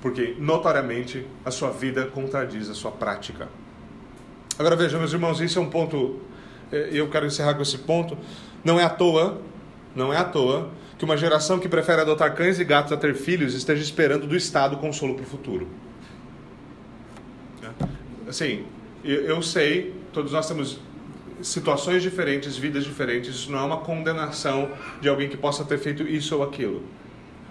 Porque 0.00 0.36
notoriamente 0.38 1.26
a 1.44 1.50
sua 1.50 1.70
vida 1.70 2.06
contradiz 2.06 2.70
a 2.70 2.74
sua 2.74 2.92
prática. 2.92 3.48
Agora 4.58 4.76
veja, 4.76 4.98
meus 4.98 5.12
irmãos, 5.12 5.40
isso 5.40 5.58
é 5.58 5.62
um 5.62 5.68
ponto. 5.68 6.20
Eh, 6.72 6.90
eu 6.92 7.10
quero 7.10 7.26
encerrar 7.26 7.54
com 7.54 7.62
esse 7.62 7.78
ponto. 7.78 8.16
Não 8.64 8.78
é 8.78 8.84
à 8.84 8.90
toa, 8.90 9.40
não 9.94 10.12
é 10.12 10.16
à 10.16 10.24
toa 10.24 10.70
que 10.98 11.04
uma 11.04 11.16
geração 11.16 11.58
que 11.58 11.68
prefere 11.68 12.00
adotar 12.02 12.34
cães 12.34 12.58
e 12.58 12.64
gatos 12.64 12.92
a 12.92 12.96
ter 12.96 13.14
filhos 13.14 13.54
esteja 13.54 13.82
esperando 13.82 14.26
do 14.26 14.36
Estado 14.36 14.76
consolo 14.76 15.14
para 15.14 15.22
o 15.22 15.26
futuro. 15.26 15.68
Assim, 18.28 18.66
eu 19.04 19.40
sei, 19.40 19.94
todos 20.12 20.32
nós 20.32 20.46
temos 20.46 20.80
situações 21.40 22.02
diferentes, 22.02 22.56
vidas 22.56 22.84
diferentes, 22.84 23.34
isso 23.34 23.52
não 23.52 23.60
é 23.60 23.62
uma 23.62 23.78
condenação 23.78 24.70
de 25.00 25.08
alguém 25.08 25.28
que 25.28 25.36
possa 25.36 25.64
ter 25.64 25.78
feito 25.78 26.02
isso 26.02 26.36
ou 26.36 26.42
aquilo. 26.42 26.82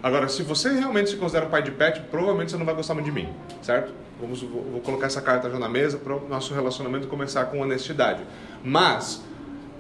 Agora, 0.03 0.27
se 0.27 0.43
você 0.43 0.69
realmente 0.71 1.09
se 1.09 1.15
considera 1.15 1.47
um 1.47 1.49
pai 1.49 1.63
de 1.63 1.71
pet, 1.71 2.01
provavelmente 2.11 2.51
você 2.51 2.57
não 2.57 2.65
vai 2.65 2.75
gostar 2.75 2.93
muito 2.93 3.05
de 3.05 3.11
mim, 3.11 3.29
certo? 3.61 3.93
Vamos, 4.19 4.41
vou 4.41 4.81
colocar 4.81 5.07
essa 5.07 5.21
carta 5.21 5.49
já 5.49 5.57
na 5.57 5.69
mesa 5.69 5.97
para 5.97 6.15
o 6.15 6.27
nosso 6.27 6.53
relacionamento 6.53 7.07
começar 7.07 7.45
com 7.45 7.59
honestidade. 7.59 8.23
Mas, 8.63 9.23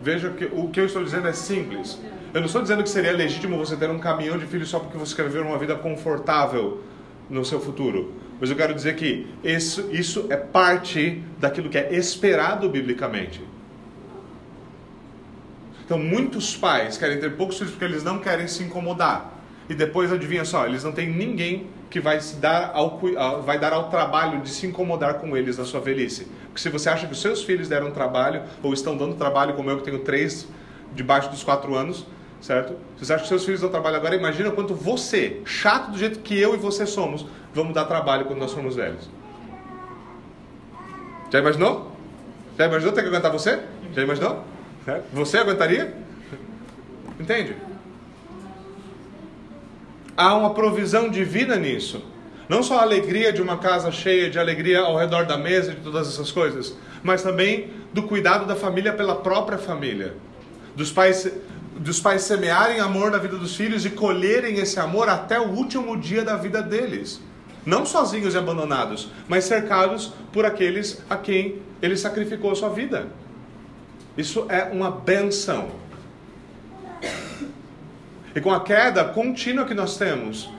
veja 0.01 0.29
que 0.29 0.45
o 0.45 0.69
que 0.69 0.79
eu 0.79 0.85
estou 0.85 1.03
dizendo 1.03 1.27
é 1.27 1.33
simples. 1.33 1.99
Eu 2.37 2.41
não 2.41 2.45
estou 2.45 2.61
dizendo 2.61 2.83
que 2.83 2.89
seria 2.91 3.13
legítimo 3.13 3.57
você 3.57 3.75
ter 3.75 3.89
um 3.89 3.97
caminhão 3.97 4.37
de 4.37 4.45
filhos 4.45 4.69
só 4.69 4.77
porque 4.77 4.95
você 4.95 5.15
quer 5.15 5.23
viver 5.23 5.41
uma 5.41 5.57
vida 5.57 5.73
confortável 5.73 6.83
no 7.27 7.43
seu 7.43 7.59
futuro. 7.59 8.13
Mas 8.39 8.51
eu 8.51 8.55
quero 8.55 8.75
dizer 8.75 8.95
que 8.95 9.25
isso, 9.43 9.89
isso 9.91 10.27
é 10.29 10.37
parte 10.37 11.23
daquilo 11.39 11.67
que 11.67 11.79
é 11.79 11.95
esperado 11.95 12.69
biblicamente. 12.69 13.43
Então, 15.83 15.97
muitos 15.97 16.55
pais 16.55 16.95
querem 16.95 17.19
ter 17.19 17.35
poucos 17.35 17.57
filhos 17.57 17.71
porque 17.71 17.85
eles 17.85 18.03
não 18.03 18.19
querem 18.19 18.47
se 18.47 18.61
incomodar. 18.61 19.33
E 19.67 19.73
depois, 19.73 20.13
adivinha 20.13 20.45
só, 20.45 20.67
eles 20.67 20.83
não 20.83 20.91
têm 20.91 21.09
ninguém 21.09 21.65
que 21.89 21.99
vai, 21.99 22.21
se 22.21 22.35
dar 22.35 22.69
ao, 22.71 23.01
vai 23.43 23.57
dar 23.57 23.73
ao 23.73 23.89
trabalho 23.89 24.41
de 24.41 24.49
se 24.49 24.67
incomodar 24.67 25.15
com 25.15 25.35
eles 25.35 25.57
na 25.57 25.65
sua 25.65 25.79
velhice. 25.79 26.27
Porque 26.43 26.61
se 26.61 26.69
você 26.69 26.87
acha 26.87 27.07
que 27.07 27.13
os 27.13 27.19
seus 27.19 27.43
filhos 27.43 27.67
deram 27.67 27.89
trabalho, 27.89 28.43
ou 28.61 28.75
estão 28.75 28.95
dando 28.95 29.15
trabalho, 29.15 29.55
como 29.55 29.71
eu 29.71 29.77
que 29.77 29.83
tenho 29.83 29.97
três 30.03 30.47
debaixo 30.93 31.31
dos 31.31 31.43
quatro 31.43 31.73
anos, 31.73 32.05
certo? 32.41 32.75
Se 32.97 33.05
você 33.05 33.13
acha 33.13 33.23
que 33.23 33.29
seus 33.29 33.45
filhos 33.45 33.61
dão 33.61 33.69
trabalho 33.69 33.97
agora, 33.97 34.15
imagina 34.15 34.51
quanto 34.51 34.73
você, 34.73 35.41
chato 35.45 35.91
do 35.91 35.97
jeito 35.97 36.19
que 36.19 36.39
eu 36.39 36.53
e 36.53 36.57
você 36.57 36.85
somos, 36.85 37.25
vamos 37.53 37.73
dar 37.73 37.85
trabalho 37.85 38.25
quando 38.25 38.39
nós 38.39 38.53
formos 38.53 38.75
velhos. 38.75 39.09
Já 41.31 41.39
imaginou? 41.39 41.91
Já 42.57 42.65
imaginou 42.65 42.93
ter 42.93 43.01
que 43.01 43.07
aguentar 43.07 43.31
você? 43.31 43.59
Já 43.93 44.01
imaginou? 44.01 44.43
Você 45.13 45.37
aguentaria? 45.37 45.93
Entende? 47.19 47.55
Há 50.15 50.35
uma 50.35 50.53
provisão 50.53 51.09
divina 51.09 51.57
nisso. 51.57 52.01
Não 52.47 52.63
só 52.63 52.79
a 52.79 52.81
alegria 52.81 53.33
de 53.33 53.41
uma 53.41 53.57
casa 53.57 53.91
cheia, 53.91 54.29
de 54.29 54.39
alegria 54.39 54.79
ao 54.79 54.95
redor 54.95 55.25
da 55.25 55.37
mesa, 55.37 55.73
de 55.73 55.81
todas 55.81 56.07
essas 56.07 56.31
coisas, 56.31 56.77
mas 57.03 57.21
também 57.21 57.71
do 57.93 58.03
cuidado 58.03 58.45
da 58.45 58.55
família 58.55 58.93
pela 58.93 59.15
própria 59.15 59.57
família. 59.57 60.15
Dos 60.75 60.91
pais 60.91 61.29
dos 61.79 61.99
pais 61.99 62.23
semearem 62.23 62.79
amor 62.79 63.11
na 63.11 63.17
vida 63.17 63.37
dos 63.37 63.55
filhos 63.55 63.85
e 63.85 63.89
colherem 63.89 64.57
esse 64.57 64.79
amor 64.79 65.09
até 65.09 65.39
o 65.39 65.49
último 65.49 65.95
dia 65.97 66.23
da 66.23 66.35
vida 66.35 66.61
deles. 66.61 67.21
não 67.67 67.85
sozinhos 67.85 68.33
e 68.33 68.37
abandonados, 68.37 69.09
mas 69.27 69.43
cercados 69.43 70.13
por 70.31 70.45
aqueles 70.45 71.03
a 71.09 71.17
quem 71.17 71.61
ele 71.81 71.97
sacrificou 71.97 72.51
a 72.51 72.55
sua 72.55 72.69
vida. 72.69 73.07
Isso 74.17 74.45
é 74.47 74.63
uma 74.71 74.89
benção. 74.89 75.69
E 78.33 78.39
com 78.39 78.53
a 78.53 78.63
queda 78.63 79.03
contínua 79.03 79.65
que 79.65 79.73
nós 79.73 79.97
temos 79.97 80.49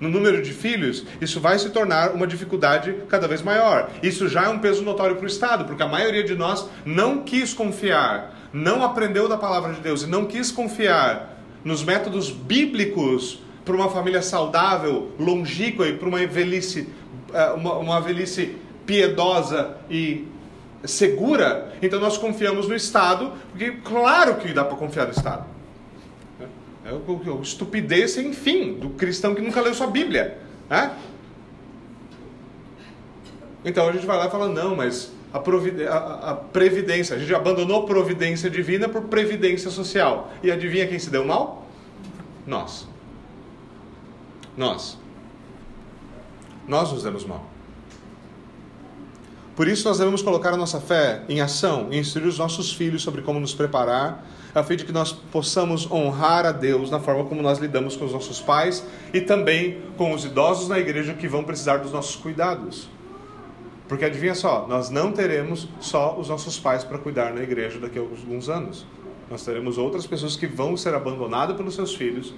no 0.00 0.08
número 0.08 0.40
de 0.40 0.54
filhos, 0.54 1.04
isso 1.20 1.38
vai 1.38 1.58
se 1.58 1.68
tornar 1.68 2.12
uma 2.12 2.26
dificuldade 2.26 2.94
cada 3.06 3.28
vez 3.28 3.42
maior. 3.42 3.90
Isso 4.02 4.26
já 4.26 4.44
é 4.44 4.48
um 4.48 4.58
peso 4.58 4.82
notório 4.82 5.16
para 5.16 5.24
o 5.24 5.28
Estado, 5.28 5.66
porque 5.66 5.82
a 5.82 5.88
maioria 5.88 6.24
de 6.24 6.34
nós 6.34 6.66
não 6.86 7.22
quis 7.22 7.52
confiar, 7.52 8.34
não 8.52 8.82
aprendeu 8.82 9.28
da 9.28 9.36
palavra 9.36 9.72
de 9.72 9.80
Deus 9.80 10.02
e 10.02 10.06
não 10.06 10.26
quis 10.26 10.50
confiar 10.50 11.40
nos 11.64 11.84
métodos 11.84 12.30
bíblicos 12.30 13.40
para 13.64 13.74
uma 13.74 13.90
família 13.90 14.22
saudável, 14.22 15.12
longínqua 15.18 15.86
e 15.86 15.96
para 15.96 16.08
uma 16.08 16.26
velhice, 16.26 16.88
eh, 17.32 17.50
uma, 17.50 17.74
uma 17.74 18.00
velhice 18.00 18.56
piedosa 18.86 19.76
e 19.88 20.26
segura, 20.84 21.72
então 21.82 22.00
nós 22.00 22.16
confiamos 22.16 22.66
no 22.66 22.74
Estado, 22.74 23.32
porque 23.50 23.72
claro 23.84 24.36
que 24.36 24.52
dá 24.52 24.64
para 24.64 24.76
confiar 24.76 25.06
no 25.06 25.12
Estado. 25.12 25.44
É 26.84 26.92
o, 26.92 27.36
o, 27.36 27.42
estupidez 27.42 28.12
sem 28.12 28.32
fim 28.32 28.74
do 28.74 28.90
cristão 28.90 29.34
que 29.34 29.42
nunca 29.42 29.60
leu 29.60 29.74
sua 29.74 29.86
Bíblia. 29.86 30.38
Né? 30.68 30.90
Então 33.64 33.88
a 33.88 33.92
gente 33.92 34.06
vai 34.06 34.16
lá 34.16 34.26
e 34.26 34.30
fala, 34.30 34.48
não, 34.48 34.74
mas 34.74 35.12
a, 35.32 35.38
a, 35.38 36.30
a, 36.30 36.34
previdência, 36.34 37.16
a 37.16 37.18
gente 37.18 37.34
abandonou 37.34 37.84
providência 37.86 38.50
divina 38.50 38.88
por 38.88 39.02
previdência 39.02 39.70
social. 39.70 40.32
E 40.42 40.50
adivinha 40.50 40.86
quem 40.86 40.98
se 40.98 41.10
deu 41.10 41.24
mal? 41.24 41.66
Nós. 42.46 42.88
Nós. 44.56 44.98
Nós 46.66 46.92
nos 46.92 47.02
demos 47.02 47.24
mal. 47.24 47.48
Por 49.54 49.68
isso 49.68 49.86
nós 49.86 49.98
devemos 49.98 50.22
colocar 50.22 50.54
a 50.54 50.56
nossa 50.56 50.80
fé 50.80 51.22
em 51.28 51.40
ação 51.40 51.88
e 51.90 51.98
instruir 51.98 52.26
os 52.26 52.38
nossos 52.38 52.72
filhos 52.72 53.02
sobre 53.02 53.20
como 53.20 53.38
nos 53.38 53.52
preparar, 53.52 54.24
a 54.54 54.62
fim 54.62 54.76
de 54.76 54.84
que 54.84 54.92
nós 54.92 55.12
possamos 55.12 55.90
honrar 55.90 56.46
a 56.46 56.52
Deus 56.52 56.90
na 56.90 56.98
forma 56.98 57.24
como 57.24 57.42
nós 57.42 57.58
lidamos 57.58 57.94
com 57.94 58.04
os 58.04 58.12
nossos 58.12 58.40
pais 58.40 58.84
e 59.12 59.20
também 59.20 59.82
com 59.96 60.12
os 60.12 60.24
idosos 60.24 60.68
na 60.68 60.78
igreja 60.78 61.14
que 61.14 61.28
vão 61.28 61.44
precisar 61.44 61.76
dos 61.76 61.92
nossos 61.92 62.16
cuidados. 62.16 62.88
Porque 63.90 64.04
adivinha 64.04 64.36
só, 64.36 64.68
nós 64.68 64.88
não 64.88 65.10
teremos 65.10 65.68
só 65.80 66.16
os 66.16 66.28
nossos 66.28 66.56
pais 66.56 66.84
para 66.84 66.96
cuidar 66.96 67.34
na 67.34 67.42
igreja 67.42 67.80
daqui 67.80 67.98
a 67.98 68.02
alguns 68.02 68.48
anos. 68.48 68.86
Nós 69.28 69.44
teremos 69.44 69.78
outras 69.78 70.06
pessoas 70.06 70.36
que 70.36 70.46
vão 70.46 70.76
ser 70.76 70.94
abandonadas 70.94 71.56
pelos 71.56 71.74
seus 71.74 71.92
filhos, 71.92 72.32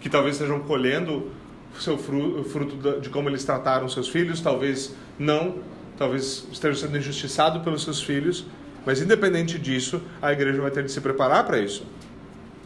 que 0.00 0.10
talvez 0.10 0.34
estejam 0.34 0.58
colhendo 0.58 1.30
seu 1.78 1.96
fruto, 1.96 2.42
fruto 2.42 3.00
de 3.00 3.08
como 3.10 3.28
eles 3.28 3.44
trataram 3.44 3.88
seus 3.88 4.08
filhos, 4.08 4.40
talvez 4.40 4.92
não, 5.16 5.58
talvez 5.96 6.48
esteja 6.50 6.80
sendo 6.80 6.98
injustiçado 6.98 7.60
pelos 7.60 7.84
seus 7.84 8.02
filhos, 8.02 8.44
mas 8.84 9.00
independente 9.00 9.56
disso, 9.56 10.02
a 10.20 10.32
igreja 10.32 10.60
vai 10.60 10.72
ter 10.72 10.82
de 10.82 10.90
se 10.90 11.00
preparar 11.00 11.46
para 11.46 11.60
isso. 11.60 11.86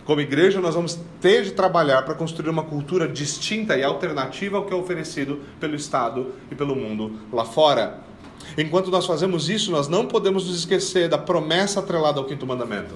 Como 0.07 0.23
igreja, 0.23 0.59
nós 0.59 0.75
vamos 0.75 0.99
ter 1.21 1.43
de 1.43 1.51
trabalhar 1.51 2.01
para 2.01 2.15
construir 2.15 2.49
uma 2.49 2.65
cultura 2.65 3.07
distinta 3.07 3.77
e 3.77 3.85
alternativa 3.85 4.57
ao 4.57 4.65
que 4.65 4.73
é 4.73 4.77
oferecido 4.77 5.41
pelo 5.61 5.75
Estado 5.75 6.33
e 6.51 6.55
pelo 6.55 6.75
mundo 6.75 7.21
lá 7.31 7.45
fora. 7.45 8.11
Enquanto 8.57 8.91
nós 8.91 9.07
fazemos 9.07 9.49
isso, 9.49 9.71
nós 9.71 9.89
não 9.89 10.07
podemos 10.07 10.47
nos 10.47 10.59
esquecer 10.59 11.09
da 11.09 11.19
promessa 11.19 11.81
atrelada 11.81 12.19
ao 12.19 12.25
quinto 12.25 12.47
mandamento. 12.47 12.95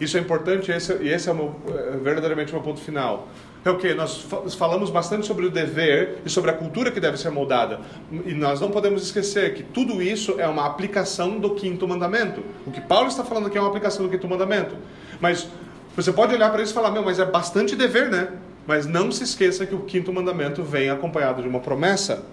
Isso 0.00 0.16
é 0.16 0.20
importante 0.20 0.70
esse, 0.70 0.92
e 1.02 1.08
esse 1.08 1.30
é, 1.30 1.32
meu, 1.32 1.56
é 1.68 1.96
verdadeiramente 1.96 2.52
o 2.52 2.54
meu 2.56 2.62
ponto 2.62 2.80
final 2.80 3.28
é 3.68 3.70
o 3.70 3.76
que? 3.76 3.92
Nós 3.94 4.26
falamos 4.56 4.90
bastante 4.90 5.26
sobre 5.26 5.46
o 5.46 5.50
dever 5.50 6.18
e 6.24 6.30
sobre 6.30 6.50
a 6.50 6.54
cultura 6.54 6.90
que 6.90 7.00
deve 7.00 7.16
ser 7.16 7.30
moldada. 7.30 7.80
E 8.24 8.32
nós 8.32 8.60
não 8.60 8.70
podemos 8.70 9.02
esquecer 9.02 9.54
que 9.54 9.62
tudo 9.62 10.00
isso 10.00 10.36
é 10.38 10.46
uma 10.46 10.66
aplicação 10.66 11.40
do 11.40 11.50
quinto 11.50 11.86
mandamento. 11.88 12.42
O 12.64 12.70
que 12.70 12.80
Paulo 12.80 13.08
está 13.08 13.24
falando 13.24 13.48
aqui 13.48 13.58
é 13.58 13.60
uma 13.60 13.68
aplicação 13.68 14.04
do 14.04 14.10
quinto 14.10 14.28
mandamento. 14.28 14.76
Mas 15.20 15.48
você 15.96 16.12
pode 16.12 16.34
olhar 16.34 16.50
para 16.50 16.62
isso 16.62 16.72
e 16.72 16.74
falar, 16.74 16.90
meu, 16.90 17.04
mas 17.04 17.18
é 17.18 17.24
bastante 17.24 17.74
dever, 17.74 18.08
né? 18.08 18.28
Mas 18.66 18.86
não 18.86 19.10
se 19.10 19.24
esqueça 19.24 19.66
que 19.66 19.74
o 19.74 19.80
quinto 19.80 20.12
mandamento 20.12 20.62
vem 20.62 20.88
acompanhado 20.88 21.42
de 21.42 21.48
uma 21.48 21.60
promessa. 21.60 22.24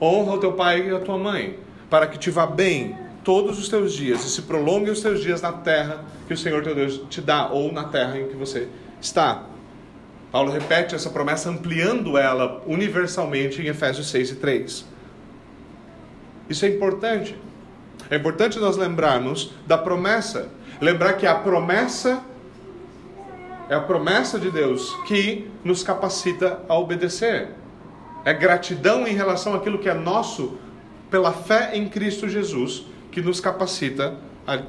Honra 0.00 0.34
o 0.34 0.38
teu 0.38 0.52
pai 0.52 0.88
e 0.88 0.94
a 0.94 1.00
tua 1.00 1.18
mãe, 1.18 1.58
para 1.88 2.06
que 2.06 2.18
te 2.18 2.30
vá 2.30 2.46
bem 2.46 2.96
todos 3.24 3.58
os 3.58 3.68
teus 3.68 3.92
dias 3.92 4.24
e 4.24 4.30
se 4.30 4.42
prolongue 4.42 4.90
os 4.90 5.00
teus 5.00 5.20
dias 5.20 5.42
na 5.42 5.52
terra 5.52 6.04
que 6.28 6.34
o 6.34 6.36
Senhor 6.36 6.62
teu 6.62 6.74
Deus 6.74 7.02
te 7.10 7.20
dá, 7.20 7.48
ou 7.48 7.72
na 7.72 7.84
terra 7.84 8.18
em 8.18 8.28
que 8.28 8.36
você 8.36 8.68
está. 9.00 9.42
Paulo 10.30 10.52
repete 10.52 10.94
essa 10.94 11.10
promessa 11.10 11.48
ampliando 11.48 12.18
ela 12.18 12.62
universalmente 12.66 13.62
em 13.62 13.66
Efésios 13.66 14.08
6 14.10 14.30
e 14.32 14.34
3. 14.36 14.86
Isso 16.48 16.64
é 16.64 16.68
importante. 16.68 17.36
É 18.10 18.16
importante 18.16 18.58
nós 18.58 18.76
lembrarmos 18.76 19.52
da 19.66 19.78
promessa. 19.78 20.48
Lembrar 20.80 21.14
que 21.14 21.26
a 21.26 21.34
promessa 21.34 22.22
é 23.68 23.74
a 23.74 23.80
promessa 23.80 24.38
de 24.38 24.50
Deus 24.50 24.94
que 25.06 25.50
nos 25.64 25.82
capacita 25.82 26.60
a 26.68 26.78
obedecer. 26.78 27.48
É 28.26 28.34
gratidão 28.34 29.06
em 29.06 29.14
relação 29.14 29.54
àquilo 29.54 29.78
que 29.78 29.88
é 29.88 29.94
nosso 29.94 30.58
pela 31.08 31.32
fé 31.32 31.76
em 31.76 31.88
Cristo 31.88 32.28
Jesus 32.28 32.84
que 33.12 33.22
nos 33.22 33.38
capacita 33.38 34.16
a 34.44 34.62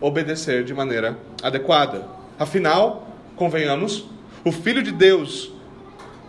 obedecer 0.00 0.64
de 0.64 0.74
maneira 0.74 1.16
adequada. 1.40 2.08
Afinal, 2.36 3.06
convenhamos, 3.36 4.06
o 4.44 4.50
Filho 4.50 4.82
de 4.82 4.90
Deus 4.90 5.52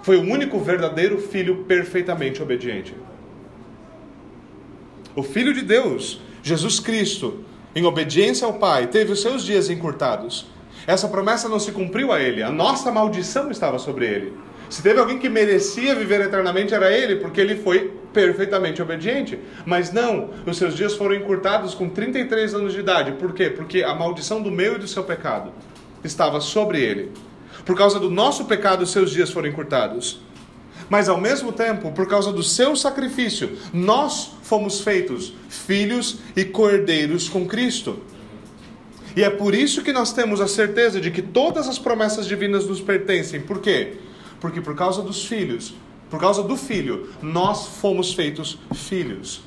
foi 0.03 0.17
o 0.17 0.21
único 0.21 0.59
verdadeiro 0.59 1.17
filho 1.17 1.63
perfeitamente 1.63 2.39
obediente. 2.39 2.95
O 5.15 5.23
Filho 5.23 5.55
de 5.55 5.63
Deus, 5.63 6.21
Jesus 6.43 6.79
Cristo, 6.79 7.43
em 7.75 7.83
obediência 7.83 8.45
ao 8.45 8.53
Pai, 8.53 8.85
teve 8.85 9.11
os 9.11 9.23
seus 9.23 9.43
dias 9.43 9.71
encurtados. 9.71 10.45
Essa 10.85 11.07
promessa 11.07 11.49
não 11.49 11.59
se 11.59 11.71
cumpriu 11.71 12.11
a 12.11 12.21
ele, 12.21 12.43
a 12.43 12.51
nossa 12.51 12.91
maldição 12.91 13.49
estava 13.49 13.79
sobre 13.79 14.05
ele. 14.05 14.48
Se 14.69 14.83
teve 14.83 14.99
alguém 14.99 15.17
que 15.17 15.27
merecia 15.27 15.95
viver 15.95 16.21
eternamente, 16.21 16.73
era 16.73 16.95
ele, 16.95 17.15
porque 17.15 17.41
ele 17.41 17.55
foi 17.55 17.91
perfeitamente 18.13 18.81
obediente. 18.81 19.39
Mas 19.65 19.91
não, 19.91 20.29
os 20.45 20.57
seus 20.57 20.75
dias 20.75 20.93
foram 20.93 21.15
encurtados 21.15 21.73
com 21.73 21.89
33 21.89 22.53
anos 22.53 22.73
de 22.73 22.79
idade. 22.79 23.13
Por 23.13 23.33
quê? 23.33 23.49
Porque 23.49 23.83
a 23.83 23.95
maldição 23.95 24.41
do 24.41 24.51
meu 24.51 24.75
e 24.75 24.79
do 24.79 24.87
seu 24.87 25.03
pecado 25.03 25.51
estava 26.03 26.39
sobre 26.39 26.81
ele. 26.81 27.11
Por 27.65 27.75
causa 27.75 27.99
do 27.99 28.11
nosso 28.11 28.45
pecado, 28.45 28.85
seus 28.85 29.11
dias 29.11 29.31
foram 29.31 29.49
encurtados. 29.49 30.21
Mas 30.87 31.09
ao 31.09 31.19
mesmo 31.19 31.51
tempo, 31.51 31.91
por 31.91 32.07
causa 32.07 32.31
do 32.31 32.43
seu 32.43 32.75
sacrifício, 32.75 33.57
nós 33.73 34.31
fomos 34.43 34.81
feitos 34.81 35.33
filhos 35.49 36.19
e 36.35 36.45
cordeiros 36.45 37.27
com 37.27 37.45
Cristo. 37.47 37.99
E 39.15 39.23
é 39.23 39.29
por 39.29 39.53
isso 39.53 39.83
que 39.83 39.91
nós 39.91 40.13
temos 40.13 40.39
a 40.39 40.47
certeza 40.47 41.01
de 41.01 41.11
que 41.11 41.21
todas 41.21 41.67
as 41.67 41.77
promessas 41.79 42.27
divinas 42.27 42.65
nos 42.65 42.79
pertencem. 42.79 43.41
Por 43.41 43.59
quê? 43.59 43.97
Porque 44.39 44.61
por 44.61 44.75
causa 44.75 45.01
dos 45.01 45.25
filhos, 45.25 45.73
por 46.09 46.19
causa 46.19 46.41
do 46.41 46.57
filho, 46.57 47.09
nós 47.21 47.67
fomos 47.79 48.13
feitos 48.13 48.57
filhos. 48.73 49.41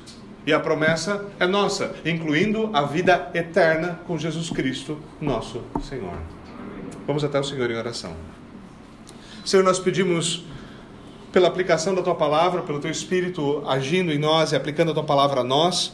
E 0.45 0.51
a 0.53 0.59
promessa 0.59 1.25
é 1.39 1.47
nossa, 1.47 1.95
incluindo 2.05 2.69
a 2.73 2.81
vida 2.83 3.31
eterna 3.33 3.99
com 4.05 4.17
Jesus 4.17 4.49
Cristo, 4.49 4.97
nosso 5.19 5.61
Senhor. 5.81 6.17
Vamos 7.07 7.23
até 7.23 7.39
o 7.39 7.43
Senhor 7.43 7.69
em 7.69 7.75
oração. 7.75 8.13
Senhor, 9.45 9.63
nós 9.63 9.79
pedimos 9.79 10.45
pela 11.33 11.47
aplicação 11.47 11.95
da 11.95 12.01
tua 12.01 12.15
palavra, 12.15 12.61
pelo 12.61 12.79
teu 12.79 12.91
espírito 12.91 13.63
agindo 13.67 14.11
em 14.11 14.19
nós 14.19 14.51
e 14.51 14.55
aplicando 14.55 14.91
a 14.91 14.93
tua 14.93 15.03
palavra 15.03 15.41
a 15.41 15.43
nós. 15.43 15.93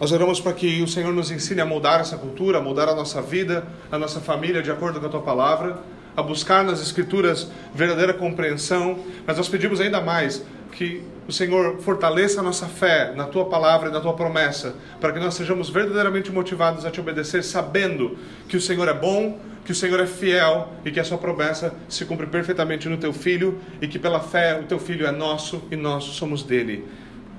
Nós 0.00 0.12
oramos 0.12 0.40
para 0.40 0.52
que 0.52 0.82
o 0.82 0.88
Senhor 0.88 1.12
nos 1.12 1.30
ensine 1.30 1.60
a 1.60 1.66
moldar 1.66 2.00
essa 2.00 2.16
cultura, 2.16 2.58
a 2.58 2.60
moldar 2.60 2.88
a 2.88 2.94
nossa 2.94 3.22
vida, 3.22 3.66
a 3.90 3.98
nossa 3.98 4.20
família 4.20 4.62
de 4.62 4.70
acordo 4.70 5.00
com 5.00 5.06
a 5.06 5.08
tua 5.08 5.22
palavra, 5.22 5.78
a 6.18 6.22
buscar 6.22 6.64
nas 6.64 6.82
Escrituras 6.82 7.48
verdadeira 7.72 8.12
compreensão. 8.12 8.98
Mas 9.24 9.36
nós 9.36 9.48
pedimos 9.48 9.80
ainda 9.80 10.00
mais 10.00 10.44
que 10.72 11.00
o 11.28 11.32
Senhor 11.32 11.78
fortaleça 11.78 12.40
a 12.40 12.42
nossa 12.42 12.66
fé 12.66 13.12
na 13.14 13.24
tua 13.24 13.44
palavra 13.44 13.88
e 13.88 13.92
na 13.92 14.00
tua 14.00 14.14
promessa, 14.14 14.74
para 15.00 15.12
que 15.12 15.20
nós 15.20 15.34
sejamos 15.34 15.70
verdadeiramente 15.70 16.32
motivados 16.32 16.84
a 16.84 16.90
te 16.90 16.98
obedecer, 16.98 17.44
sabendo 17.44 18.18
que 18.48 18.56
o 18.56 18.60
Senhor 18.60 18.88
é 18.88 18.92
bom, 18.92 19.38
que 19.64 19.70
o 19.70 19.74
Senhor 19.74 20.00
é 20.00 20.06
fiel 20.06 20.72
e 20.84 20.90
que 20.90 20.98
a 20.98 21.04
sua 21.04 21.18
promessa 21.18 21.72
se 21.88 22.04
cumpre 22.04 22.26
perfeitamente 22.26 22.88
no 22.88 22.96
teu 22.96 23.12
filho 23.12 23.60
e 23.80 23.86
que 23.86 23.98
pela 23.98 24.18
fé 24.18 24.58
o 24.58 24.64
teu 24.64 24.80
filho 24.80 25.06
é 25.06 25.12
nosso 25.12 25.62
e 25.70 25.76
nós 25.76 26.02
somos 26.02 26.42
dele. 26.42 26.84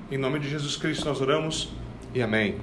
Em 0.09 0.17
nome 0.17 0.39
de 0.39 0.49
Jesus 0.49 0.77
Cristo 0.77 1.05
nós 1.05 1.19
oramos 1.19 1.69
e 2.13 2.21
amém. 2.21 2.55